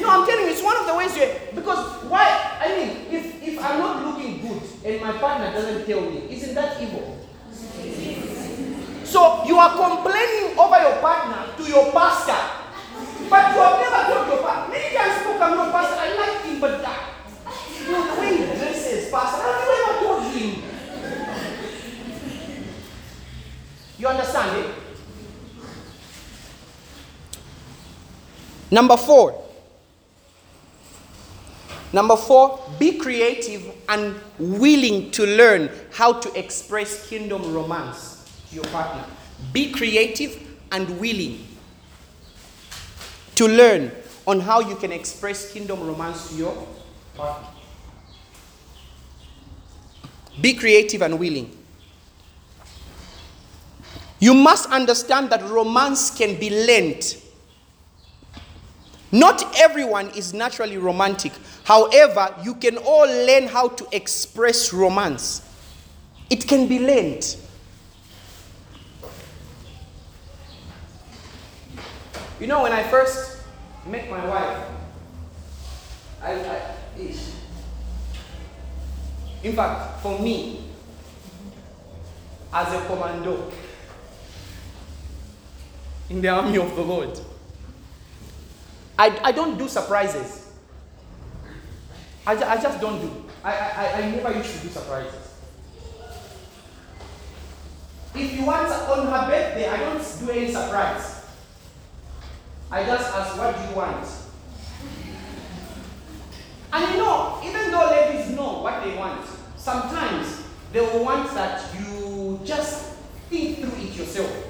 No, 0.00 0.08
I'm 0.08 0.26
telling 0.26 0.44
you, 0.46 0.50
it's 0.50 0.62
one 0.62 0.76
of 0.76 0.86
the 0.86 0.94
ways 0.94 1.16
you. 1.16 1.28
Because 1.54 2.04
why? 2.08 2.26
I 2.60 2.68
mean, 2.76 2.90
if, 3.10 3.42
if 3.42 3.58
I'm 3.62 3.78
not 3.78 4.04
looking 4.06 4.40
good 4.40 4.62
and 4.84 5.00
my 5.00 5.12
partner 5.12 5.52
doesn't 5.52 5.86
tell 5.86 6.00
me, 6.00 6.26
isn't 6.30 6.54
that 6.54 6.80
evil? 6.82 7.18
So 9.14 9.44
you 9.46 9.56
are 9.60 9.70
complaining 9.76 10.58
over 10.58 10.76
your 10.82 10.98
partner 10.98 11.46
to 11.56 11.62
your 11.62 11.92
pastor. 11.92 12.34
But 13.30 13.54
you 13.54 13.60
have 13.62 13.78
never 13.78 14.12
told 14.12 14.26
your 14.26 14.42
pastor. 14.42 14.72
Many 14.72 14.92
times 14.92 15.18
people 15.18 15.38
come 15.38 15.52
to 15.54 15.70
pastor, 15.70 15.96
I 16.00 16.16
like 16.16 16.44
him, 16.44 16.60
but 16.60 16.82
that. 16.82 17.10
You 17.78 17.92
know, 17.92 18.56
dresses, 18.58 19.12
pastor, 19.12 19.40
have 19.40 19.62
you 19.62 19.70
ever 19.84 19.94
told 20.04 20.22
him? 20.32 20.62
You 24.00 24.08
understand 24.08 24.66
it? 24.66 24.74
Number 28.72 28.96
four. 28.96 29.44
Number 31.92 32.16
four, 32.16 32.68
be 32.80 32.98
creative 32.98 33.76
and 33.88 34.16
willing 34.40 35.12
to 35.12 35.24
learn 35.24 35.70
how 35.92 36.14
to 36.14 36.36
express 36.36 37.08
kingdom 37.08 37.54
romance 37.54 38.13
your 38.54 38.64
partner. 38.64 39.04
Be 39.52 39.72
creative 39.72 40.40
and 40.72 40.98
willing 41.00 41.46
to 43.34 43.48
learn 43.48 43.90
on 44.26 44.40
how 44.40 44.60
you 44.60 44.76
can 44.76 44.92
express 44.92 45.52
kingdom 45.52 45.86
romance 45.86 46.30
to 46.30 46.36
your 46.36 46.66
partner. 47.16 47.48
Be 50.40 50.54
creative 50.54 51.02
and 51.02 51.18
willing. 51.18 51.56
You 54.18 54.34
must 54.34 54.70
understand 54.70 55.30
that 55.30 55.42
romance 55.50 56.10
can 56.10 56.38
be 56.38 56.50
learned. 56.66 57.16
Not 59.12 59.60
everyone 59.60 60.10
is 60.10 60.34
naturally 60.34 60.78
romantic. 60.78 61.32
However, 61.64 62.34
you 62.42 62.54
can 62.54 62.78
all 62.78 63.06
learn 63.06 63.46
how 63.46 63.68
to 63.68 63.86
express 63.92 64.72
romance. 64.72 65.42
It 66.30 66.48
can 66.48 66.66
be 66.66 66.78
learned. 66.80 67.36
You 72.40 72.48
know, 72.48 72.62
when 72.62 72.72
I 72.72 72.82
first 72.82 73.38
met 73.86 74.10
my 74.10 74.24
wife, 74.26 74.66
I, 76.20 76.32
I. 76.32 76.60
In 79.42 79.54
fact, 79.54 80.00
for 80.00 80.18
me, 80.18 80.70
as 82.52 82.72
a 82.72 82.86
commando 82.86 83.52
in 86.08 86.22
the 86.22 86.28
army 86.28 86.56
of 86.56 86.74
the 86.74 86.82
Lord, 86.82 87.18
I, 88.98 89.18
I 89.22 89.32
don't 89.32 89.58
do 89.58 89.68
surprises. 89.68 90.50
I, 92.26 92.32
I 92.32 92.56
just 92.60 92.80
don't 92.80 93.00
do. 93.00 93.24
I, 93.44 93.52
I, 93.52 93.92
I 93.98 94.10
never 94.10 94.32
used 94.32 94.56
to 94.56 94.62
do 94.62 94.68
surprises. 94.68 95.34
If 98.14 98.32
you 98.38 98.46
want 98.46 98.70
on 98.70 99.06
her 99.06 99.28
birthday, 99.28 99.68
I 99.68 99.76
don't 99.78 100.18
do 100.20 100.30
any 100.30 100.52
surprise. 100.52 101.13
I 102.70 102.84
just 102.84 103.14
ask, 103.14 103.36
what 103.38 103.56
do 103.56 103.62
you 103.68 103.76
want? 103.76 104.06
And 106.72 106.92
you 106.92 106.98
know, 106.98 107.40
even 107.44 107.70
though 107.70 107.90
ladies 107.90 108.30
know 108.34 108.62
what 108.62 108.82
they 108.82 108.96
want, 108.96 109.24
sometimes 109.56 110.42
they 110.72 110.80
will 110.80 111.04
want 111.04 111.32
that 111.34 111.62
you 111.78 112.40
just 112.44 112.94
think 113.30 113.58
through 113.58 113.80
it 113.80 113.94
yourself. 113.94 114.48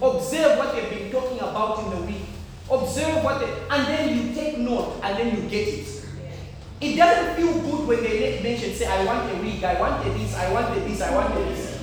Observe 0.00 0.58
what 0.58 0.74
they've 0.74 0.90
been 0.90 1.10
talking 1.10 1.40
about 1.40 1.82
in 1.82 1.90
the 1.90 2.06
week. 2.06 2.22
Observe 2.70 3.24
what 3.24 3.40
they, 3.40 3.52
and 3.70 3.86
then 3.86 4.16
you 4.16 4.34
take 4.34 4.58
note 4.58 5.00
and 5.02 5.18
then 5.18 5.36
you 5.36 5.48
get 5.48 5.66
it. 5.66 6.04
It 6.80 6.96
doesn't 6.96 7.36
feel 7.36 7.60
good 7.62 7.88
when 7.88 8.02
they 8.02 8.40
mention, 8.42 8.74
say, 8.74 8.86
I 8.86 9.04
want 9.04 9.32
a 9.32 9.42
wig, 9.42 9.64
I 9.64 9.80
wanted 9.80 10.14
this, 10.14 10.36
I 10.36 10.52
wanted 10.52 10.84
this, 10.88 11.00
I 11.00 11.14
wanted 11.14 11.48
this. 11.48 11.80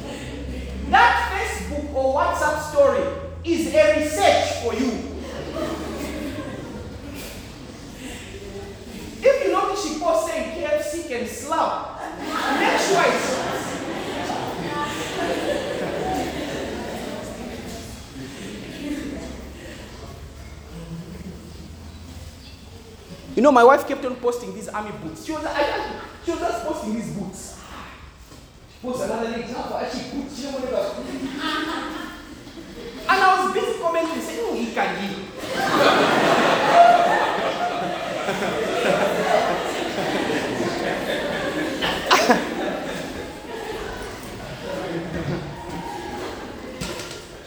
That 0.89 1.31
Facebook 1.33 1.93
or 1.93 2.21
WhatsApp 2.21 2.71
story 2.71 3.03
is 3.43 3.73
a 3.73 3.99
research 3.99 4.63
for 4.63 4.73
you. 4.75 5.12
Notice 9.53 9.87
she 9.87 9.99
posts 9.99 10.31
saying 10.31 10.63
KFC 10.63 11.07
can 11.07 11.27
slap, 11.27 12.01
make 12.59 12.79
sure 12.79 13.03
it's 13.05 13.53
You 23.35 23.41
know, 23.41 23.51
my 23.51 23.63
wife 23.63 23.87
kept 23.87 24.03
on 24.05 24.15
posting 24.15 24.53
these 24.55 24.69
army 24.69 24.91
boots. 25.03 25.25
She 25.25 25.31
was, 25.31 25.43
I 25.45 26.01
she 26.25 26.31
was 26.31 26.39
just 26.39 26.65
posting 26.65 26.93
these 26.95 27.11
boots. 27.13 27.59
She 28.71 28.79
posts 28.87 29.03
another 29.03 29.35
example, 29.39 29.77
actually 29.77 30.21
boots. 30.21 30.35
She 30.35 30.43
to 30.43 30.57
And 33.09 33.21
I 33.21 33.45
was 33.45 33.53
busy 33.53 33.79
commenting, 33.79 34.21
saying, 34.21 34.39
oh, 34.43 34.53
he 34.55 34.71
can 34.73 34.95
give. 35.01 35.29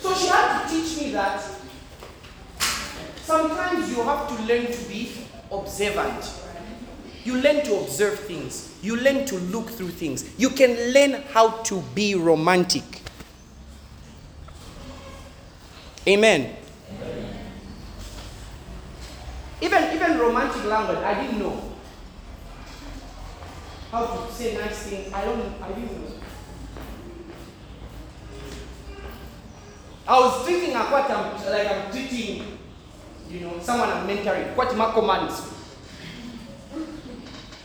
so 0.00 0.14
she 0.14 0.26
had 0.26 0.62
to 0.62 0.68
teach 0.68 0.98
me 0.98 1.05
that 1.16 1.42
sometimes 3.22 3.88
you 3.90 4.02
have 4.02 4.28
to 4.28 4.34
learn 4.44 4.66
to 4.70 4.88
be 4.88 5.12
observant. 5.50 6.42
You 7.24 7.38
learn 7.40 7.64
to 7.64 7.76
observe 7.80 8.20
things. 8.20 8.76
You 8.82 8.96
learn 8.96 9.24
to 9.24 9.36
look 9.36 9.70
through 9.70 9.88
things. 9.88 10.30
You 10.38 10.50
can 10.50 10.92
learn 10.92 11.22
how 11.32 11.62
to 11.62 11.82
be 11.94 12.14
romantic. 12.14 12.84
Amen. 16.06 16.54
Even 19.62 19.82
even 19.96 20.18
romantic 20.18 20.64
language, 20.66 20.98
I 20.98 21.22
didn't 21.22 21.38
know 21.38 21.72
how 23.90 24.04
to 24.06 24.32
say 24.32 24.54
nice 24.54 24.78
things. 24.82 25.12
I 25.12 25.24
don't. 25.24 25.62
I 25.62 25.68
didn't 25.72 25.92
know. 25.98 26.15
I 30.08 30.20
was 30.20 30.44
treating 30.44 30.72
her 30.72 30.84
quite 30.84 31.10
um, 31.10 31.34
like 31.50 31.68
I'm 31.68 31.90
treating, 31.90 32.58
you 33.28 33.40
know, 33.40 33.58
someone 33.60 33.88
I'm 33.88 34.06
mentoring. 34.06 34.54
Quite 34.54 34.76
my 34.76 34.92
commands. 34.92 35.52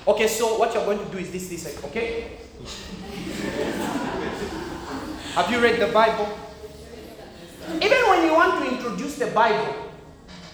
Okay, 0.07 0.27
so 0.27 0.57
what 0.57 0.73
you're 0.73 0.85
going 0.85 0.97
to 0.97 1.05
do 1.11 1.19
is 1.19 1.31
this, 1.31 1.49
this, 1.49 1.83
okay? 1.85 2.37
Have 5.35 5.51
you 5.51 5.59
read 5.61 5.79
the 5.79 5.87
Bible? 5.93 6.27
Even 7.75 8.09
when 8.09 8.25
you 8.25 8.33
want 8.33 8.63
to 8.63 8.71
introduce 8.71 9.17
the 9.17 9.27
Bible, 9.27 9.91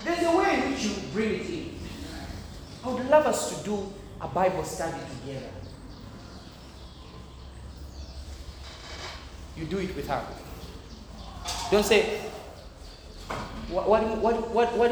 there's 0.03 0.23
a 0.23 0.37
way 0.37 0.55
in 0.55 0.71
which 0.71 0.83
you 0.83 0.91
bring 1.13 1.35
it 1.35 1.49
in. 1.49 1.79
I 2.83 2.89
would 2.89 3.09
love 3.09 3.25
us 3.27 3.57
to 3.57 3.63
do 3.63 3.93
a 4.19 4.27
Bible 4.27 4.65
study 4.65 4.97
together. 5.21 5.49
You 9.55 9.65
do 9.65 9.77
it 9.79 9.95
with 9.95 10.07
her. 10.09 10.21
Don't 11.69 11.85
say, 11.85 12.19
what, 13.69 13.89
what, 13.89 14.17
what, 14.17 14.51
what, 14.51 14.77
what, 14.77 14.91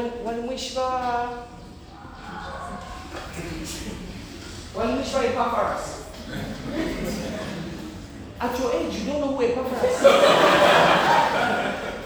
wish 4.98 5.08
for 5.10 5.22
Epaphras? 5.24 6.04
At 8.38 8.58
your 8.58 8.72
age, 8.74 8.94
you 8.96 9.06
don't 9.06 9.20
know 9.20 9.34
who 9.34 9.42
Epaphras 9.42 9.82
is. 9.92 10.02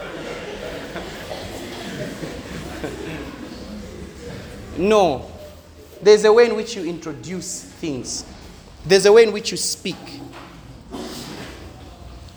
No. 4.80 5.30
There's 6.02 6.24
a 6.24 6.32
way 6.32 6.46
in 6.46 6.56
which 6.56 6.74
you 6.74 6.84
introduce 6.84 7.64
things, 7.64 8.24
there's 8.86 9.04
a 9.04 9.12
way 9.12 9.24
in 9.24 9.32
which 9.32 9.50
you 9.50 9.58
speak. 9.58 9.96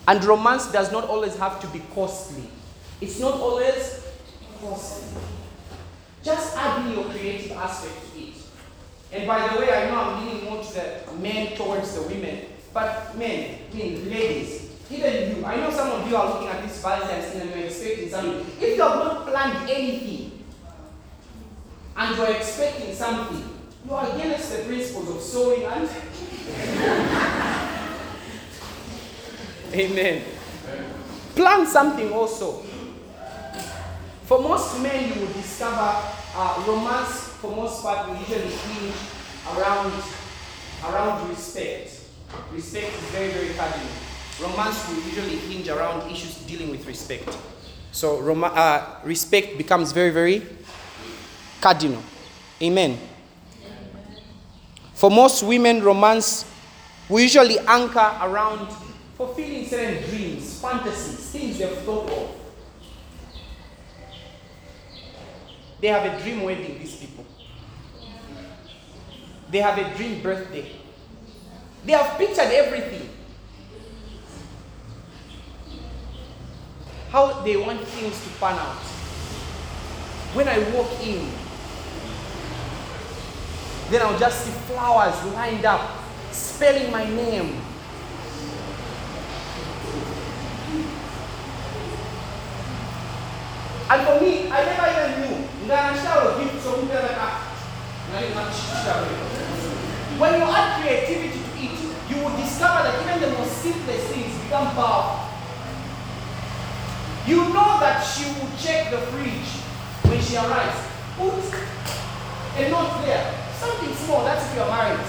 And 0.08 0.24
romance 0.24 0.72
does 0.72 0.92
not 0.92 1.06
always 1.06 1.36
have 1.38 1.60
to 1.62 1.68
be 1.68 1.82
costly. 1.94 2.44
It's 3.00 3.20
not 3.20 3.34
always 3.34 4.06
costly. 4.62 5.22
Just 6.24 6.58
add 6.58 6.86
in 6.86 6.94
your 6.94 7.06
creative 7.06 7.52
aspect 7.54 8.14
to 8.14 8.20
it. 8.20 8.34
And 9.12 9.28
by 9.28 9.48
the 9.48 9.60
way, 9.60 9.72
I 9.72 9.90
know 9.90 9.98
I'm 9.98 10.26
leaning 10.26 10.46
more 10.46 10.64
to 10.64 10.74
the 10.74 11.14
men 11.20 11.56
towards 11.56 11.96
the 11.96 12.02
women, 12.04 12.46
but 12.74 13.16
men, 13.18 13.60
I 13.72 13.76
mean 13.76 14.10
ladies, 14.10 14.72
even 14.90 15.38
you, 15.38 15.46
I 15.46 15.58
know 15.58 15.70
some 15.70 15.92
of 15.92 16.10
you 16.10 16.16
are 16.16 16.34
looking 16.34 16.48
at 16.48 16.64
this 16.64 16.82
Valentine's 16.82 17.36
and 17.36 17.50
you're 17.50 17.66
expecting 17.66 18.10
something. 18.10 18.46
If 18.60 18.76
you 18.78 18.82
have 18.82 18.96
not 18.96 19.28
planned 19.28 19.70
anything, 19.70 20.44
and 21.96 22.18
you're 22.18 22.32
expecting 22.32 22.94
something, 22.96 23.44
you 23.86 23.94
are 23.94 24.16
against 24.16 24.52
the 24.52 24.64
principles 24.64 25.10
of 25.16 25.22
sowing 25.22 25.64
and. 25.64 25.90
Amen. 29.74 30.22
Plan 31.36 31.66
something 31.66 32.12
also. 32.14 32.62
For 34.26 34.40
most 34.40 34.80
men, 34.82 35.14
you 35.14 35.22
will 35.26 35.34
discover 35.34 35.96
uh, 36.36 36.64
romance, 36.68 37.30
for 37.42 37.56
most 37.56 37.82
part, 37.82 38.08
will 38.08 38.16
usually 38.18 38.50
hinge 38.50 38.96
around, 39.58 39.92
around 40.88 41.30
respect. 41.30 42.00
Respect 42.54 42.88
is 42.94 43.10
very, 43.12 43.30
very 43.32 43.54
cardinal. 43.56 43.88
Romance 44.42 44.88
will 44.90 45.02
usually 45.04 45.38
hinge 45.38 45.70
around 45.70 46.10
issues 46.12 46.38
dealing 46.46 46.70
with 46.70 46.86
respect. 46.88 47.36
So, 47.92 48.20
rom- 48.20 48.44
uh, 48.44 48.86
respect 49.04 49.58
becomes 49.58 49.92
very, 49.92 50.10
very 50.12 50.42
cardinal. 51.62 52.02
Amen. 52.62 52.98
For 54.94 55.12
most 55.12 55.44
women, 55.44 55.84
romance 55.84 56.46
will 57.10 57.20
usually 57.22 57.60
anchor 57.60 58.18
around 58.22 58.70
fulfilling 59.26 59.66
certain 59.66 60.04
dreams, 60.10 60.60
fantasies, 60.60 61.30
things 61.30 61.58
they've 61.58 61.78
thought 61.80 62.10
of. 62.10 62.30
They 65.80 65.88
have 65.88 66.06
a 66.06 66.22
dream 66.22 66.44
wedding, 66.44 66.78
these 66.80 66.96
people. 66.98 67.26
They 69.50 69.60
have 69.60 69.78
a 69.78 69.96
dream 69.96 70.22
birthday. 70.22 70.72
They 71.86 71.94
have 71.94 72.18
pictured 72.18 72.52
everything. 72.52 73.10
How 77.10 77.42
they 77.44 77.56
want 77.56 77.82
things 77.82 78.24
to 78.24 78.30
pan 78.40 78.58
out. 78.58 78.78
When 80.34 80.48
I 80.48 80.58
walk 80.72 80.90
in, 81.06 81.30
then 83.90 84.02
I'll 84.02 84.18
just 84.18 84.46
see 84.46 84.52
flowers 84.74 85.24
lined 85.34 85.66
up, 85.66 86.00
spelling 86.32 86.92
my 86.92 87.06
name. 87.06 87.62
And 93.90 94.00
for 94.08 94.16
me, 94.24 94.48
I 94.50 94.64
never 94.64 94.88
even 94.92 95.10
knew. 95.20 95.36
Nganasharo 95.68 96.40
gift 96.40 96.64
so 96.64 96.72
When 100.20 100.34
you 100.36 100.44
add 100.44 100.82
creativity 100.82 101.40
to 101.40 101.44
it, 101.60 101.72
you 102.10 102.18
will 102.24 102.36
discover 102.38 102.84
that 102.84 102.96
even 103.04 103.20
the 103.30 103.34
most 103.38 103.54
simplest 103.60 104.06
things 104.08 104.34
become 104.44 104.68
powerful. 104.76 105.20
You 107.26 107.38
know 107.54 107.80
that 107.80 108.02
she 108.04 108.26
will 108.40 108.50
check 108.60 108.92
the 108.92 108.98
fridge 109.12 109.50
when 110.12 110.22
she 110.22 110.36
arrives. 110.36 110.78
Put 111.18 111.34
a 112.58 112.70
note 112.70 113.02
there. 113.06 113.34
Something 113.60 113.94
small, 113.96 114.24
that's 114.26 114.46
if 114.50 114.56
you're 114.56 114.68
married. 114.68 115.00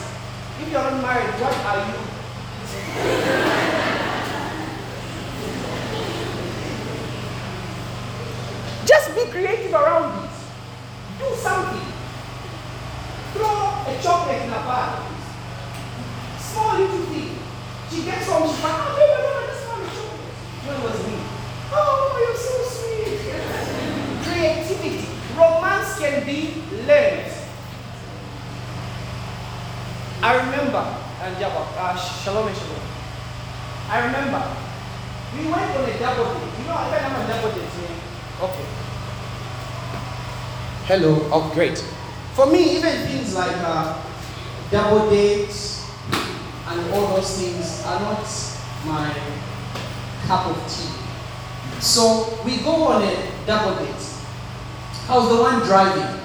If 0.62 0.68
you're 0.70 0.82
not 0.82 1.00
married, 1.02 1.34
what 1.40 1.54
are 1.66 1.86
you? 1.88 1.94
Just 8.86 9.14
be 9.14 9.24
creative 9.30 9.72
around 9.72 10.24
it. 10.24 10.30
Do 11.18 11.34
something. 11.36 11.80
Throw 13.32 13.80
a 13.88 13.98
chocolate 14.02 14.42
in 14.42 14.48
a 14.50 14.60
bag. 14.68 15.00
Small 16.38 16.78
little 16.78 17.06
thing. 17.06 17.38
She 17.90 18.04
gets 18.04 18.28
home, 18.28 18.44
she's 18.44 18.62
like, 18.62 18.74
ah, 18.76 18.92
oh, 18.92 18.96
baby, 18.96 19.12
I 19.12 19.22
don't 19.24 19.40
understand 19.40 19.88
chocolate. 19.88 20.36
When 20.68 20.82
was 20.84 21.00
me? 21.08 21.16
Oh, 21.72 22.12
you're 22.20 22.36
so 22.36 22.54
sweet. 22.76 23.24
Creativity. 24.28 25.08
Romance 25.34 25.98
can 25.98 26.26
be 26.26 26.60
learned. 26.84 27.32
I 30.20 30.36
remember, 30.36 30.84
and 31.22 31.36
Jabba, 31.36 31.64
uh, 31.76 31.96
Shalom 31.96 32.48
and 32.48 32.56
Shalom. 32.56 32.80
I 33.88 34.04
remember, 34.06 34.44
we 35.36 35.50
went 35.50 35.72
on 35.72 35.88
a 35.88 35.98
double 35.98 36.34
date. 36.36 36.58
You 36.60 36.64
know, 36.68 36.76
I 36.76 36.88
can't 36.90 37.12
remember 37.12 37.32
double 37.32 37.52
dates. 37.56 37.74
Okay. 38.44 38.66
Hello. 40.84 41.16
Oh, 41.32 41.50
great. 41.54 41.78
For 42.34 42.46
me, 42.46 42.76
even 42.76 42.92
things 43.08 43.34
like 43.34 43.56
uh, 43.64 43.96
double 44.70 45.08
dates 45.08 45.88
and 46.68 46.92
all 46.92 47.16
those 47.16 47.38
things 47.40 47.82
are 47.86 48.00
not 48.00 48.20
my 48.84 49.08
cup 50.26 50.46
of 50.46 50.56
tea. 50.68 50.92
So 51.80 52.36
we 52.44 52.58
go 52.58 52.84
on 52.92 53.02
a 53.02 53.16
double 53.46 53.76
date. 53.80 54.04
I 55.08 55.16
was 55.16 55.28
the 55.28 55.40
one 55.40 55.60
driving. 55.64 56.20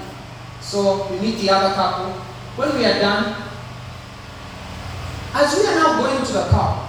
So 0.62 1.08
we 1.12 1.20
meet 1.20 1.40
the 1.40 1.50
other 1.52 1.74
couple. 1.76 2.12
When 2.58 2.76
we 2.76 2.84
are 2.86 3.00
done, 3.00 3.36
as 5.34 5.56
we 5.56 5.66
are 5.68 5.76
now 5.76 6.02
going 6.02 6.26
to 6.26 6.34
the 6.34 6.48
car, 6.50 6.86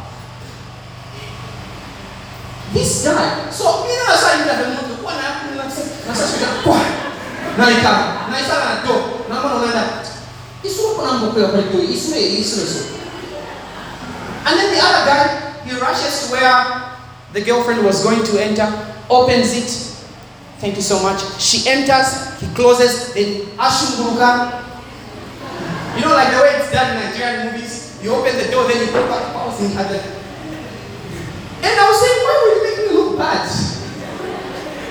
this 2.72 3.04
guy, 3.04 3.50
so 3.50 3.86
you 3.86 3.94
know, 3.98 4.14
sasa 4.14 4.36
hivi 4.36 4.44
ndio 4.44 4.66
mtu 4.66 4.79
kwa 4.79 4.79
na 5.16 5.64
na 5.64 5.70
sasa 6.14 6.24
shika 6.32 6.46
kwa 6.64 6.80
na 7.58 7.70
ika 7.70 7.92
na 8.30 8.86
do 8.86 8.94
na 9.28 9.40
mbona 9.40 9.54
unaenda 9.54 9.84
isu 10.64 10.82
kwa 10.96 11.04
nambo 11.06 11.26
kwa 11.26 11.60
isu 11.94 12.16
isu 12.16 12.60
isu 12.60 12.80
and 14.46 14.58
then 14.60 14.74
the 14.74 14.80
other 14.80 15.04
guy 15.04 15.24
he 15.66 15.72
rushes 15.80 16.26
to 16.28 16.34
where 16.34 16.64
the 17.32 17.40
girlfriend 17.40 17.84
was 17.86 18.02
going 18.02 18.22
to 18.24 18.38
enter 18.38 18.68
opens 19.08 19.52
it 19.52 19.70
thank 20.60 20.76
you 20.76 20.82
so 20.82 20.98
much 20.98 21.20
she 21.38 21.68
enters 21.68 22.06
he 22.40 22.46
closes 22.54 23.12
then 23.14 23.46
ashunguruka 23.58 24.52
you 25.96 26.02
know 26.02 26.14
like 26.16 26.30
the 26.30 26.42
way 26.42 26.56
it's 26.60 26.72
done 26.72 26.96
in 26.96 27.04
Nigerian 27.04 27.46
movies 27.52 27.98
you 28.02 28.14
open 28.14 28.36
the 28.36 28.48
door 28.50 28.64
then 28.68 28.80
you 28.80 28.92
go 28.92 29.06
back 29.08 29.32
house 29.34 29.60
in 29.60 29.76
other 29.78 30.00
and 31.62 31.78
I 31.78 31.88
was 31.90 32.00
saying, 32.00 32.20
why 32.24 32.34
would 32.40 32.56
you 32.56 32.62
make 32.64 32.90
me 32.90 32.96
look 32.96 33.18
bad? 33.18 33.69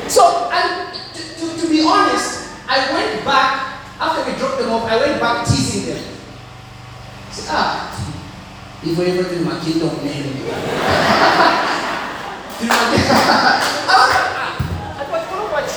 So, 0.10 0.50
and 0.52 0.92
to, 1.14 1.22
to, 1.22 1.62
to 1.62 1.70
be 1.70 1.86
honest, 1.86 2.50
I 2.68 2.92
went 2.94 3.24
back, 3.24 3.78
after 4.00 4.26
we 4.26 4.38
dropped 4.38 4.58
them 4.60 4.72
off, 4.72 4.90
I 4.90 4.98
went 4.98 5.22
back 5.22 5.46
teasing 5.46 5.94
them. 5.94 6.04
I 7.28 7.32
said, 7.32 7.46
ah, 7.50 7.94
if 8.82 8.98
we 8.98 9.06
ever 9.06 9.30
do 9.30 9.46
my 9.46 9.60
kingdom 9.60 9.94
name. 10.04 10.50
I 15.00 15.06
was 15.12 15.24
going 15.30 15.46
to 15.46 15.52
watch. 15.54 15.70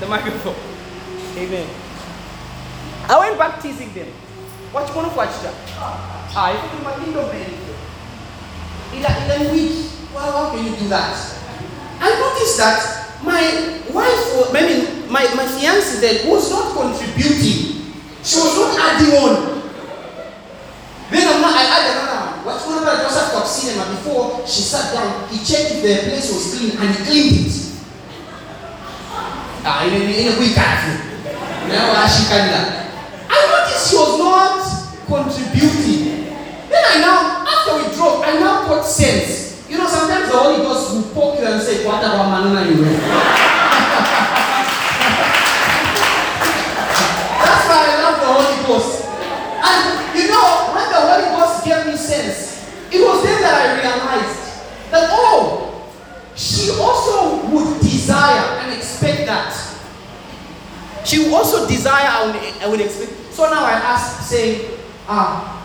The 0.00 0.06
microphone. 0.08 0.56
Amen. 1.36 1.68
I 3.08 3.18
went 3.18 3.38
back 3.38 3.60
teasing 3.60 3.92
them. 3.92 4.08
What 4.72 4.88
you 4.88 4.94
going 4.94 5.10
to 5.10 5.16
watch 5.16 5.42
that? 5.42 5.54
Ah, 5.76 6.56
if 6.56 6.72
you 6.72 6.78
do 6.78 6.84
my 6.84 6.94
kingdom 7.04 7.28
name 7.28 7.62
in 8.94 9.04
a, 9.04 9.10
in 9.24 9.46
a 9.46 9.52
week. 9.52 9.90
Well, 10.14 10.32
how 10.32 10.50
can 10.54 10.64
you 10.64 10.76
do 10.76 10.88
that? 10.88 11.41
I 12.02 12.10
noticed 12.18 12.58
that 12.58 13.22
my 13.22 13.78
wife, 13.94 14.50
I 14.50 14.60
mean, 14.66 15.06
my, 15.06 15.22
my 15.38 15.46
fiancée 15.46 16.00
then 16.00 16.28
was 16.28 16.50
not 16.50 16.74
contributing. 16.74 17.94
She 18.26 18.36
was 18.42 18.58
not 18.58 18.74
adding 18.74 19.14
on. 19.22 19.62
Then 21.10 21.28
I'm 21.30 21.40
not, 21.40 21.54
I 21.54 21.62
add 21.62 21.84
another 21.94 22.18
one. 22.18 22.44
What's 22.46 22.66
one 22.66 22.82
about 22.82 23.06
Joseph 23.06 23.38
of 23.38 23.46
cinema 23.46 23.94
before 23.94 24.42
she 24.46 24.62
sat 24.62 24.92
down, 24.94 25.28
he 25.28 25.38
checked 25.38 25.78
if 25.78 25.82
the 25.82 26.10
place 26.10 26.26
was 26.32 26.58
clean 26.58 26.76
and 26.78 26.90
he 26.90 27.04
cleaned 27.04 27.46
it. 27.46 27.54
Ah, 29.64 29.86
in 29.86 29.94
a, 29.94 30.02
in 30.02 30.34
a 30.34 30.40
week 30.40 30.58
after. 30.58 30.98
Now 31.68 32.06
she 32.08 32.26
can. 32.26 32.50
I 33.30 33.38
noticed 33.46 33.90
she 33.90 33.96
was 33.96 34.18
not 34.18 34.58
contributing. 35.06 36.34
Then 36.68 36.82
I 36.82 36.98
now, 36.98 37.46
after 37.46 37.76
we 37.78 37.94
drove, 37.94 38.22
I 38.24 38.32
now 38.40 38.66
got 38.66 38.82
sense. 38.82 39.51
You 39.72 39.78
know, 39.78 39.88
sometimes 39.88 40.28
the 40.30 40.36
Holy 40.36 40.58
Ghost 40.58 40.92
will 40.92 41.02
poke 41.14 41.40
you 41.40 41.46
and 41.46 41.62
say, 41.62 41.86
What 41.86 42.04
about 42.04 42.28
manana 42.28 42.68
you 42.70 42.82
wear? 42.82 42.92
That's 47.40 47.64
why 47.64 47.80
I 47.88 48.02
love 48.04 48.20
the 48.20 48.28
Holy 48.28 48.66
Ghost. 48.68 49.00
And 49.64 50.12
you 50.14 50.28
know, 50.28 50.76
when 50.76 50.84
the 50.92 51.00
Holy 51.00 51.24
Ghost 51.40 51.64
gave 51.64 51.86
me 51.86 51.96
sense, 51.96 52.68
it 52.92 53.00
was 53.00 53.24
then 53.24 53.40
that 53.40 53.54
I 53.64 53.80
realized 53.80 54.60
that, 54.90 55.08
oh, 55.10 55.88
she 56.36 56.68
also 56.78 57.46
would 57.48 57.80
desire 57.80 58.60
and 58.60 58.74
expect 58.76 59.24
that. 59.24 59.56
She 61.06 61.24
would 61.24 61.32
also 61.32 61.66
desire 61.66 62.30
and 62.60 62.70
would, 62.70 62.80
expect. 62.82 63.32
So 63.32 63.44
now 63.48 63.64
I 63.64 63.72
ask, 63.72 64.28
say, 64.28 64.68
ah, 65.08 65.64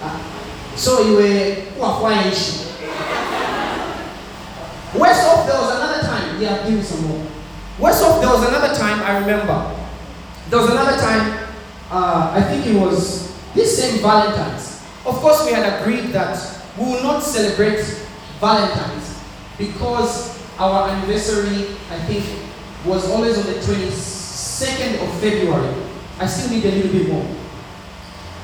ah, 0.00 0.72
so 0.76 1.02
you 1.04 1.16
were 1.16 1.56
kuwa 1.76 2.32
issue. 2.32 2.71
West 4.94 5.26
off, 5.26 5.46
there 5.46 5.58
was 5.58 5.76
another 5.76 6.02
time. 6.02 6.40
Yeah, 6.40 6.66
give 6.66 6.78
me 6.78 6.82
some 6.82 7.04
more. 7.06 7.26
West 7.78 8.02
off, 8.04 8.20
there 8.20 8.30
was 8.30 8.46
another 8.48 8.74
time 8.74 9.00
I 9.02 9.18
remember. 9.18 9.78
There 10.50 10.60
was 10.60 10.70
another 10.70 10.98
time, 10.98 11.48
uh, 11.90 12.32
I 12.34 12.42
think 12.42 12.66
it 12.66 12.78
was 12.78 13.32
this 13.54 13.78
same 13.78 14.02
Valentine's. 14.02 14.82
Of 15.06 15.16
course, 15.16 15.44
we 15.46 15.52
had 15.52 15.80
agreed 15.80 16.12
that 16.12 16.38
we 16.78 16.84
will 16.84 17.02
not 17.02 17.22
celebrate 17.22 17.80
Valentine's 18.40 19.18
because 19.58 20.38
our 20.58 20.90
anniversary, 20.90 21.76
I 21.90 21.98
think, 22.06 22.24
was 22.84 23.10
always 23.10 23.38
on 23.38 23.46
the 23.46 23.58
22nd 23.60 25.02
of 25.02 25.20
February. 25.20 25.74
I 26.18 26.26
still 26.26 26.50
need 26.50 26.64
a 26.64 26.70
little 26.70 26.92
bit 26.92 27.08
more. 27.08 27.26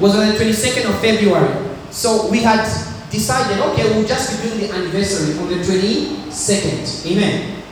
Was 0.00 0.16
on 0.16 0.28
the 0.28 0.34
22nd 0.34 0.88
of 0.88 1.00
February. 1.00 1.76
So 1.90 2.30
we 2.30 2.38
had 2.38 2.64
decided, 3.10 3.58
okay, 3.58 3.90
we'll 3.94 4.06
just 4.06 4.42
be 4.42 4.48
doing 4.48 4.60
the 4.60 4.74
anniversary 4.74 5.38
on 5.38 5.48
the 5.48 5.56
22nd. 5.56 7.06
Amen. 7.06 7.62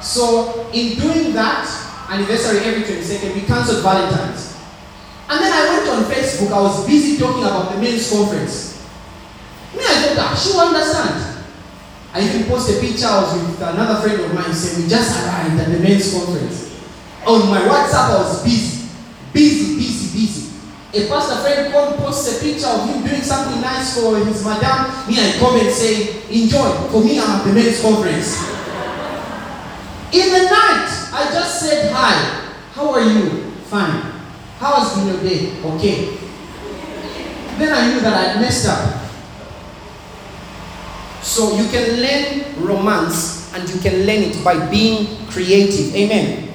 So 0.00 0.68
in 0.72 0.98
doing 0.98 1.32
that 1.32 1.64
anniversary 2.10 2.60
every 2.60 2.82
22nd, 2.82 3.34
we 3.34 3.40
cancelled 3.42 3.82
Valentine's. 3.82 4.54
And 5.28 5.40
then 5.40 5.52
I 5.52 5.78
went 5.78 5.88
on 5.88 6.04
Facebook, 6.04 6.52
I 6.52 6.60
was 6.60 6.86
busy 6.86 7.18
talking 7.18 7.42
about 7.42 7.72
the 7.72 7.80
men's 7.80 8.10
conference. 8.10 8.84
Me, 9.72 9.80
I 9.80 9.94
thought 10.02 10.16
that 10.16 10.38
she 10.38 10.52
will 10.52 10.60
understand. 10.60 11.46
I 12.12 12.20
even 12.20 12.44
posted 12.46 12.76
a 12.76 12.80
picture, 12.80 13.06
I 13.06 13.22
was 13.22 13.34
with 13.34 13.60
another 13.60 14.00
friend 14.06 14.20
of 14.20 14.34
mine 14.34 14.52
saying, 14.52 14.84
we 14.84 14.88
just 14.88 15.24
arrived 15.24 15.58
at 15.58 15.68
the 15.72 15.78
men's 15.80 16.12
conference. 16.12 16.78
On 17.26 17.48
my 17.48 17.60
WhatsApp, 17.62 18.10
I 18.10 18.16
was 18.18 18.44
busy, 18.44 18.88
busy, 19.32 19.76
busy, 19.76 20.20
busy. 20.20 20.53
A 20.94 21.08
pastor 21.08 21.42
friend 21.42 21.72
called, 21.72 21.96
posts 21.96 22.38
a 22.38 22.40
picture 22.40 22.68
of 22.68 22.88
him 22.88 23.04
doing 23.04 23.20
something 23.20 23.60
nice 23.60 23.98
for 23.98 24.16
his 24.16 24.44
madam. 24.44 25.08
Me, 25.08 25.18
and 25.18 25.34
I 25.34 25.38
comment 25.40 25.72
saying, 25.72 26.22
enjoy. 26.30 26.70
For 26.90 27.02
me, 27.02 27.18
I'm 27.18 27.40
at 27.40 27.44
the 27.44 27.52
men's 27.52 27.82
conference. 27.82 28.38
In 30.14 30.30
the 30.30 30.44
night, 30.46 30.86
I 31.12 31.28
just 31.32 31.60
said 31.60 31.90
hi. 31.92 32.14
How 32.72 32.92
are 32.92 33.00
you? 33.00 33.50
Fine. 33.66 34.02
How 34.58 34.78
has 34.78 34.94
been 34.94 35.08
your 35.08 35.20
day? 35.20 35.60
Okay. 35.64 36.16
Then 37.58 37.72
I 37.72 37.92
knew 37.92 38.00
that 38.00 38.36
I 38.36 38.40
messed 38.40 38.68
up. 38.68 39.02
So 41.22 41.56
you 41.56 41.68
can 41.70 42.00
learn 42.00 42.64
romance 42.64 43.52
and 43.54 43.68
you 43.68 43.80
can 43.80 44.06
learn 44.06 44.22
it 44.22 44.44
by 44.44 44.64
being 44.70 45.26
creative. 45.26 45.92
Amen. 45.96 46.52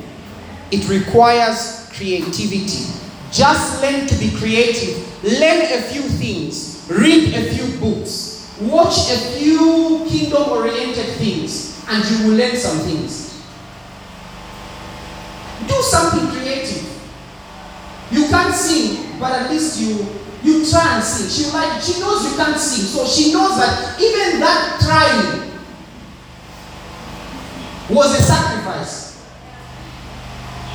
It 0.71 0.87
requires 0.87 1.89
creativity. 1.93 3.08
Just 3.31 3.81
learn 3.81 4.07
to 4.07 4.15
be 4.15 4.31
creative. 4.37 5.23
Learn 5.23 5.61
a 5.61 5.81
few 5.83 6.01
things. 6.01 6.87
Read 6.89 7.33
a 7.35 7.53
few 7.53 7.77
books. 7.79 8.57
Watch 8.61 9.11
a 9.11 9.17
few 9.37 10.05
kingdom 10.09 10.49
oriented 10.49 11.15
things 11.15 11.69
and 11.89 12.05
you 12.05 12.27
will 12.27 12.37
learn 12.37 12.55
some 12.55 12.79
things. 12.79 13.43
Do 15.67 15.75
something 15.81 16.27
creative. 16.29 16.85
You 18.11 18.27
can't 18.27 18.53
sing, 18.53 19.19
but 19.19 19.31
at 19.31 19.51
least 19.51 19.79
you 19.79 20.07
you 20.41 20.69
try 20.69 20.95
and 20.95 21.03
sing. 21.03 21.29
She 21.29 21.51
like 21.51 21.81
she 21.81 21.99
knows 21.99 22.31
you 22.31 22.37
can't 22.37 22.59
sing, 22.59 22.85
so 22.85 23.05
she 23.05 23.33
knows 23.33 23.57
that 23.57 23.99
even 23.99 24.39
that 24.39 24.79
trying 24.81 25.51
was 27.89 28.19
a 28.19 28.23
sacrifice. 28.23 28.98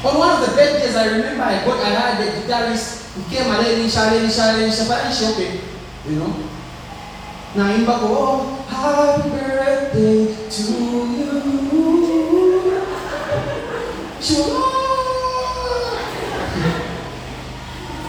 On 0.05 0.19
one 0.19 0.31
of 0.31 0.41
the 0.47 0.55
birthdays, 0.55 0.95
I 0.97 1.07
remember 1.17 1.43
I 1.43 1.65
got 1.65 1.81
I 1.81 1.89
had 1.89 2.21
a 2.21 2.31
guitarist 2.33 3.15
who 3.15 3.23
came 3.35 3.51
and 3.51 3.65
then 3.65 3.89
shale 3.89 4.29
shale 4.29 5.11
she 5.11 5.25
okay, 5.33 5.61
you 6.07 6.17
know. 6.17 6.29
Now 7.57 7.73
in 7.75 7.87
back, 7.87 8.01
oh, 8.03 8.67
happy 8.69 9.31
birthday 9.31 10.27
to 10.51 10.63
you. 11.09 11.65
She 14.21 14.35
oh. 14.41 14.75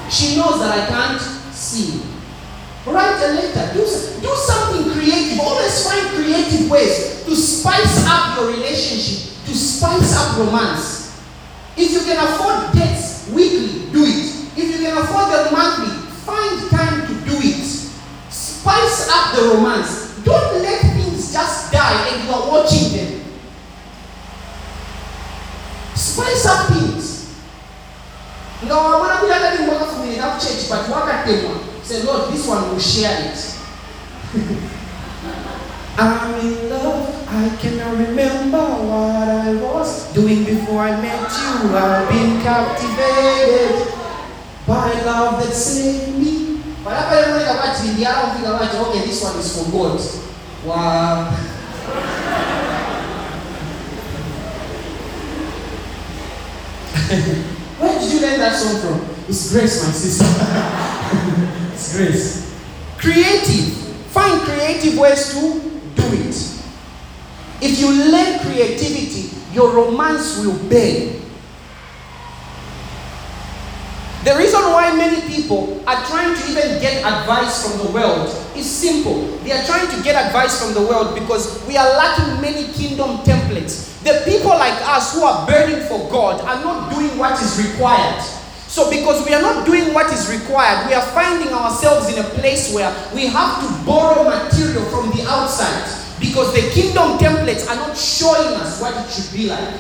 She 0.10 0.38
knows 0.38 0.60
that 0.60 0.72
I 0.72 0.86
can't 0.88 1.22
sing. 1.54 2.02
Write 2.86 3.22
a 3.24 3.34
letter. 3.34 3.74
Do, 3.74 3.80
do 3.80 4.36
something 4.36 4.92
creative. 4.92 5.40
Always 5.40 5.88
find 5.88 6.08
creative 6.08 6.70
ways 6.70 7.24
to 7.26 7.36
spice 7.36 8.06
up 8.08 8.38
your 8.38 8.48
relationship, 8.52 9.46
to 9.46 9.56
spice 9.56 10.16
up 10.16 10.38
romance. 10.38 10.95
If 11.78 11.92
you 11.92 12.00
can 12.02 12.18
afford 12.24 12.74
dates 12.74 13.30
weekly, 13.30 13.92
do 13.92 14.04
it. 14.04 14.58
If 14.58 14.80
you 14.80 14.86
can 14.86 14.98
afford 14.98 15.34
them 15.34 15.54
monthly, 15.54 15.92
find 16.24 16.70
time 16.72 17.08
to 17.08 17.14
do 17.30 17.36
it. 17.38 17.66
Spice 18.32 19.10
up 19.12 19.36
the 19.36 19.42
romance. 19.54 20.24
Don't 20.24 20.62
let 20.62 20.82
things 20.82 21.34
just 21.34 21.72
die 21.72 22.08
and 22.10 22.24
you 22.24 22.32
are 22.34 22.48
watching 22.50 22.94
them. 22.94 23.22
Spice 25.94 26.46
up 26.46 26.68
things. 26.72 27.36
No, 28.64 28.80
I 28.80 29.00
want 29.00 29.20
to 29.20 29.26
be 29.26 29.32
like 29.32 29.60
in 29.60 29.68
work 29.68 29.90
for 29.90 30.00
me 30.06 30.16
enough 30.16 30.42
church, 30.42 30.70
but 30.70 30.90
work 30.90 31.14
at 31.14 31.28
them. 31.28 31.60
Say, 31.84 32.04
Lord, 32.04 32.34
this 32.34 32.48
one 32.48 32.72
will 32.72 32.80
share 32.80 33.32
it. 33.32 33.60
I'm 35.98 36.40
in 36.40 36.70
love. 36.70 37.12
I 37.28 37.56
cannot 37.58 37.98
remember 37.98 38.58
what 38.58 39.28
I 39.28 39.56
was 39.56 39.85
doing 40.16 40.46
before 40.46 40.80
I 40.80 41.00
met 41.02 41.30
you. 41.30 41.76
I've 41.76 42.08
been 42.10 42.42
captivated 42.42 43.94
by 44.66 44.94
love 45.04 45.44
that 45.44 45.54
saved 45.54 46.18
me. 46.18 46.62
But 46.84 46.94
hapa 46.94 47.16
ile 47.20 47.28
moja 47.34 47.52
wakati 47.52 47.88
ndio 47.88 48.10
anapiga 48.10 48.52
wacha, 48.52 48.82
okay, 48.82 49.02
this 49.02 49.24
one 49.24 49.40
is 49.40 49.52
for 49.52 49.66
God. 49.72 50.02
Wow. 50.66 51.32
Where 57.80 58.00
did 58.00 58.12
you 58.14 58.20
learn 58.22 58.40
that 58.40 58.56
song 58.56 58.80
from? 58.82 59.02
It's 59.28 59.52
Grace, 59.52 59.84
my 59.86 59.92
sister. 59.92 60.26
it's 61.74 61.96
Grace. 61.96 62.56
Creative. 62.98 63.74
Find 64.14 64.42
creative 64.42 64.98
ways 64.98 65.30
to 65.34 65.42
do 65.96 66.04
it. 66.14 66.36
If 67.62 67.80
you 67.80 67.92
learn 68.12 68.40
creativity, 68.40 69.30
your 69.56 69.72
romance 69.72 70.38
will 70.44 70.60
burn. 70.70 71.24
The 74.26 74.36
reason 74.36 74.60
why 74.74 74.92
many 74.98 75.22
people 75.34 75.82
are 75.88 76.04
trying 76.08 76.36
to 76.36 76.42
even 76.52 76.82
get 76.82 77.06
advice 77.06 77.64
from 77.64 77.86
the 77.86 77.92
world 77.94 78.28
is 78.58 78.70
simple. 78.70 79.22
They 79.46 79.54
are 79.54 79.64
trying 79.66 79.88
to 79.96 80.04
get 80.04 80.18
advice 80.18 80.62
from 80.62 80.74
the 80.74 80.82
world 80.82 81.14
because 81.16 81.64
we 81.68 81.78
are 81.78 81.88
lacking 81.96 82.42
many 82.42 82.68
kingdom 82.74 83.18
templates. 83.20 84.02
The 84.04 84.24
people 84.26 84.50
like 84.50 84.76
us 84.90 85.14
who 85.14 85.24
are 85.24 85.48
burning 85.48 85.88
for 85.88 86.10
God 86.10 86.42
are 86.42 86.62
not 86.62 86.92
doing 86.94 87.18
what 87.18 87.42
is 87.42 87.64
required. 87.64 88.22
So, 88.68 88.90
because 88.90 89.26
we 89.26 89.34
are 89.34 89.42
not 89.42 89.66
doing 89.66 89.94
what 89.94 90.12
is 90.12 90.30
required, 90.30 90.88
we 90.88 90.96
are 90.96 91.06
finding 91.14 91.54
ourselves 91.54 92.12
in 92.12 92.20
a 92.20 92.28
place 92.30 92.74
where 92.74 92.92
we 93.14 93.28
have 93.28 93.62
to 93.62 93.86
borrow 93.86 94.24
material 94.24 94.84
from 94.90 95.12
the 95.12 95.24
outside 95.30 96.05
because 96.26 96.54
the 96.54 96.70
kingdom 96.72 97.18
templates 97.18 97.70
are 97.70 97.76
not 97.76 97.96
showing 97.96 98.54
us 98.60 98.82
what 98.82 98.94
it 98.98 99.12
should 99.12 99.32
be 99.32 99.48
like. 99.48 99.76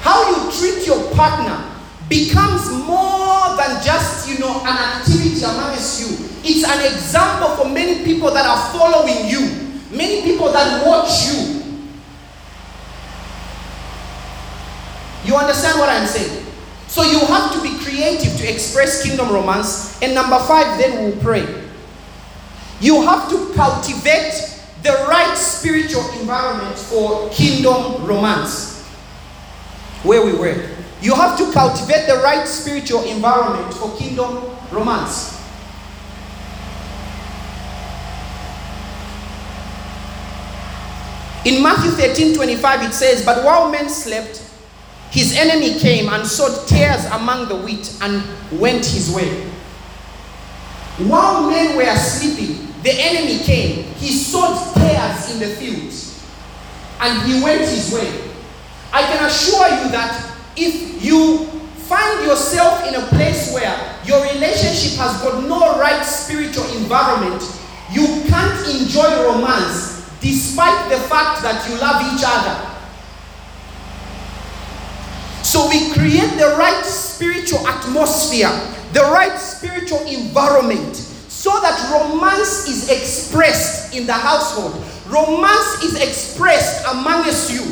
How 0.00 0.30
you 0.30 0.52
treat 0.52 0.86
your 0.86 1.10
partner 1.14 1.66
becomes 2.08 2.70
more 2.70 3.56
than 3.56 3.82
just, 3.82 4.28
you 4.28 4.38
know, 4.38 4.60
an 4.62 4.76
activity 4.78 5.42
amongst 5.42 6.00
you. 6.00 6.26
It's 6.42 6.64
an 6.64 6.92
example 6.92 7.56
for 7.56 7.68
many 7.68 8.04
people 8.04 8.30
that 8.32 8.46
are 8.46 8.72
following 8.72 9.28
you, 9.28 9.40
many 9.90 10.22
people 10.22 10.52
that 10.52 10.86
watch 10.86 11.26
you. 11.26 11.60
You 15.26 15.36
understand 15.36 15.78
what 15.78 15.88
I'm 15.88 16.06
saying? 16.06 16.46
So 16.86 17.02
you 17.02 17.20
have 17.20 17.52
to 17.52 17.62
be 17.62 17.78
creative 17.84 18.36
to 18.38 18.50
express 18.50 19.02
kingdom 19.02 19.30
romance. 19.30 20.00
And 20.02 20.14
number 20.14 20.38
five, 20.40 20.78
then 20.78 21.04
we'll 21.04 21.20
pray. 21.22 21.59
You 22.80 23.02
have 23.02 23.28
to 23.28 23.52
cultivate 23.54 24.62
the 24.82 25.06
right 25.08 25.36
spiritual 25.36 26.08
environment 26.18 26.78
for 26.78 27.28
kingdom 27.30 28.06
romance. 28.06 28.86
Where 30.02 30.24
we 30.24 30.32
were. 30.32 30.68
You 31.02 31.14
have 31.14 31.36
to 31.38 31.52
cultivate 31.52 32.06
the 32.06 32.16
right 32.22 32.46
spiritual 32.46 33.04
environment 33.04 33.72
for 33.74 33.94
kingdom 33.96 34.56
romance. 34.70 35.38
In 41.44 41.62
Matthew 41.62 41.90
13 41.90 42.34
25, 42.34 42.82
it 42.82 42.92
says, 42.92 43.24
But 43.24 43.44
while 43.44 43.70
men 43.70 43.88
slept, 43.88 44.46
his 45.10 45.36
enemy 45.36 45.78
came 45.78 46.08
and 46.08 46.26
sowed 46.26 46.68
tares 46.68 47.04
among 47.06 47.48
the 47.48 47.56
wheat 47.56 47.96
and 48.02 48.22
went 48.60 48.84
his 48.84 49.14
way. 49.14 49.46
While 50.98 51.50
men 51.50 51.76
were 51.76 51.96
sleeping, 51.96 52.69
the 52.82 52.92
enemy 52.92 53.38
came. 53.44 53.84
He 53.94 54.12
sowed 54.12 54.74
tares 54.74 55.32
in 55.32 55.40
the 55.40 55.54
fields 55.56 56.24
and 57.00 57.30
he 57.30 57.42
went 57.42 57.60
his 57.60 57.92
way. 57.92 58.30
I 58.92 59.02
can 59.02 59.24
assure 59.24 59.68
you 59.68 59.90
that 59.92 60.36
if 60.56 61.02
you 61.02 61.46
find 61.88 62.26
yourself 62.26 62.86
in 62.86 62.94
a 62.94 63.06
place 63.08 63.52
where 63.52 63.98
your 64.04 64.22
relationship 64.22 64.98
has 64.98 65.20
got 65.22 65.44
no 65.44 65.78
right 65.78 66.02
spiritual 66.04 66.64
environment, 66.76 67.42
you 67.90 68.06
can't 68.28 68.68
enjoy 68.68 69.24
romance 69.26 70.08
despite 70.20 70.90
the 70.90 70.98
fact 71.08 71.42
that 71.42 71.68
you 71.68 71.78
love 71.80 72.14
each 72.14 72.22
other. 72.24 72.66
So 75.42 75.68
we 75.68 75.92
create 75.92 76.38
the 76.38 76.54
right 76.58 76.84
spiritual 76.84 77.66
atmosphere, 77.66 78.50
the 78.92 79.00
right 79.10 79.36
spiritual 79.38 80.00
environment, 80.06 81.09
so 81.40 81.56
that 81.62 81.80
romance 81.88 82.68
is 82.68 82.90
expressed 82.90 83.96
in 83.96 84.04
the 84.04 84.12
household. 84.12 84.76
Romance 85.08 85.82
is 85.82 85.96
expressed 85.96 86.84
amongst 86.84 87.48
you. 87.50 87.64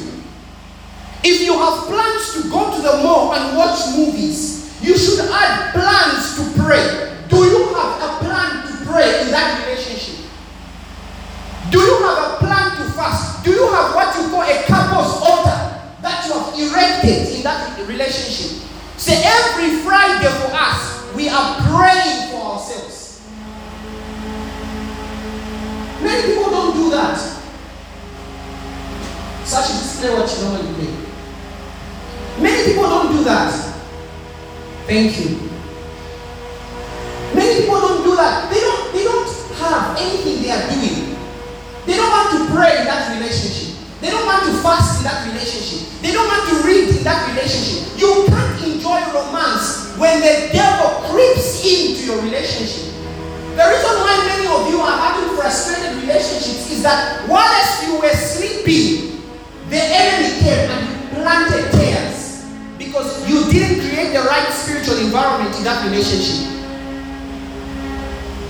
If 1.23 1.45
you 1.45 1.53
have 1.53 1.85
plans 1.85 2.33
to 2.33 2.49
go 2.49 2.75
to 2.75 2.81
the 2.81 3.05
mall 3.05 3.35
and 3.35 3.55
watch 3.59 3.93
movies, 3.95 4.73
you 4.81 4.97
should 4.97 5.21
add 5.21 5.75
plans 5.77 6.41
to 6.41 6.63
pray. 6.65 7.13
Do 7.29 7.45
you 7.45 7.69
have 7.77 7.93
a 8.01 8.25
plan 8.25 8.65
to 8.73 8.73
pray 8.89 9.21
in 9.21 9.31
that 9.37 9.61
relationship? 9.69 10.25
Do 11.69 11.79
you 11.79 11.99
have 12.09 12.25
a 12.25 12.37
plan 12.41 12.73
to 12.81 12.91
fast? 12.97 13.45
Do 13.45 13.51
you 13.51 13.69
have 13.69 13.95
what 13.95 14.17
you 14.17 14.31
call 14.31 14.49
a 14.49 14.63
couple's 14.65 15.21
altar 15.21 15.61
that 16.01 16.25
you 16.25 16.33
have 16.33 16.57
erected 16.57 17.37
in 17.37 17.43
that 17.43 17.77
relationship? 17.87 18.65
Say 18.97 19.21
every 19.23 19.85
Friday 19.85 20.33
for 20.41 20.57
us, 20.57 21.13
we 21.15 21.29
are 21.29 21.61
praying 21.69 22.33
for 22.33 22.57
ourselves. 22.57 23.08
Many 26.01 26.35
people 26.35 26.51
don't 26.51 26.75
do 26.75 26.91
that. 26.91 27.19
Such 29.45 29.69
display 29.69 30.11
what 30.15 30.31
you 30.31 30.45
normally 30.45 30.75
play. 30.75 30.95
Many 32.43 32.73
people 32.73 32.85
don't 32.85 33.13
do 33.17 33.25
that. 33.25 33.53
Thank 34.87 35.19
you. 35.19 35.49
Many 37.35 37.61
people 37.63 37.81
don't 37.81 38.05
do 38.05 38.17
that. 38.17 38.51
They 38.53 38.61
don't, 38.61 38.93
they 38.93 39.05
don't 39.05 39.29
have 39.59 39.97
anything 39.99 40.43
they 40.43 40.51
are 40.51 40.69
doing. 40.71 41.17
They 41.87 41.97
don't 41.97 42.11
want 42.11 42.31
to 42.37 42.55
pray 42.55 42.79
in 42.81 42.85
that 42.87 43.17
relationship. 43.17 43.77
They 44.01 44.11
don't 44.11 44.27
want 44.27 44.45
to 44.45 44.53
fast 44.63 44.99
in 45.01 45.05
that 45.05 45.27
relationship. 45.27 45.89
They 46.01 46.13
don't 46.13 46.29
want 46.29 46.49
to 46.51 46.67
read 46.67 46.95
in 46.95 47.03
that 47.05 47.29
relationship. 47.31 47.99
You 47.99 48.27
can't 48.29 48.63
enjoy 48.65 49.01
romance 49.13 49.97
when 49.99 50.21
the 50.21 50.53
devil 50.53 51.11
creeps 51.11 51.65
into 51.65 52.07
your 52.07 52.23
relationship. 52.23 52.95
The 53.59 53.67
reason 53.67 53.91
why 53.99 54.15
many 54.23 54.47
of 54.47 54.71
you 54.71 54.79
are 54.79 54.97
having 54.97 55.35
frustrated 55.35 55.99
relationships 55.99 56.71
is 56.71 56.85
that 56.85 57.27
whilst 57.29 57.83
you 57.83 57.99
were 57.99 58.15
sleeping, 58.15 59.19
the 59.69 59.83
enemy 59.83 60.39
came 60.39 60.71
and 60.71 61.11
planted 61.11 61.67
tares 61.73 62.47
because 62.79 63.29
you 63.29 63.51
didn't 63.51 63.81
create 63.83 64.13
the 64.13 64.23
right 64.31 64.47
spiritual 64.55 64.99
environment 64.99 65.59
in 65.59 65.65
that 65.65 65.83
relationship. 65.91 66.47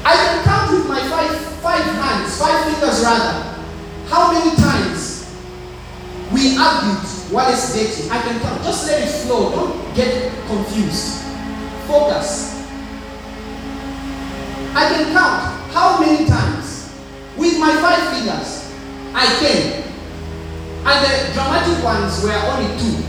I 0.04 0.12
can 0.12 0.44
count 0.44 0.72
with 0.76 0.86
my 0.86 1.00
five 1.08 1.32
five 1.64 1.84
hands, 2.04 2.38
five 2.38 2.68
fingers 2.68 3.00
rather, 3.00 3.64
how 4.12 4.30
many 4.30 4.54
times 4.56 5.24
we 6.30 6.58
argued 6.58 7.32
while 7.32 7.50
it's 7.50 7.72
dating. 7.72 8.10
I 8.10 8.20
can 8.20 8.38
count. 8.40 8.62
Just 8.62 8.86
let 8.86 9.00
it 9.00 9.10
flow. 9.24 9.52
Don't 9.56 9.94
get 9.96 10.30
confused. 10.48 11.24
Focus. 11.88 12.57
I 14.78 14.88
can 14.90 15.12
count 15.12 15.72
how 15.74 15.98
many 15.98 16.24
times 16.24 16.94
with 17.36 17.58
my 17.58 17.74
five 17.82 18.14
fingers 18.14 18.72
I 19.12 19.26
can. 19.42 19.82
And 20.86 21.04
the 21.04 21.32
dramatic 21.34 21.82
ones 21.82 22.22
were 22.22 22.30
only 22.30 22.70
two. 22.78 23.02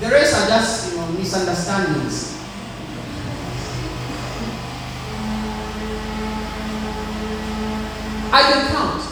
The 0.00 0.10
rest 0.12 0.34
are 0.34 0.46
just 0.48 0.92
you 0.92 0.98
know 0.98 1.06
misunderstandings. 1.12 2.36
I 8.30 8.42
can 8.52 8.68
count. 8.74 9.02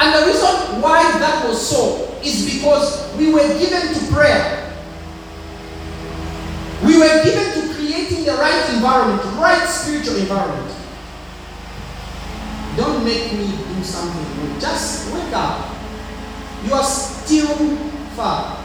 And 0.00 0.14
the 0.14 0.26
reason 0.26 0.80
why 0.80 1.02
that 1.18 1.46
was 1.46 1.60
so 1.68 2.18
is 2.24 2.54
because 2.54 3.14
we 3.18 3.30
were 3.30 3.46
given 3.58 3.92
to 3.92 4.12
prayer. 4.12 4.72
We 6.82 6.96
were 6.96 7.22
given 7.24 7.51
creating 8.22 8.24
the 8.24 8.40
right 8.40 8.74
environment, 8.74 9.22
right 9.38 9.68
spiritual 9.68 10.16
environment. 10.16 10.74
Don't 12.76 13.04
make 13.04 13.32
me 13.32 13.46
do 13.46 13.84
something 13.84 14.38
new. 14.38 14.60
Just 14.60 15.12
wake 15.12 15.32
up. 15.34 15.68
You 16.64 16.72
are 16.74 16.84
still 16.84 17.76
far. 18.16 18.56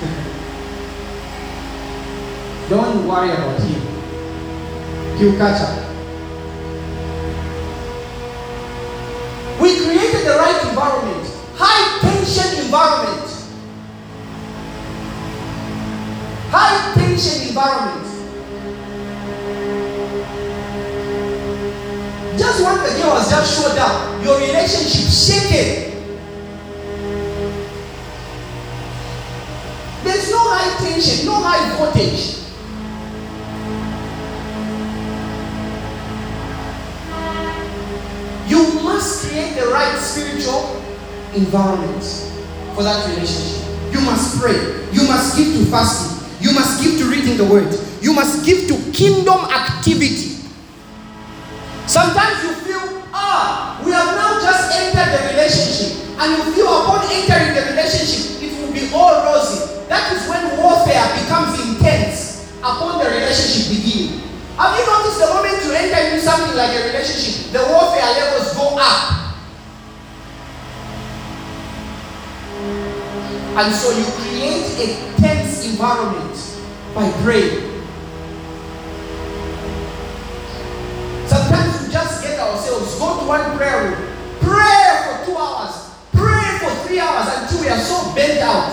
Don't 2.68 3.06
worry 3.06 3.30
about 3.30 3.60
him. 3.60 3.80
He'll 5.18 5.36
catch 5.36 5.60
up. 5.62 5.84
We 9.60 9.76
created 9.84 10.26
the 10.26 10.36
right 10.36 10.66
environment, 10.68 11.26
high 11.56 12.00
tension 12.00 12.64
environment. 12.64 13.30
High 16.50 16.94
tension 16.94 17.48
environment. 17.48 18.05
When 22.66 22.82
the 22.82 22.98
girl 23.00 23.14
has 23.14 23.30
just 23.30 23.62
showed 23.62 23.78
up, 23.78 24.24
your 24.24 24.40
relationship 24.40 25.06
shaken. 25.06 26.02
There's 30.02 30.28
no 30.32 30.38
high 30.50 30.76
tension, 30.84 31.26
no 31.26 31.34
high 31.36 31.78
voltage. 31.78 32.42
You 38.50 38.82
must 38.82 39.28
create 39.28 39.54
the 39.54 39.68
right 39.68 39.96
spiritual 40.00 40.82
environment 41.36 42.02
for 42.74 42.82
that 42.82 43.08
relationship. 43.10 43.62
You 43.92 44.00
must 44.00 44.40
pray. 44.40 44.58
You 44.90 45.06
must 45.06 45.36
give 45.36 45.54
to 45.54 45.64
fasting. 45.66 46.18
You 46.40 46.52
must 46.52 46.82
give 46.82 46.98
to 46.98 47.04
reading 47.04 47.36
the 47.36 47.44
word. 47.44 47.72
You 48.02 48.12
must 48.12 48.44
give 48.44 48.66
to 48.66 48.90
kingdom 48.90 49.38
activity. 49.54 50.35
Sometimes 51.96 52.44
you 52.44 52.52
feel, 52.60 53.08
ah, 53.14 53.80
we 53.80 53.90
have 53.90 54.12
now 54.12 54.36
just 54.36 54.68
entered 54.76 55.16
the 55.16 55.32
relationship, 55.32 55.96
and 56.20 56.28
you 56.36 56.52
feel 56.52 56.68
upon 56.68 57.08
entering 57.08 57.56
the 57.56 57.72
relationship, 57.72 58.36
it 58.44 58.52
will 58.60 58.68
be 58.68 58.92
all 58.92 59.24
rosy. 59.24 59.64
That 59.88 60.12
is 60.12 60.28
when 60.28 60.60
warfare 60.60 61.08
becomes 61.16 61.56
intense 61.56 62.52
upon 62.60 63.00
the 63.00 63.08
relationship 63.08 63.72
beginning. 63.72 64.20
Have 64.60 64.76
you 64.76 64.84
noticed 64.84 65.24
the 65.24 65.28
moment 65.32 65.56
you 65.64 65.72
enter 65.72 65.96
into 66.04 66.20
something 66.20 66.54
like 66.54 66.76
a 66.76 66.84
relationship, 66.92 67.56
the 67.56 67.64
warfare 67.64 68.12
levels 68.12 68.52
go 68.52 68.76
up? 68.76 69.32
And 73.56 73.72
so 73.72 73.96
you 73.96 74.04
create 74.20 74.68
a 74.84 75.16
tense 75.16 75.64
environment 75.64 76.36
by 76.92 77.08
praying. 77.24 77.75
Sometimes 81.26 81.86
we 81.86 81.92
just 81.92 82.22
get 82.22 82.38
ourselves, 82.38 82.98
go 82.98 83.20
to 83.20 83.26
one 83.26 83.56
prayer 83.56 83.90
room, 83.90 84.08
pray 84.40 84.86
for 85.04 85.26
two 85.26 85.36
hours, 85.36 85.90
pray 86.12 86.58
for 86.58 86.70
three 86.86 87.00
hours 87.00 87.28
until 87.36 87.60
we 87.60 87.68
are 87.68 87.78
so 87.78 88.14
bent 88.14 88.40
out. 88.40 88.72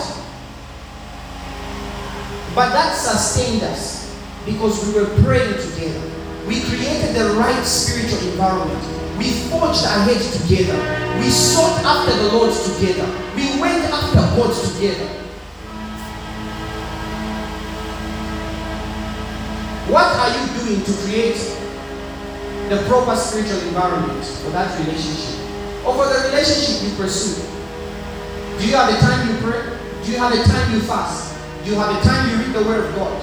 But 2.55 2.69
that 2.69 2.95
sustained 2.95 3.63
us 3.63 4.15
because 4.45 4.85
we 4.85 5.01
were 5.01 5.09
praying 5.23 5.53
together. 5.53 6.01
We 6.47 6.61
created 6.61 7.15
the 7.15 7.34
right 7.39 7.63
spiritual 7.63 8.19
environment. 8.30 8.84
We 9.17 9.31
forged 9.49 9.85
ahead 9.85 10.21
together. 10.41 10.77
We 11.19 11.30
sought 11.30 11.84
after 11.84 12.15
the 12.15 12.34
Lord 12.34 12.53
together. 12.53 13.07
We 13.35 13.59
went 13.59 13.84
after 13.85 14.19
God 14.35 14.53
together. 14.53 15.07
What 19.89 20.05
are 20.05 20.30
you 20.30 20.59
doing 20.59 20.84
to 20.84 20.91
create 21.03 21.62
the 22.74 22.84
proper 22.90 23.16
spiritual 23.16 23.60
environment 23.70 24.26
for 24.41 24.50
that 24.50 24.74
relationship? 24.80 25.38
Or 25.86 25.94
for 25.94 26.10
the 26.10 26.30
relationship 26.30 26.90
you 26.90 26.95
pursue? 26.98 27.45
Do 28.58 28.66
you 28.66 28.76
have 28.76 28.90
a 28.90 28.98
time 28.98 29.30
you 29.30 29.38
pray? 29.45 29.62
Do 30.04 30.12
you 30.12 30.18
have 30.18 30.34
a 30.34 30.41
time 30.44 30.74
you 30.74 30.82
fast? 30.82 31.38
Do 31.64 31.72
you 31.72 31.78
have 31.78 31.94
a 31.94 32.02
time 32.02 32.30
you 32.30 32.36
read 32.41 32.54
the 32.56 32.64
Word 32.64 32.86
of 32.86 32.95
God? 32.95 33.14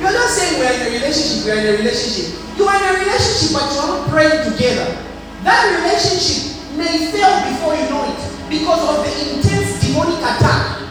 You're 0.00 0.12
not 0.12 0.28
saying 0.28 0.60
we're 0.60 0.72
in 0.72 0.82
a 0.82 0.90
relationship, 0.92 1.46
we're 1.46 1.60
in 1.60 1.66
a 1.74 1.78
relationship. 1.78 2.36
You 2.58 2.66
are 2.68 2.76
in 2.76 2.84
a 2.84 2.98
relationship, 3.00 3.56
but 3.56 3.72
you 3.72 3.78
are 3.80 3.90
not 3.96 4.08
praying 4.10 4.52
together. 4.52 4.92
That 5.42 5.62
relationship 5.80 6.58
may 6.76 7.10
fail 7.10 7.32
before 7.48 7.74
you 7.78 7.86
know 7.88 8.04
it 8.12 8.20
because 8.50 8.82
of 8.84 9.06
the 9.06 9.12
intense 9.34 9.80
demonic 9.80 10.20
attack. 10.20 10.82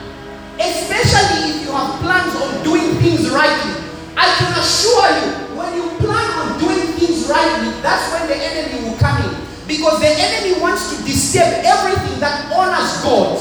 Especially 0.58 1.54
if 1.54 1.68
you 1.68 1.72
have 1.72 2.00
plans 2.02 2.34
on 2.36 2.64
doing 2.64 2.98
things 3.04 3.30
rightly. 3.30 3.78
I 4.16 4.32
can 4.40 4.52
assure 4.58 5.10
you, 5.22 5.58
when 5.58 5.76
you 5.76 5.90
plan 6.00 6.28
on 6.40 6.60
doing 6.60 6.83
rightly, 7.30 7.70
that's 7.82 8.12
when 8.14 8.28
the 8.28 8.36
enemy 8.36 8.88
will 8.88 8.98
come 8.98 9.18
in. 9.24 9.34
Because 9.68 10.00
the 10.00 10.12
enemy 10.12 10.60
wants 10.60 10.92
to 10.92 11.04
disturb 11.04 11.48
everything 11.64 12.20
that 12.20 12.52
honors 12.52 13.02
God. 13.02 13.40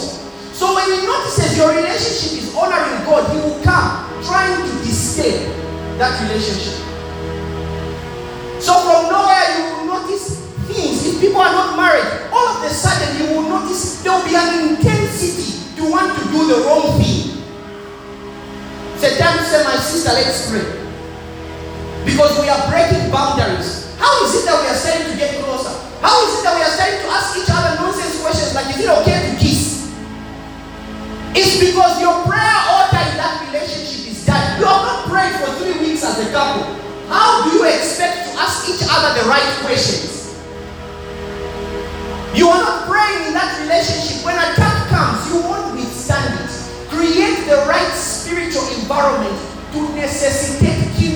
So 0.54 0.74
when 0.74 0.86
he 0.86 1.06
notices 1.06 1.56
your 1.56 1.74
relationship 1.74 2.38
is 2.38 2.54
honoring 2.54 3.02
God, 3.04 3.26
he 3.34 3.38
will 3.42 3.62
come 3.64 4.06
trying 4.22 4.54
to 4.62 4.72
disturb 4.86 5.42
that 5.98 6.14
relationship. 6.22 6.78
So 8.62 8.78
from 8.86 9.10
nowhere 9.10 9.42
you 9.58 9.62
will 9.74 9.86
notice 9.98 10.38
things. 10.70 11.04
If 11.06 11.20
people 11.20 11.40
are 11.40 11.50
not 11.50 11.76
married, 11.76 12.30
all 12.32 12.46
of 12.46 12.62
a 12.62 12.70
sudden 12.70 13.18
you 13.18 13.34
will 13.34 13.48
notice 13.48 14.02
there 14.02 14.12
will 14.12 14.24
be 14.24 14.36
an 14.36 14.76
intensity 14.76 15.76
to 15.76 15.90
want 15.90 16.16
to 16.16 16.22
do 16.30 16.46
the 16.46 16.62
wrong 16.62 16.96
thing. 17.02 17.42
It's 18.94 19.02
a 19.02 19.18
time 19.18 19.38
to 19.38 19.44
say, 19.44 19.64
my 19.64 19.76
sister, 19.76 20.12
let's 20.12 20.48
pray. 20.48 20.62
Because 22.04 22.38
we 22.40 22.48
are 22.48 22.62
breaking 22.68 23.10
boundaries. 23.10 23.94
How 23.98 24.10
is 24.26 24.34
it 24.34 24.44
that 24.50 24.58
we 24.58 24.66
are 24.66 24.78
starting 24.78 25.06
to 25.12 25.16
get 25.16 25.38
closer? 25.44 25.70
How 26.02 26.18
is 26.26 26.38
it 26.38 26.42
that 26.42 26.54
we 26.58 26.62
are 26.66 26.74
starting 26.74 26.98
to 26.98 27.08
ask 27.14 27.38
each 27.38 27.50
other 27.50 27.78
nonsense 27.78 28.18
questions 28.18 28.54
like, 28.54 28.66
is 28.74 28.82
it 28.82 28.90
okay 28.90 29.30
to 29.30 29.30
kiss? 29.38 29.86
It's 31.38 31.62
because 31.62 32.00
your 32.02 32.12
prayer 32.26 32.58
altar 32.68 33.02
in 33.06 33.16
that 33.22 33.46
relationship 33.46 34.10
is 34.10 34.26
done. 34.26 34.58
You 34.58 34.66
have 34.66 34.82
not 34.82 35.00
prayed 35.06 35.34
for 35.38 35.50
three 35.62 35.78
weeks 35.78 36.02
as 36.02 36.18
a 36.18 36.28
couple. 36.34 36.66
How 37.06 37.44
do 37.44 37.56
you 37.56 37.64
expect 37.68 38.26
to 38.26 38.30
ask 38.40 38.66
each 38.68 38.82
other 38.88 39.14
the 39.20 39.28
right 39.28 39.46
questions? 39.62 40.34
You 42.34 42.48
are 42.48 42.60
not 42.60 42.88
praying 42.88 43.28
in 43.28 43.32
that 43.36 43.60
relationship. 43.60 44.24
When 44.24 44.34
attack 44.34 44.88
comes, 44.88 45.28
you 45.28 45.44
won't 45.44 45.76
withstand 45.76 46.40
it. 46.40 46.50
Create 46.88 47.44
the 47.44 47.62
right 47.68 47.92
spiritual 47.92 48.64
environment 48.80 49.36
to 49.76 49.80
necessitate 49.92 50.71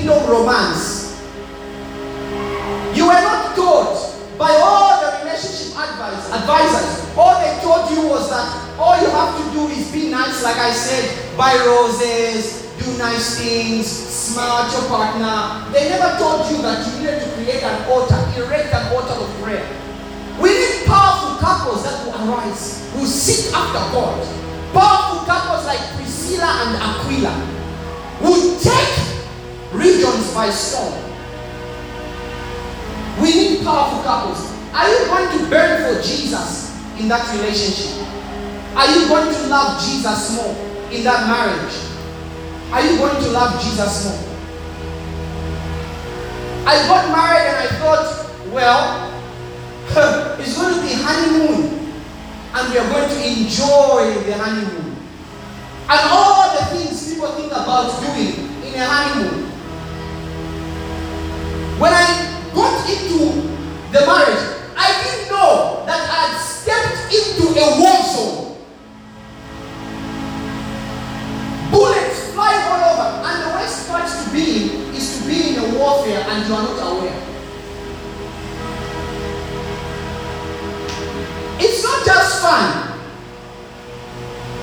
kingdom 0.07 0.31
romance. 0.31 1.19
You 2.95 3.07
were 3.07 3.21
not 3.27 3.57
taught 3.57 3.99
by 4.39 4.55
all 4.63 5.03
the 5.03 5.25
relationship 5.25 5.75
advice, 5.75 6.31
advisors. 6.31 7.17
All 7.17 7.35
they 7.43 7.59
told 7.61 7.91
you 7.91 8.09
was 8.09 8.31
that 8.31 8.79
all 8.79 8.95
you 9.03 9.11
have 9.11 9.35
to 9.37 9.45
do 9.53 9.67
is 9.75 9.91
be 9.91 10.11
nice, 10.11 10.45
like 10.45 10.57
I 10.57 10.71
said, 10.71 11.37
buy 11.37 11.55
roses, 11.67 12.71
do 12.79 12.87
nice 12.99 13.41
things, 13.41 13.87
smile 13.87 14.63
at 14.63 14.73
your 14.73 14.87
partner. 14.89 15.73
They 15.73 15.89
never 15.89 16.17
told 16.19 16.51
you 16.53 16.63
that 16.63 16.87
you 16.87 17.01
needed 17.01 17.23
to 17.23 17.29
create 17.35 17.63
an 17.65 17.91
altar, 17.91 18.15
erect 18.39 18.73
an 18.75 18.95
altar 18.95 19.19
of 19.19 19.43
prayer. 19.43 19.67
We 20.41 20.51
need 20.51 20.87
powerful 20.87 21.39
couples 21.39 21.83
that 21.83 22.07
will 22.07 22.15
arise, 22.31 22.93
who 22.95 23.07
seek 23.07 23.53
after 23.53 23.83
God. 23.93 24.23
Powerful 24.73 25.27
couples 25.27 25.67
like 25.67 25.81
Priscilla 25.97 26.47
and 26.47 26.77
Aquila, 26.79 27.33
who 28.21 28.61
take 28.61 29.16
regions 29.77 30.33
by 30.35 30.51
storm. 30.51 30.95
We 33.21 33.35
need 33.35 33.65
powerful 33.65 34.03
couples. 34.03 34.53
Are 34.73 34.89
you 34.89 35.07
going 35.07 35.39
to 35.39 35.51
burn 35.51 35.95
for 35.95 36.03
Jesus 36.03 36.75
in 36.99 37.09
that 37.09 37.25
relationship? 37.35 38.07
Are 38.77 38.87
you 38.93 39.09
going 39.09 39.33
to 39.33 39.47
love 39.49 39.83
Jesus 39.83 40.37
more 40.37 40.55
in 40.93 41.03
that 41.05 41.27
marriage? 41.29 41.75
Are 42.73 42.83
you 42.83 42.99
going 42.99 43.23
to 43.23 43.31
love 43.31 43.63
Jesus 43.63 44.05
more? 44.05 44.37
I 46.69 46.77
got 46.89 47.09
married 47.09 47.47
and 47.47 47.57
I 47.57 47.67
thought, 47.79 48.53
well, 48.53 49.07
it's 50.41 50.59
going 50.61 50.75
to 50.75 50.81
be 50.83 50.93
honeymoon 50.93 51.77
and 52.53 52.73
we 52.73 52.79
are 52.79 52.91
going 52.91 53.09
to 53.09 53.29
enjoy 53.29 54.23
the 54.25 54.37
honeymoon. 54.37 54.97
And 55.89 56.01
all 56.11 56.59
the 56.59 56.67
things 56.67 57.15
people 57.15 57.29
think 57.33 57.53
about 57.53 58.01
doing 58.01 58.35
in 58.67 58.75
a 58.75 58.85
honeymoon. 58.85 59.53
When 61.79 61.93
I 61.93 62.41
got 62.55 62.89
into 62.89 63.19
the 63.93 64.07
marriage, 64.07 64.45
I 64.79 65.03
didn't 65.05 65.29
know 65.29 65.85
that 65.85 66.09
I 66.09 66.33
had 66.33 66.41
stepped 66.41 67.13
into 67.13 67.53
a 67.53 67.79
war 67.79 68.03
zone. 68.03 68.57
Bullets 71.71 72.33
flying 72.33 72.65
all 72.65 72.81
over, 72.93 73.29
and 73.29 73.43
the 73.43 73.49
worst 73.59 73.89
part 73.91 74.09
to 74.09 74.31
be 74.33 74.73
is 74.97 75.21
to 75.21 75.29
be 75.29 75.51
in 75.51 75.59
a 75.59 75.79
warfare 75.79 76.25
and 76.27 76.49
you 76.49 76.55
are 76.55 76.63
not 76.63 76.81
aware. 76.81 77.23
It's 81.61 81.83
not 81.83 82.07
just 82.07 82.41
fun, 82.41 82.99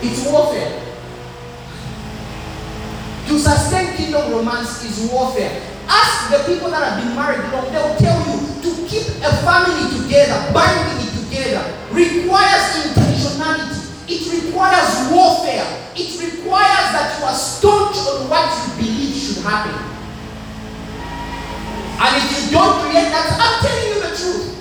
it's 0.01 0.25
warfare. 0.25 0.81
To 3.27 3.39
sustain 3.39 3.95
kingdom 3.97 4.31
romance 4.31 4.83
is 4.83 5.11
warfare. 5.11 5.72
Ask 5.87 6.31
the 6.31 6.39
people 6.47 6.69
that 6.71 6.81
have 6.83 7.03
been 7.03 7.15
married 7.15 7.43
long, 7.51 7.67
they'll 7.71 7.95
tell 7.97 8.19
you 8.27 8.39
to 8.61 8.69
keep 8.87 9.07
a 9.21 9.31
family 9.43 9.85
together, 10.01 10.39
binding 10.53 11.07
it 11.07 11.11
together, 11.23 11.63
requires 11.91 12.87
intentionality. 12.87 13.81
It 14.07 14.23
requires 14.43 15.11
warfare. 15.11 15.65
It 15.95 16.09
requires 16.19 16.87
that 16.91 17.19
you 17.19 17.25
are 17.25 17.35
staunch 17.35 17.97
on 17.97 18.29
what 18.29 18.47
you 18.51 18.83
believe 18.83 19.15
should 19.15 19.43
happen. 19.43 19.75
And 22.03 22.11
if 22.19 22.25
you 22.31 22.51
don't 22.51 22.81
create 22.83 23.09
that, 23.15 23.37
I'm 23.39 23.63
telling 23.63 23.87
you 23.95 23.99
the 24.03 24.11
truth. 24.15 24.53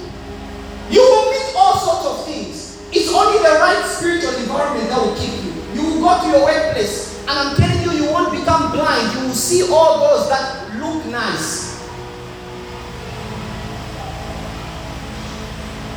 You 0.90 1.01
will 1.01 1.31
meet 1.32 1.55
all 1.57 1.78
sorts 1.78 2.07
of 2.07 2.27
things. 2.27 2.78
It's 2.93 3.11
only 3.11 3.39
the 3.39 3.59
right 3.59 3.82
spiritual 3.86 4.35
environment 4.36 4.90
that 4.90 5.01
will 5.01 5.16
keep 5.16 5.32
you. 5.43 5.53
You 5.74 5.82
will 5.89 6.01
go 6.01 6.20
to 6.20 6.28
your 6.28 6.44
workplace, 6.44 7.19
and 7.27 7.31
I'm 7.31 7.57
telling 7.57 7.82
you, 7.82 8.05
you 8.05 8.11
won't 8.12 8.31
become 8.31 8.73
blind. 8.73 9.16
You 9.16 9.27
will 9.27 9.35
see 9.35 9.66
all 9.73 9.99
those 10.01 10.28
that 10.28 10.72
nice. 11.10 11.73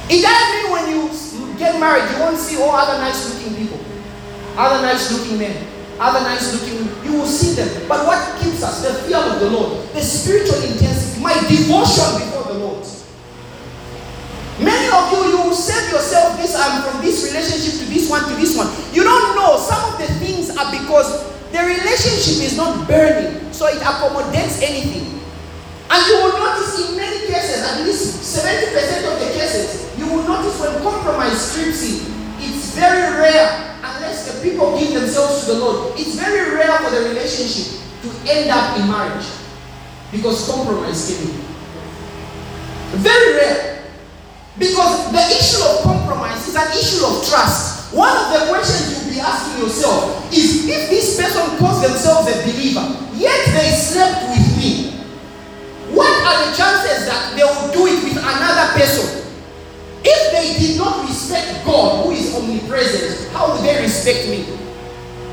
It 0.07 0.21
doesn't 0.21 0.49
mean 0.53 0.71
when 0.71 0.85
you 0.91 1.57
get 1.57 1.79
married, 1.79 2.11
you 2.13 2.19
won't 2.19 2.37
see 2.37 2.61
all 2.61 2.71
other 2.71 2.99
nice 2.99 3.33
looking 3.33 3.55
people, 3.55 3.79
other 4.55 4.81
nice 4.81 5.11
looking 5.11 5.39
men, 5.39 5.67
other 5.99 6.19
nice 6.21 6.53
looking 6.53 6.85
women. 6.85 7.03
You 7.03 7.13
will 7.13 7.27
see 7.27 7.55
them. 7.55 7.87
But 7.87 8.05
what 8.05 8.21
keeps 8.41 8.61
us? 8.61 8.83
The 8.85 8.93
fear 9.07 9.17
of 9.17 9.39
the 9.39 9.49
Lord, 9.49 9.87
the 9.93 10.01
spiritual 10.01 10.61
intensity, 10.61 11.21
my 11.21 11.33
devotion 11.47 12.19
before 12.19 12.53
the 12.53 12.59
Lord. 12.59 12.85
Many 14.59 14.87
of 14.87 15.11
you, 15.11 15.31
you 15.31 15.37
will 15.43 15.55
save 15.55 15.91
yourself 15.91 16.37
this, 16.37 16.55
I'm 16.55 16.81
from 16.83 17.01
this 17.01 17.25
relationship 17.27 17.79
to 17.81 17.93
this 17.93 18.09
one 18.09 18.23
to 18.29 18.35
this 18.35 18.55
one. 18.55 18.71
You 18.93 19.03
don't 19.03 19.35
know. 19.35 19.57
Some 19.57 19.93
of 19.93 19.99
the 19.99 20.07
things 20.23 20.55
are 20.55 20.71
because 20.71 21.34
the 21.51 21.59
relationship 21.59 22.43
is 22.43 22.57
not 22.57 22.87
burning, 22.87 23.51
so 23.53 23.67
it 23.67 23.81
accommodates 23.81 24.61
anything. 24.61 25.19
And 25.89 26.07
you 26.07 26.15
will 26.23 26.37
notice 26.37 26.89
in 26.89 26.97
many 26.97 27.27
cases, 27.27 27.61
at 27.61 27.85
least 27.85 28.21
70% 28.21 29.13
of 29.13 29.19
the 29.19 29.31
cases, 29.37 29.97
you 29.97 30.07
will 30.07 30.23
notice 30.23 30.59
when 30.59 30.81
compromise 30.81 31.53
creeps 31.53 31.83
in, 31.83 32.13
it's 32.39 32.75
very 32.75 33.21
rare, 33.21 33.77
unless 33.83 34.31
the 34.31 34.41
people 34.41 34.77
give 34.77 34.93
themselves 34.93 35.45
to 35.45 35.53
the 35.53 35.59
Lord, 35.59 35.99
it's 35.99 36.15
very 36.15 36.55
rare 36.55 36.77
for 36.79 36.89
the 36.89 37.09
relationship 37.09 37.79
to 38.01 38.09
end 38.29 38.49
up 38.49 38.79
in 38.79 38.87
marriage 38.89 39.25
because 40.11 40.47
compromise 40.49 41.07
came 41.07 41.29
in. 41.29 41.41
Very 43.01 43.35
rare. 43.35 43.83
Because 44.57 45.11
the 45.11 45.19
issue 45.35 45.61
of 45.63 45.83
compromise 45.83 46.47
is 46.47 46.55
an 46.55 46.71
issue 46.71 47.05
of 47.05 47.27
trust. 47.27 47.74
One 47.91 48.09
of 48.09 48.33
the 48.33 48.49
questions 48.49 49.05
you'll 49.05 49.13
be 49.13 49.19
asking 49.19 49.63
yourself 49.63 50.31
is 50.33 50.67
if 50.67 50.89
this 50.89 51.21
person 51.21 51.57
calls 51.57 51.81
themselves 51.81 52.27
a 52.27 52.41
believer, 52.43 52.85
yet 53.13 53.45
they 53.53 53.71
slept 53.75 54.29
with 54.29 54.57
me, 54.57 54.91
what 55.93 56.11
are 56.25 56.49
the 56.49 56.57
chances 56.57 57.05
that 57.05 57.35
they 57.35 57.43
will 57.43 57.71
do 57.71 57.87
it 57.87 58.03
with 58.03 58.17
another 58.17 58.73
person? 58.73 59.23
If 60.03 60.31
they 60.31 60.59
did 60.59 60.77
not 60.77 61.07
respect 61.07 61.65
God, 61.65 62.05
who 62.05 62.11
is 62.11 62.35
omnipresent, 62.35 63.31
how 63.31 63.53
would 63.53 63.63
they 63.63 63.81
respect 63.81 64.27
me? 64.29 64.45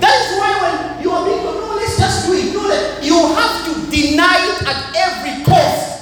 That 0.01 0.15
is 0.19 0.39
why 0.39 0.51
when 0.63 1.03
you 1.03 1.11
are 1.11 1.25
being 1.25 1.45
no, 1.45 1.77
let's 1.77 1.99
just 1.99 2.27
do 2.27 2.33
it. 2.35 2.55
No, 2.55 2.67
you 3.03 3.35
have 3.35 3.65
to 3.67 3.91
deny 3.91 4.39
it 4.51 4.67
at 4.67 4.97
every 4.97 5.45
cost. 5.45 5.93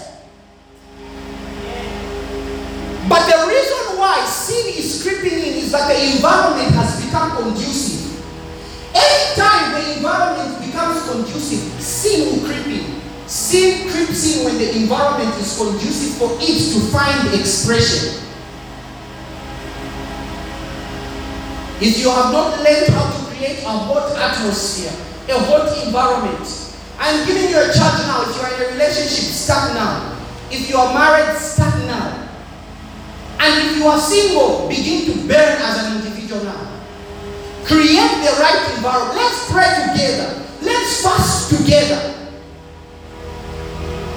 But 3.08 3.26
the 3.26 3.48
reason 3.48 3.89
why 4.00 4.24
sin 4.24 4.72
is 4.80 5.04
creeping 5.04 5.38
in 5.38 5.60
is 5.60 5.72
that 5.72 5.86
the 5.92 6.16
environment 6.16 6.72
has 6.72 7.04
become 7.04 7.36
conducive. 7.36 8.08
Anytime 8.96 9.76
the 9.76 9.96
environment 10.00 10.64
becomes 10.64 11.04
conducive, 11.04 11.60
sin 11.80 12.24
will 12.24 12.48
creep 12.48 12.66
in. 12.80 13.00
Sin 13.28 13.88
creeps 13.90 14.24
in 14.24 14.44
when 14.46 14.56
the 14.56 14.74
environment 14.74 15.36
is 15.36 15.54
conducive 15.56 16.16
for 16.16 16.32
it 16.40 16.56
to 16.72 16.80
find 16.88 17.28
expression. 17.38 18.24
If 21.80 22.00
you 22.00 22.10
have 22.10 22.32
not 22.32 22.58
learned 22.64 22.88
how 22.88 23.04
to 23.12 23.36
create 23.36 23.62
a 23.62 23.68
hot 23.68 24.16
atmosphere, 24.16 24.92
a 25.28 25.38
hot 25.44 25.86
environment, 25.86 26.48
I'm 26.98 27.26
giving 27.26 27.48
you 27.48 27.56
a 27.56 27.72
charge 27.72 28.00
now. 28.08 28.24
If 28.28 28.36
you 28.36 28.42
are 28.42 28.54
in 28.54 28.60
a 28.64 28.72
relationship, 28.72 29.32
start 29.32 29.74
now. 29.74 30.16
If 30.50 30.68
you 30.68 30.76
are 30.76 30.92
married, 30.92 31.38
start 31.38 31.78
now. 31.86 32.29
And 33.40 33.70
if 33.70 33.78
you 33.78 33.86
are 33.86 33.98
single, 33.98 34.68
begin 34.68 35.06
to 35.06 35.26
burn 35.26 35.56
as 35.64 35.86
an 35.86 35.96
individual 35.96 36.44
now. 36.44 36.60
Create 37.64 38.20
the 38.20 38.36
right 38.36 38.72
environment. 38.76 39.16
Let's 39.16 39.50
pray 39.50 39.64
together. 39.88 40.44
Let's 40.60 41.02
fast 41.02 41.48
together. 41.56 42.14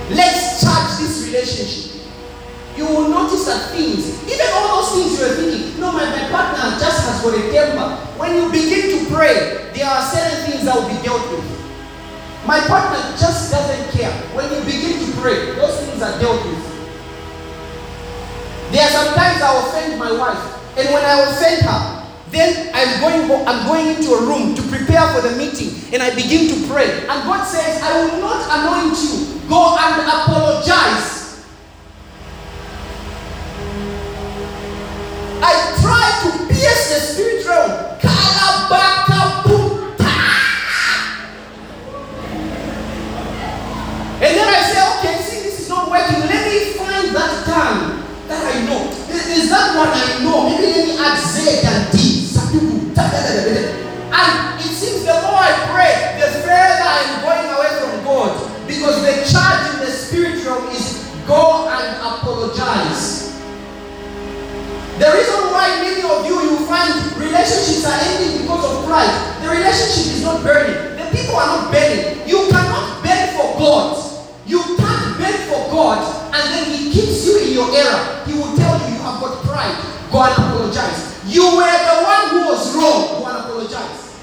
Let's 0.10 0.62
charge 0.62 1.00
this 1.00 1.26
relationship. 1.26 2.02
You 2.76 2.86
will 2.86 3.08
notice 3.08 3.46
that 3.46 3.72
things, 3.72 4.12
even 4.28 4.46
all 4.52 4.82
those 4.82 4.92
things 4.92 5.20
you 5.20 5.26
are 5.26 5.36
thinking, 5.40 5.80
no, 5.80 5.92
my, 5.94 6.04
my 6.04 6.28
partner 6.30 6.78
just 6.80 7.08
has 7.08 7.22
got 7.24 7.38
a 7.38 7.52
temper. 7.52 7.96
When 8.20 8.36
you 8.36 8.52
begin 8.52 8.98
to 8.98 9.14
pray, 9.14 9.72
there 9.74 9.88
are 9.88 10.02
certain 10.02 10.52
things 10.52 10.66
that 10.66 10.76
will 10.76 10.90
be 10.90 11.02
dealt 11.02 11.24
with. 11.32 11.48
My 12.46 12.60
partner 12.68 13.00
just 13.16 13.52
doesn't 13.52 13.92
care. 13.92 14.12
When 14.36 14.52
you 14.52 14.60
begin 14.66 15.00
to 15.00 15.22
pray, 15.22 15.56
those 15.56 15.80
things 15.80 16.02
are 16.02 16.20
dealt 16.20 16.44
with. 16.46 16.73
There 18.74 18.82
are 18.82 18.90
sometimes 18.90 19.40
I 19.40 19.70
offend 19.70 20.00
my 20.00 20.12
wife, 20.12 20.42
and 20.80 20.90
when 20.90 21.06
I 21.06 21.30
offend 21.30 21.62
her, 21.62 22.10
then 22.32 22.72
I'm 22.74 23.00
going, 23.00 23.48
I'm 23.48 23.68
going 23.68 23.96
into 23.96 24.14
a 24.14 24.26
room 24.26 24.56
to 24.56 24.62
prepare 24.64 25.08
for 25.14 25.22
the 25.22 25.38
meeting, 25.38 25.94
and 25.94 26.02
I 26.02 26.10
begin 26.16 26.50
to 26.50 26.68
pray. 26.68 27.06
And 27.06 27.22
God 27.30 27.46
says, 27.46 27.80
I 27.84 28.02
will 28.02 28.20
not 28.20 28.42
anoint 28.50 28.98
you. 28.98 29.48
Go 29.48 29.78
and 29.78 30.02
apologize. 30.10 31.46
I 35.46 35.54
try 35.80 36.10
to 36.24 36.48
pierce 36.48 36.90
the 36.90 37.00
spirit 37.00 37.46
realm. 37.46 37.94
And 44.24 44.38
then 44.38 44.48
I 44.48 44.62
say, 44.64 44.80
okay, 44.98 45.22
see, 45.22 45.44
this 45.44 45.60
is 45.60 45.70
not 45.70 45.92
working. 45.92 46.22
Let 46.22 46.48
me 46.48 46.74
find 46.74 47.14
that 47.14 47.44
know. 47.46 47.93
Is 49.34 49.50
that 49.50 49.74
one 49.74 49.90
I 49.90 50.22
know? 50.22 50.46
Maybe 50.46 50.70
let 50.70 50.86
me 50.86 50.94
add 50.94 51.18
Z 51.18 51.66
and 51.66 51.90
D. 51.90 52.30
And 54.14 54.62
it 54.62 54.70
seems 54.70 55.02
the 55.10 55.18
more 55.26 55.42
I 55.42 55.58
pray, 55.74 56.22
the 56.22 56.30
further 56.46 56.86
I'm 56.86 57.26
going 57.26 57.50
away 57.50 57.72
from 57.82 58.06
God. 58.06 58.30
Because 58.68 59.02
the 59.02 59.26
charge 59.26 59.74
in 59.74 59.80
the 59.82 59.90
spirit 59.90 60.46
realm 60.46 60.70
is 60.70 61.02
go 61.26 61.66
and 61.66 61.98
apologize. 61.98 63.34
The 65.02 65.10
reason 65.10 65.50
why 65.50 65.82
many 65.82 66.06
of 66.06 66.30
you 66.30 66.54
you 66.54 66.58
find 66.70 66.94
relationships 67.18 67.90
are 67.90 67.98
ending 68.14 68.44
because 68.44 68.64
of 68.70 68.86
pride, 68.86 69.42
the 69.42 69.50
relationship 69.50 70.14
is 70.14 70.22
not 70.22 70.44
burning. 70.44 70.78
The 70.94 71.10
people 71.10 71.36
are 71.36 71.48
not 71.48 71.74
burning. 71.74 72.22
You 72.30 72.50
cannot 72.54 73.02
burn 73.02 73.34
for 73.34 73.58
God. 73.58 73.98
You 74.46 74.62
can't 74.78 75.18
beg 75.18 75.50
for 75.50 75.74
God 75.74 76.23
and 76.34 76.44
then 76.50 76.66
He 76.74 76.90
keeps 76.90 77.26
you 77.26 77.38
in 77.40 77.54
your 77.54 77.70
error. 77.70 78.26
He 78.26 78.34
will 78.34 78.58
tell 78.58 78.74
you 78.82 78.98
you 78.98 79.02
have 79.06 79.22
got 79.22 79.46
pride. 79.46 79.78
Go 80.12 80.26
and 80.26 80.34
apologize. 80.34 81.22
You 81.30 81.46
were 81.46 81.78
the 81.86 81.98
one 82.02 82.24
who 82.34 82.40
was 82.50 82.74
wrong. 82.76 83.22
Go 83.22 83.26
and 83.30 83.38
apologize. 83.46 84.18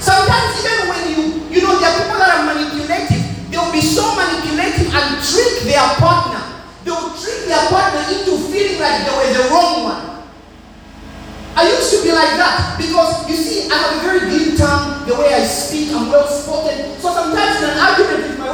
Sometimes 0.00 0.56
even 0.64 0.88
when 0.88 1.02
you, 1.12 1.20
you 1.52 1.60
know, 1.60 1.76
there 1.78 1.92
are 1.92 1.96
people 2.00 2.18
that 2.18 2.32
are 2.40 2.44
manipulative. 2.48 3.20
They'll 3.52 3.72
be 3.72 3.84
so 3.84 4.16
manipulative 4.16 4.88
and 4.88 5.06
trick 5.20 5.68
their 5.68 5.84
partner. 6.00 6.40
They'll 6.84 7.12
trick 7.12 7.44
their 7.44 7.68
partner 7.68 8.00
into 8.08 8.40
feeling 8.48 8.80
like 8.80 9.04
they 9.04 9.12
were 9.12 9.30
the 9.36 9.44
wrong 9.52 9.84
one. 9.84 10.10
I 11.56 11.68
used 11.68 11.92
to 11.92 12.02
be 12.02 12.12
like 12.12 12.38
that 12.40 12.78
because 12.78 13.28
you 13.28 13.36
see, 13.36 13.68
I 13.68 13.76
have 13.76 13.96
a 13.96 14.00
very 14.00 14.20
glib 14.30 14.56
tongue, 14.56 15.04
the 15.06 15.14
way 15.14 15.34
I 15.34 15.44
speak, 15.44 15.92
I'm 15.92 16.08
well 16.08 16.26
spoken. 16.26 16.96
So 17.00 17.12
sometimes 17.12 17.60
in 17.60 17.68
an 17.68 17.78
argument 17.78 18.30
with 18.30 18.38
my 18.38 18.48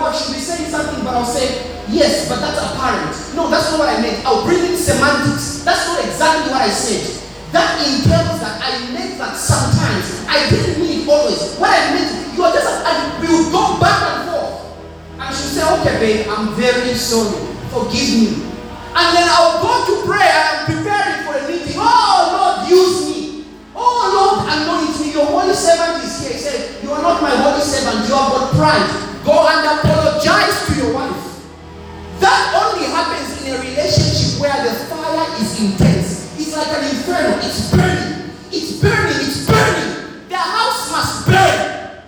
That 7.87 8.59
I 8.59 8.91
meant 8.91 9.15
that 9.19 9.37
sometimes. 9.39 10.27
I 10.27 10.51
didn't 10.51 10.83
mean 10.83 11.07
it 11.07 11.09
always. 11.09 11.55
What 11.55 11.71
I 11.71 11.95
meant, 11.95 12.35
you 12.35 12.43
are 12.43 12.51
just, 12.51 12.67
and 12.67 13.23
we 13.23 13.31
would 13.31 13.53
go 13.55 13.79
back 13.79 14.03
and 14.11 14.19
forth. 14.27 14.75
And 15.23 15.31
she'll 15.31 15.55
say, 15.55 15.63
okay, 15.63 15.95
babe, 16.03 16.27
I'm 16.27 16.51
very 16.59 16.99
sorry. 16.99 17.47
Forgive 17.71 18.11
me. 18.19 18.27
And 18.91 19.07
then 19.15 19.31
I'll 19.31 19.63
go 19.63 19.87
to 19.87 19.95
prayer 20.03 20.27
and 20.27 20.67
preparing 20.67 21.31
for 21.31 21.39
a 21.39 21.47
meeting. 21.47 21.79
Oh, 21.79 22.27
Lord, 22.35 22.67
use 22.67 23.07
me. 23.07 23.47
Oh, 23.71 24.03
Lord, 24.11 24.51
anoint 24.51 24.99
me. 24.99 25.15
Your 25.15 25.27
holy 25.31 25.55
servant 25.55 26.03
is 26.03 26.19
here. 26.19 26.35
He 26.35 26.39
said, 26.43 26.83
You 26.83 26.91
are 26.91 27.03
not 27.03 27.23
my 27.23 27.31
holy 27.39 27.63
servant. 27.63 28.03
You 28.09 28.19
have 28.19 28.35
got 28.35 28.51
pride. 28.59 28.91
Go 29.23 29.47
and 29.47 29.63
apologize 29.63 30.67
to 30.67 30.73
your 30.75 30.91
wife. 30.91 31.23
That 32.19 32.51
only 32.67 32.91
happens 32.91 33.47
in 33.47 33.55
a 33.55 33.59
relationship 33.63 34.43
where 34.43 34.59
the 34.67 34.75
fire 34.91 35.39
is 35.39 35.55
intense 35.63 36.26
like 36.57 36.73
an 36.73 36.85
inferno. 36.89 37.37
It's 37.45 37.71
burning. 37.71 38.33
It's 38.51 38.81
burning. 38.81 39.21
It's 39.21 39.47
burning. 39.47 40.29
The 40.29 40.37
house 40.37 40.91
must 40.91 41.27
burn. 41.29 42.01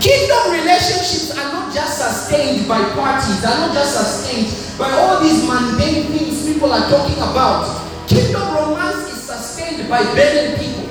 Kingdom 0.00 0.52
relationships 0.52 1.32
are 1.32 1.52
not 1.52 1.74
just 1.74 1.98
sustained 1.98 2.68
by 2.68 2.78
parties, 2.92 3.44
are 3.44 3.66
not 3.66 3.72
just 3.74 3.96
sustained 3.96 4.78
by 4.78 4.90
all 4.92 5.20
these 5.20 5.42
mundane 5.46 6.04
things 6.12 6.46
people 6.46 6.72
are 6.72 6.88
talking 6.88 7.16
about. 7.16 7.66
Kingdom 8.06 8.54
romance 8.54 9.08
is 9.08 9.20
sustained 9.22 9.88
by 9.88 10.04
burning 10.14 10.58
people. 10.58 10.88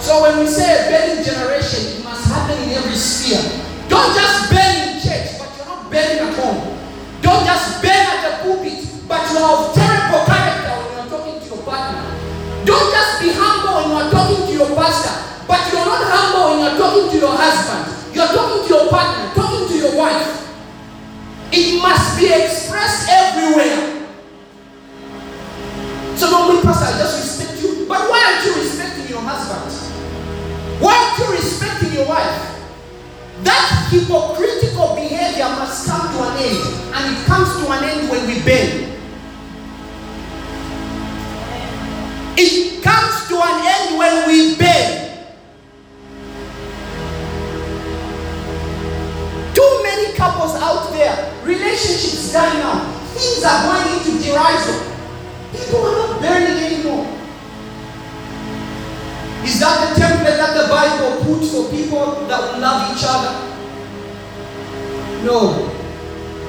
So 0.00 0.20
when 0.22 0.40
we 0.40 0.46
say 0.46 0.66
a 0.66 0.90
burning 0.90 1.24
generation, 1.24 1.98
it 1.98 2.04
must 2.04 2.26
happen 2.26 2.60
in 2.64 2.70
every 2.70 2.96
sphere. 2.96 3.40
Don't 3.88 4.14
just 4.14 4.50
burn. 4.50 4.63
You 9.34 9.40
are 9.42 9.66
of 9.66 9.74
terrible 9.74 10.22
character 10.30 10.70
when 10.78 10.94
you're 10.94 11.10
talking 11.10 11.40
to 11.42 11.46
your 11.50 11.62
partner. 11.66 12.06
Don't 12.62 12.88
just 12.94 13.18
be 13.18 13.34
humble 13.34 13.82
when 13.82 13.90
you're 13.90 14.10
talking 14.14 14.46
to 14.46 14.52
your 14.54 14.70
pastor, 14.78 15.42
but 15.50 15.58
you're 15.74 15.82
not 15.82 16.06
humble 16.06 16.54
when 16.54 16.58
you're 16.62 16.78
talking 16.78 17.10
to 17.10 17.18
your 17.18 17.34
husband. 17.34 18.14
You're 18.14 18.30
talking 18.30 18.62
to 18.62 18.70
your 18.70 18.86
partner, 18.88 19.34
talking 19.34 19.66
to 19.66 19.74
your 19.74 19.98
wife. 19.98 20.54
It 21.50 21.82
must 21.82 22.14
be 22.18 22.30
expressed 22.30 23.10
everywhere. 23.10 24.06
So 26.14 26.30
normally, 26.30 26.62
Pastor, 26.62 26.94
I 26.94 26.98
just 27.02 27.18
respect 27.18 27.60
you. 27.60 27.86
But 27.90 28.06
why 28.06 28.22
aren't 28.22 28.46
you 28.46 28.54
respecting 28.62 29.08
your 29.10 29.20
husband? 29.20 29.66
Why 30.78 30.94
aren't 30.94 31.18
you 31.18 31.34
respecting 31.34 31.92
your 31.92 32.06
wife? 32.06 32.54
That 33.42 33.90
hypocritical 33.90 34.94
behavior 34.94 35.50
must 35.58 35.90
come 35.90 36.06
to 36.06 36.22
an 36.22 36.38
end. 36.38 36.62
And 36.94 37.16
it 37.16 37.26
comes 37.26 37.50
to 37.58 37.72
an 37.72 37.82
end 37.82 38.08
when 38.08 38.26
we 38.28 38.38
bend. 38.44 38.93
It 42.36 42.82
comes 42.82 43.28
to 43.28 43.36
an 43.36 43.62
end 43.64 43.98
when 43.98 44.26
we 44.26 44.56
bend. 44.56 45.26
Too 49.54 49.80
many 49.82 50.14
couples 50.14 50.54
out 50.56 50.90
there, 50.90 51.32
relationships 51.44 52.32
dying 52.32 52.60
out. 52.62 52.90
Things 53.14 53.44
are 53.44 53.62
going 53.62 53.98
into 53.98 54.18
derision. 54.22 54.92
People 55.52 55.86
are 55.86 56.08
not 56.08 56.20
burning 56.20 56.58
anymore. 56.64 57.06
Is 59.44 59.60
that 59.60 59.94
the 59.94 60.00
template 60.00 60.36
that 60.36 60.60
the 60.60 60.68
Bible 60.68 61.22
puts 61.22 61.52
for 61.52 61.70
people 61.70 62.26
that 62.26 62.52
will 62.52 62.60
love 62.60 62.96
each 62.96 63.04
other? 63.06 63.54
No. 65.24 65.70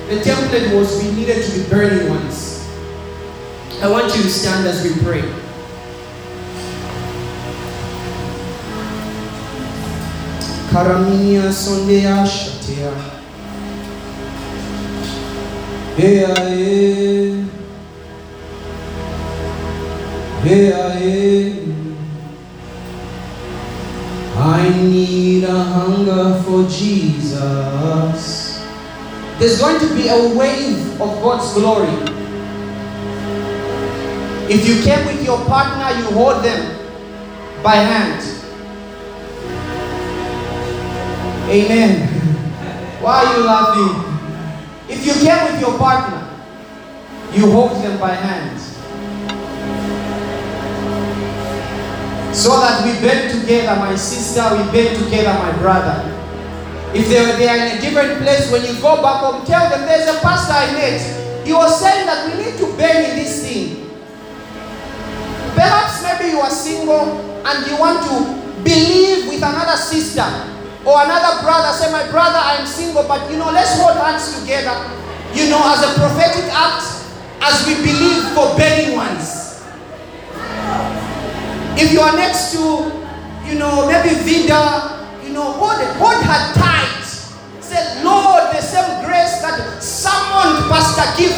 The 0.10 0.16
template 0.22 0.74
was 0.76 1.04
we 1.04 1.12
needed 1.12 1.44
to 1.46 1.52
be 1.60 1.70
burning 1.70 2.10
ones. 2.10 2.68
I 3.82 3.90
want 3.90 4.16
you 4.16 4.24
to 4.24 4.30
stand 4.30 4.66
as 4.66 4.84
we 4.84 5.00
pray. 5.04 5.45
Karamia 10.72 11.54
sondea 11.54 12.28
aye. 16.26 17.46
Hey, 20.44 20.74
aye. 20.74 21.54
I 24.38 24.70
need 24.84 25.44
a 25.46 25.64
hunger 25.64 26.44
for 26.44 26.68
Jesus. 26.68 28.60
There's 29.40 29.60
going 29.60 29.80
to 29.80 29.96
be 29.96 30.10
a 30.10 30.36
wave 30.38 31.02
of 31.02 31.22
God's 31.24 31.54
glory. 31.54 31.88
If 34.48 34.68
you 34.68 34.84
came 34.84 35.06
with 35.08 35.24
your 35.26 35.40
partner, 35.46 35.98
you 35.98 36.06
hold 36.12 36.44
them 36.44 36.78
by 37.64 37.76
hand. 37.76 38.35
Amen. 41.48 42.10
Why 43.02 43.24
are 43.24 43.38
you 43.38 43.46
laughing? 43.46 44.02
If 44.90 45.06
you 45.06 45.14
came 45.14 45.44
with 45.46 45.62
your 45.62 45.78
partner, 45.78 46.26
you 47.34 47.52
hold 47.52 47.84
them 47.84 48.00
by 48.00 48.14
hand. 48.16 48.60
So 52.36 52.50
that 52.60 52.84
we 52.84 53.00
bend 53.00 53.30
together, 53.30 53.76
my 53.80 53.96
sister, 53.96 54.42
we 54.58 54.72
bend 54.72 54.98
together, 55.04 55.38
my 55.38 55.56
brother. 55.60 56.12
If 56.96 57.08
they, 57.10 57.22
they 57.38 57.48
are 57.48 57.58
in 57.58 57.78
a 57.78 57.82
different 57.82 58.24
place, 58.24 58.52
when 58.52 58.64
you 58.66 58.82
go 58.82 59.02
back 59.04 59.22
home, 59.22 59.46
tell 59.46 59.70
them 59.70 59.86
there's 59.86 60.10
a 60.10 60.20
pastor 60.22 60.54
I 60.54 60.74
met. 60.74 61.46
He 61.46 61.54
was 61.54 61.80
saying 61.80 62.08
that 62.08 62.26
we 62.26 62.44
need 62.44 62.58
to 62.58 62.76
bend 62.76 63.12
in 63.12 63.18
this 63.24 63.46
thing. 63.46 63.88
Perhaps 65.54 66.02
maybe 66.02 66.32
you 66.32 66.40
are 66.40 66.50
single 66.50 67.22
and 67.46 67.68
you 67.68 67.78
want 67.78 68.02
to 68.02 68.64
believe 68.64 69.28
with 69.30 69.44
another 69.44 69.78
sister 69.78 70.55
or 70.86 71.04
another 71.04 71.42
brother. 71.42 71.74
Say, 71.74 71.92
my 71.92 72.06
brother, 72.10 72.38
I'm 72.38 72.66
single, 72.66 73.04
but 73.04 73.30
you 73.32 73.38
know, 73.38 73.52
let's 73.52 73.78
hold 73.82 73.98
hands 73.98 74.40
together. 74.40 74.78
You 75.34 75.50
know, 75.50 75.60
as 75.60 75.84
a 75.84 76.00
prophetic 76.00 76.46
act, 76.54 76.86
as 77.42 77.68
we 77.68 77.76
believe 77.76 78.24
for 78.34 78.56
burning 78.56 78.96
ones. 78.96 79.46
If 81.78 81.92
you 81.92 82.00
are 82.00 82.16
next 82.16 82.54
to, 82.54 82.88
you 83.46 83.60
know, 83.60 83.86
maybe 83.88 84.16
Vida, 84.24 85.06
you 85.26 85.34
know, 85.34 85.44
hold, 85.44 85.82
hold 85.98 86.24
her 86.24 86.54
tight. 86.54 87.04
Say, 87.60 88.04
Lord, 88.04 88.56
the 88.56 88.62
same 88.62 89.04
grace 89.04 89.42
that 89.42 89.84
summoned 89.84 90.70
Pastor 90.72 91.22
Gift, 91.22 91.36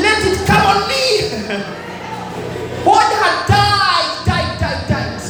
let 0.00 0.24
it 0.24 0.46
come 0.46 0.64
on 0.64 0.88
me. 0.88 1.28
hold 2.82 3.12
her 3.12 3.46
tight, 3.46 4.24
tight, 4.24 4.58
tight, 4.58 4.88
tight. 4.88 5.20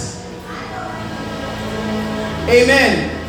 Amen. 2.49 3.22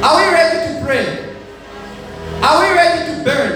Are 0.00 0.16
we 0.16 0.32
ready 0.32 0.58
to 0.72 0.84
pray? 0.86 1.34
Are 2.40 2.62
we 2.62 2.68
ready 2.72 3.12
to 3.12 3.24
burn? 3.24 3.52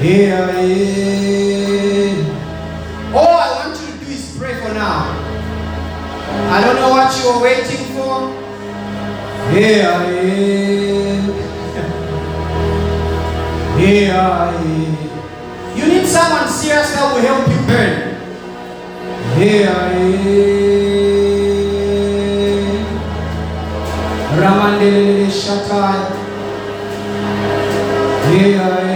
Here 0.00 0.34
I 0.34 0.60
am. 0.60 2.16
All 3.12 3.26
I 3.26 3.66
want 3.66 3.80
you 3.80 3.86
to 3.90 4.04
do 4.04 4.12
is 4.12 4.36
pray 4.38 4.54
for 4.60 4.72
now. 4.72 5.10
I 6.52 6.60
don't 6.64 6.76
know 6.76 6.90
what 6.90 7.10
you 7.18 7.28
are 7.30 7.42
waiting 7.42 7.84
for. 7.94 8.30
Here 9.50 9.88
I 9.88 10.04
am. 10.04 11.24
Here 13.80 14.14
I 14.14 14.54
am. 14.54 15.76
You 15.76 15.86
need 15.88 16.06
someone 16.06 16.48
serious 16.48 16.92
that 16.94 17.12
will 17.12 17.20
help 17.20 17.48
you 17.48 17.60
burn. 17.66 18.14
Here 19.36 19.68
I 19.68 19.94
Ramandelele 19.94 20.73
shatai. 24.44 26.04
Hey, 28.28 28.58
aye. 28.58 28.94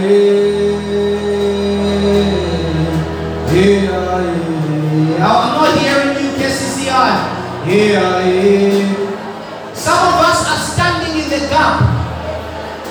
Hey, 3.48 3.88
aye. 3.88 5.18
Oh, 5.20 5.38
I'm 5.40 5.52
not 5.56 5.78
hearing 5.78 6.16
you, 6.22 6.30
KCCI. 6.36 7.64
Hey, 7.64 7.96
aye. 7.96 9.72
Some 9.74 9.98
of 9.98 10.20
us 10.20 10.40
are 10.52 10.62
standing 10.72 11.22
in 11.22 11.30
the 11.30 11.40
gap 11.48 11.80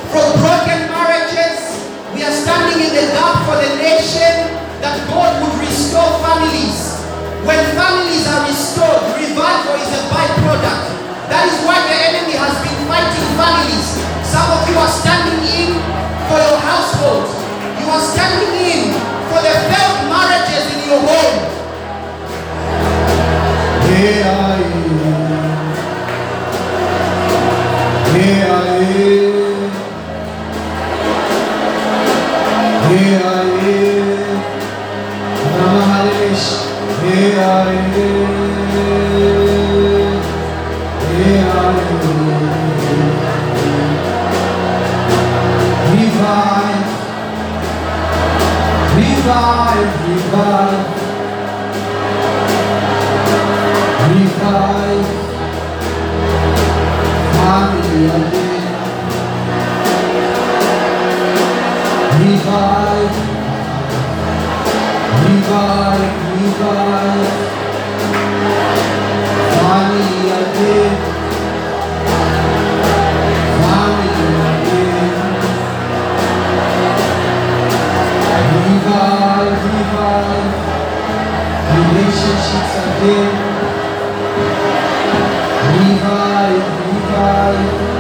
for 0.10 0.26
broken 0.42 0.90
marriages. 0.90 1.86
We 2.16 2.24
are 2.24 2.32
standing 2.34 2.88
in 2.88 2.94
the 2.96 3.06
gap 3.14 3.46
for 3.46 3.56
the 3.56 3.76
nation 3.78 4.50
that 4.82 4.98
God 5.10 5.44
would 5.44 5.60
restore 5.62 6.10
families. 6.26 6.98
When 7.46 7.64
families 7.78 8.26
are 8.28 8.48
restored, 8.48 9.14
revival 9.14 9.76
is 9.78 9.92
a 9.94 10.02
byproduct. 10.10 11.07
That 11.30 11.44
is 11.52 11.58
why 11.68 11.78
the 11.88 11.96
enemy 12.10 12.36
has 12.40 12.56
been 12.64 12.78
fighting 12.88 13.28
families. 13.36 13.88
Some 14.24 14.48
of 14.56 14.62
you 14.70 14.76
are 14.80 14.88
standing 14.92 15.42
in 15.44 15.70
for 16.32 16.40
your 16.40 16.60
household. 16.64 17.28
You 17.80 17.88
are 17.92 18.04
standing 18.04 18.54
in 18.56 18.82
for 19.30 19.40
the 19.44 19.54
failed 19.68 20.00
marriages 20.08 20.66
in 20.72 20.80
your 20.88 21.02
home. 21.04 21.38
Hey, 23.88 24.24
aye. 24.24 24.68
Hey, 28.14 28.36
aye. 28.48 29.28
Hey, 32.88 33.12
aye. 33.20 34.48
Namahalish. 35.58 36.48
Hey, 37.02 37.36
aye. 37.36 37.84
Hey, 37.96 38.27
Revive, 49.28 50.08
revive, 50.08 50.88
revive, 54.08 55.08
revive, 57.28 57.68
revive, 57.68 58.38
revive, 62.08 63.16
revive, 65.20 65.58
revive, 65.58 66.16
revive. 66.38 66.38
hides. 66.38 66.38
He 66.38 66.64
hides. 66.64 67.38
Finally, 69.58 70.32
I 70.32 70.44
did. 70.54 70.97
revive, 78.88 79.64
revive. 79.76 80.54
Relationships 81.78 82.74
again. 82.88 83.36
Revive, 85.78 86.66
revive. 86.88 87.97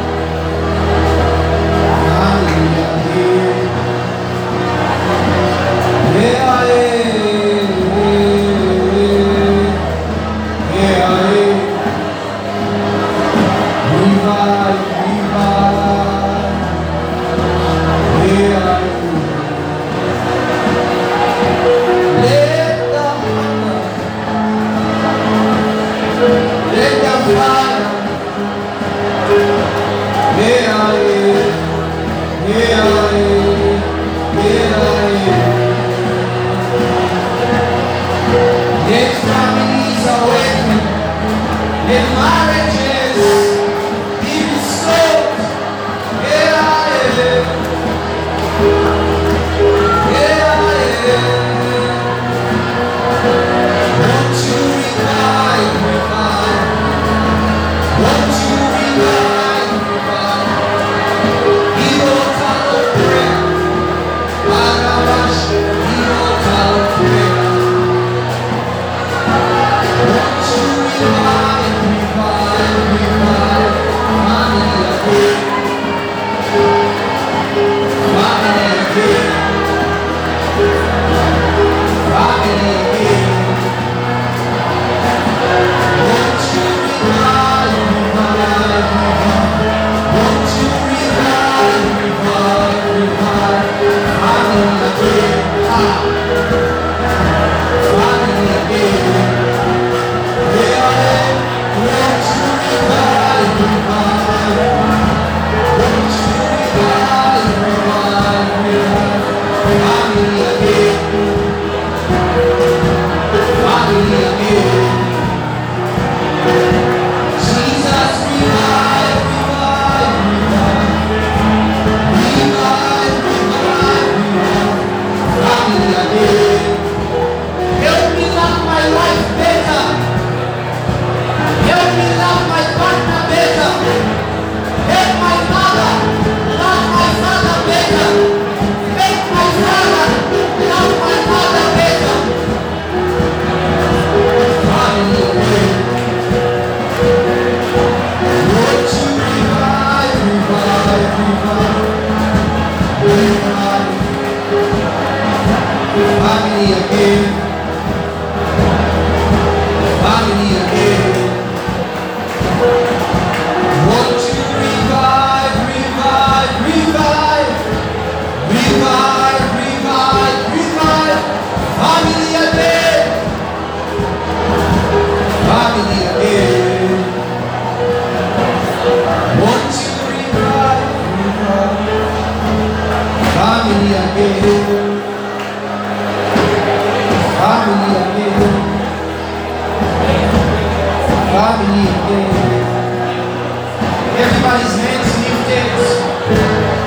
Everybody's 194.58 194.80
hands 194.82 195.12
lifted 195.22 195.68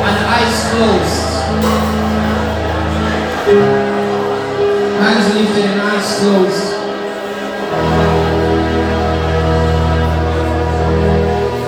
and 0.06 0.18
eyes 0.26 0.58
closed. 0.70 1.18
Hands 5.00 5.26
lifted 5.34 5.64
and 5.66 5.80
eyes 5.80 6.08
closed. 6.18 6.66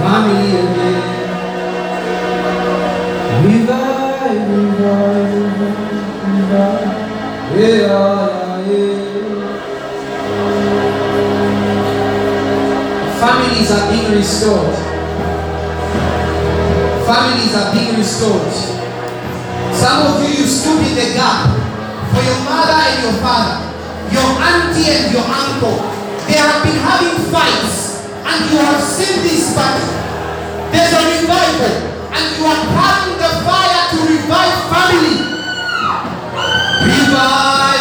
family 0.03 0.51
again. 0.51 1.03
Revive, 3.45 4.45
revive, 4.51 5.33
revive, 5.47 5.87
revive. 6.27 6.91
Yeah. 7.57 8.43
Families 13.21 13.71
are 13.71 13.87
being 13.91 14.11
restored. 14.13 14.82
Families 17.13 17.55
are 17.55 17.77
being 17.77 17.95
restored. 17.99 18.49
Some 19.77 20.01
of 20.01 20.25
you, 20.25 20.33
you 20.33 20.47
stood 20.49 20.81
in 20.81 20.97
the 20.97 21.13
gap 21.13 21.45
for 22.09 22.25
your 22.25 22.41
mother 22.49 22.73
and 22.73 23.05
your 23.05 23.13
father, 23.21 23.61
your 24.09 24.25
auntie 24.41 24.89
and 24.89 25.13
your 25.13 25.21
uncle. 25.21 25.77
They 26.25 26.41
have 26.41 26.65
been 26.65 26.81
having 26.81 27.21
fights, 27.29 28.09
and 28.17 28.49
you 28.49 28.57
have 28.65 28.81
seen 28.81 29.29
this, 29.29 29.53
but 29.53 29.77
there's 30.73 30.89
a 30.97 31.05
revival, 31.21 31.85
and 32.17 32.25
you 32.33 32.49
are 32.49 32.65
carrying 32.81 33.21
the 33.21 33.31
fire 33.45 33.83
to 33.93 33.99
revive 34.09 34.57
family. 34.73 35.17
Revive 36.81 37.72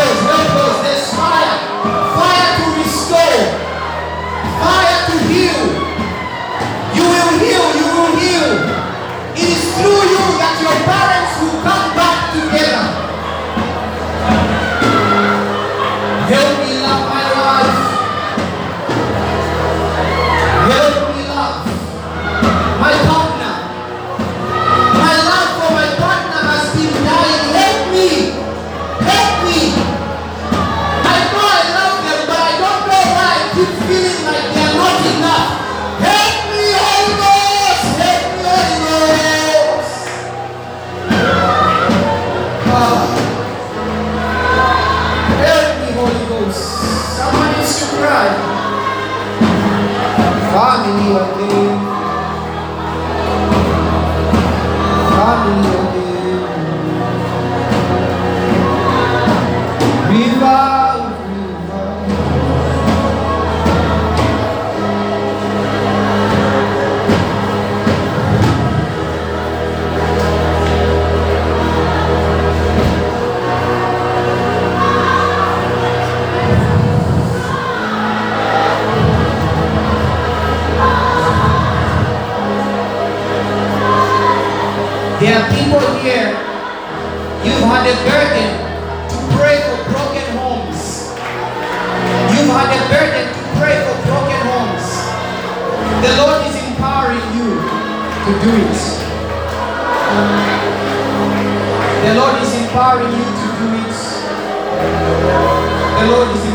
Those, 0.00 0.20
help 0.22 0.48
those. 0.56 0.82
There's 0.82 1.12
fire. 1.12 1.56
Fire 2.16 2.50
to 2.56 2.66
restore. 2.80 3.42
Fire 4.62 4.98
to 5.10 5.16
heal. 5.28 5.62
You 6.96 7.04
will 7.04 7.32
heal, 7.36 7.66
you 7.76 7.86
will 7.94 8.12
heal. 8.16 8.48
It 9.36 9.48
is 9.56 9.64
through 9.76 10.02
you 10.08 10.24
that 10.40 10.56
your 10.64 10.78
parents 10.88 11.32
will 11.42 11.60
come 11.68 11.86
back 11.94 12.32
together. 12.32 12.89
Empowering 102.90 103.12
you 103.12 103.24
to 103.24 103.48
do 103.58 103.68
it. 103.86 103.94
The 106.00 106.06
Lord 106.10 106.28
is 106.36 106.49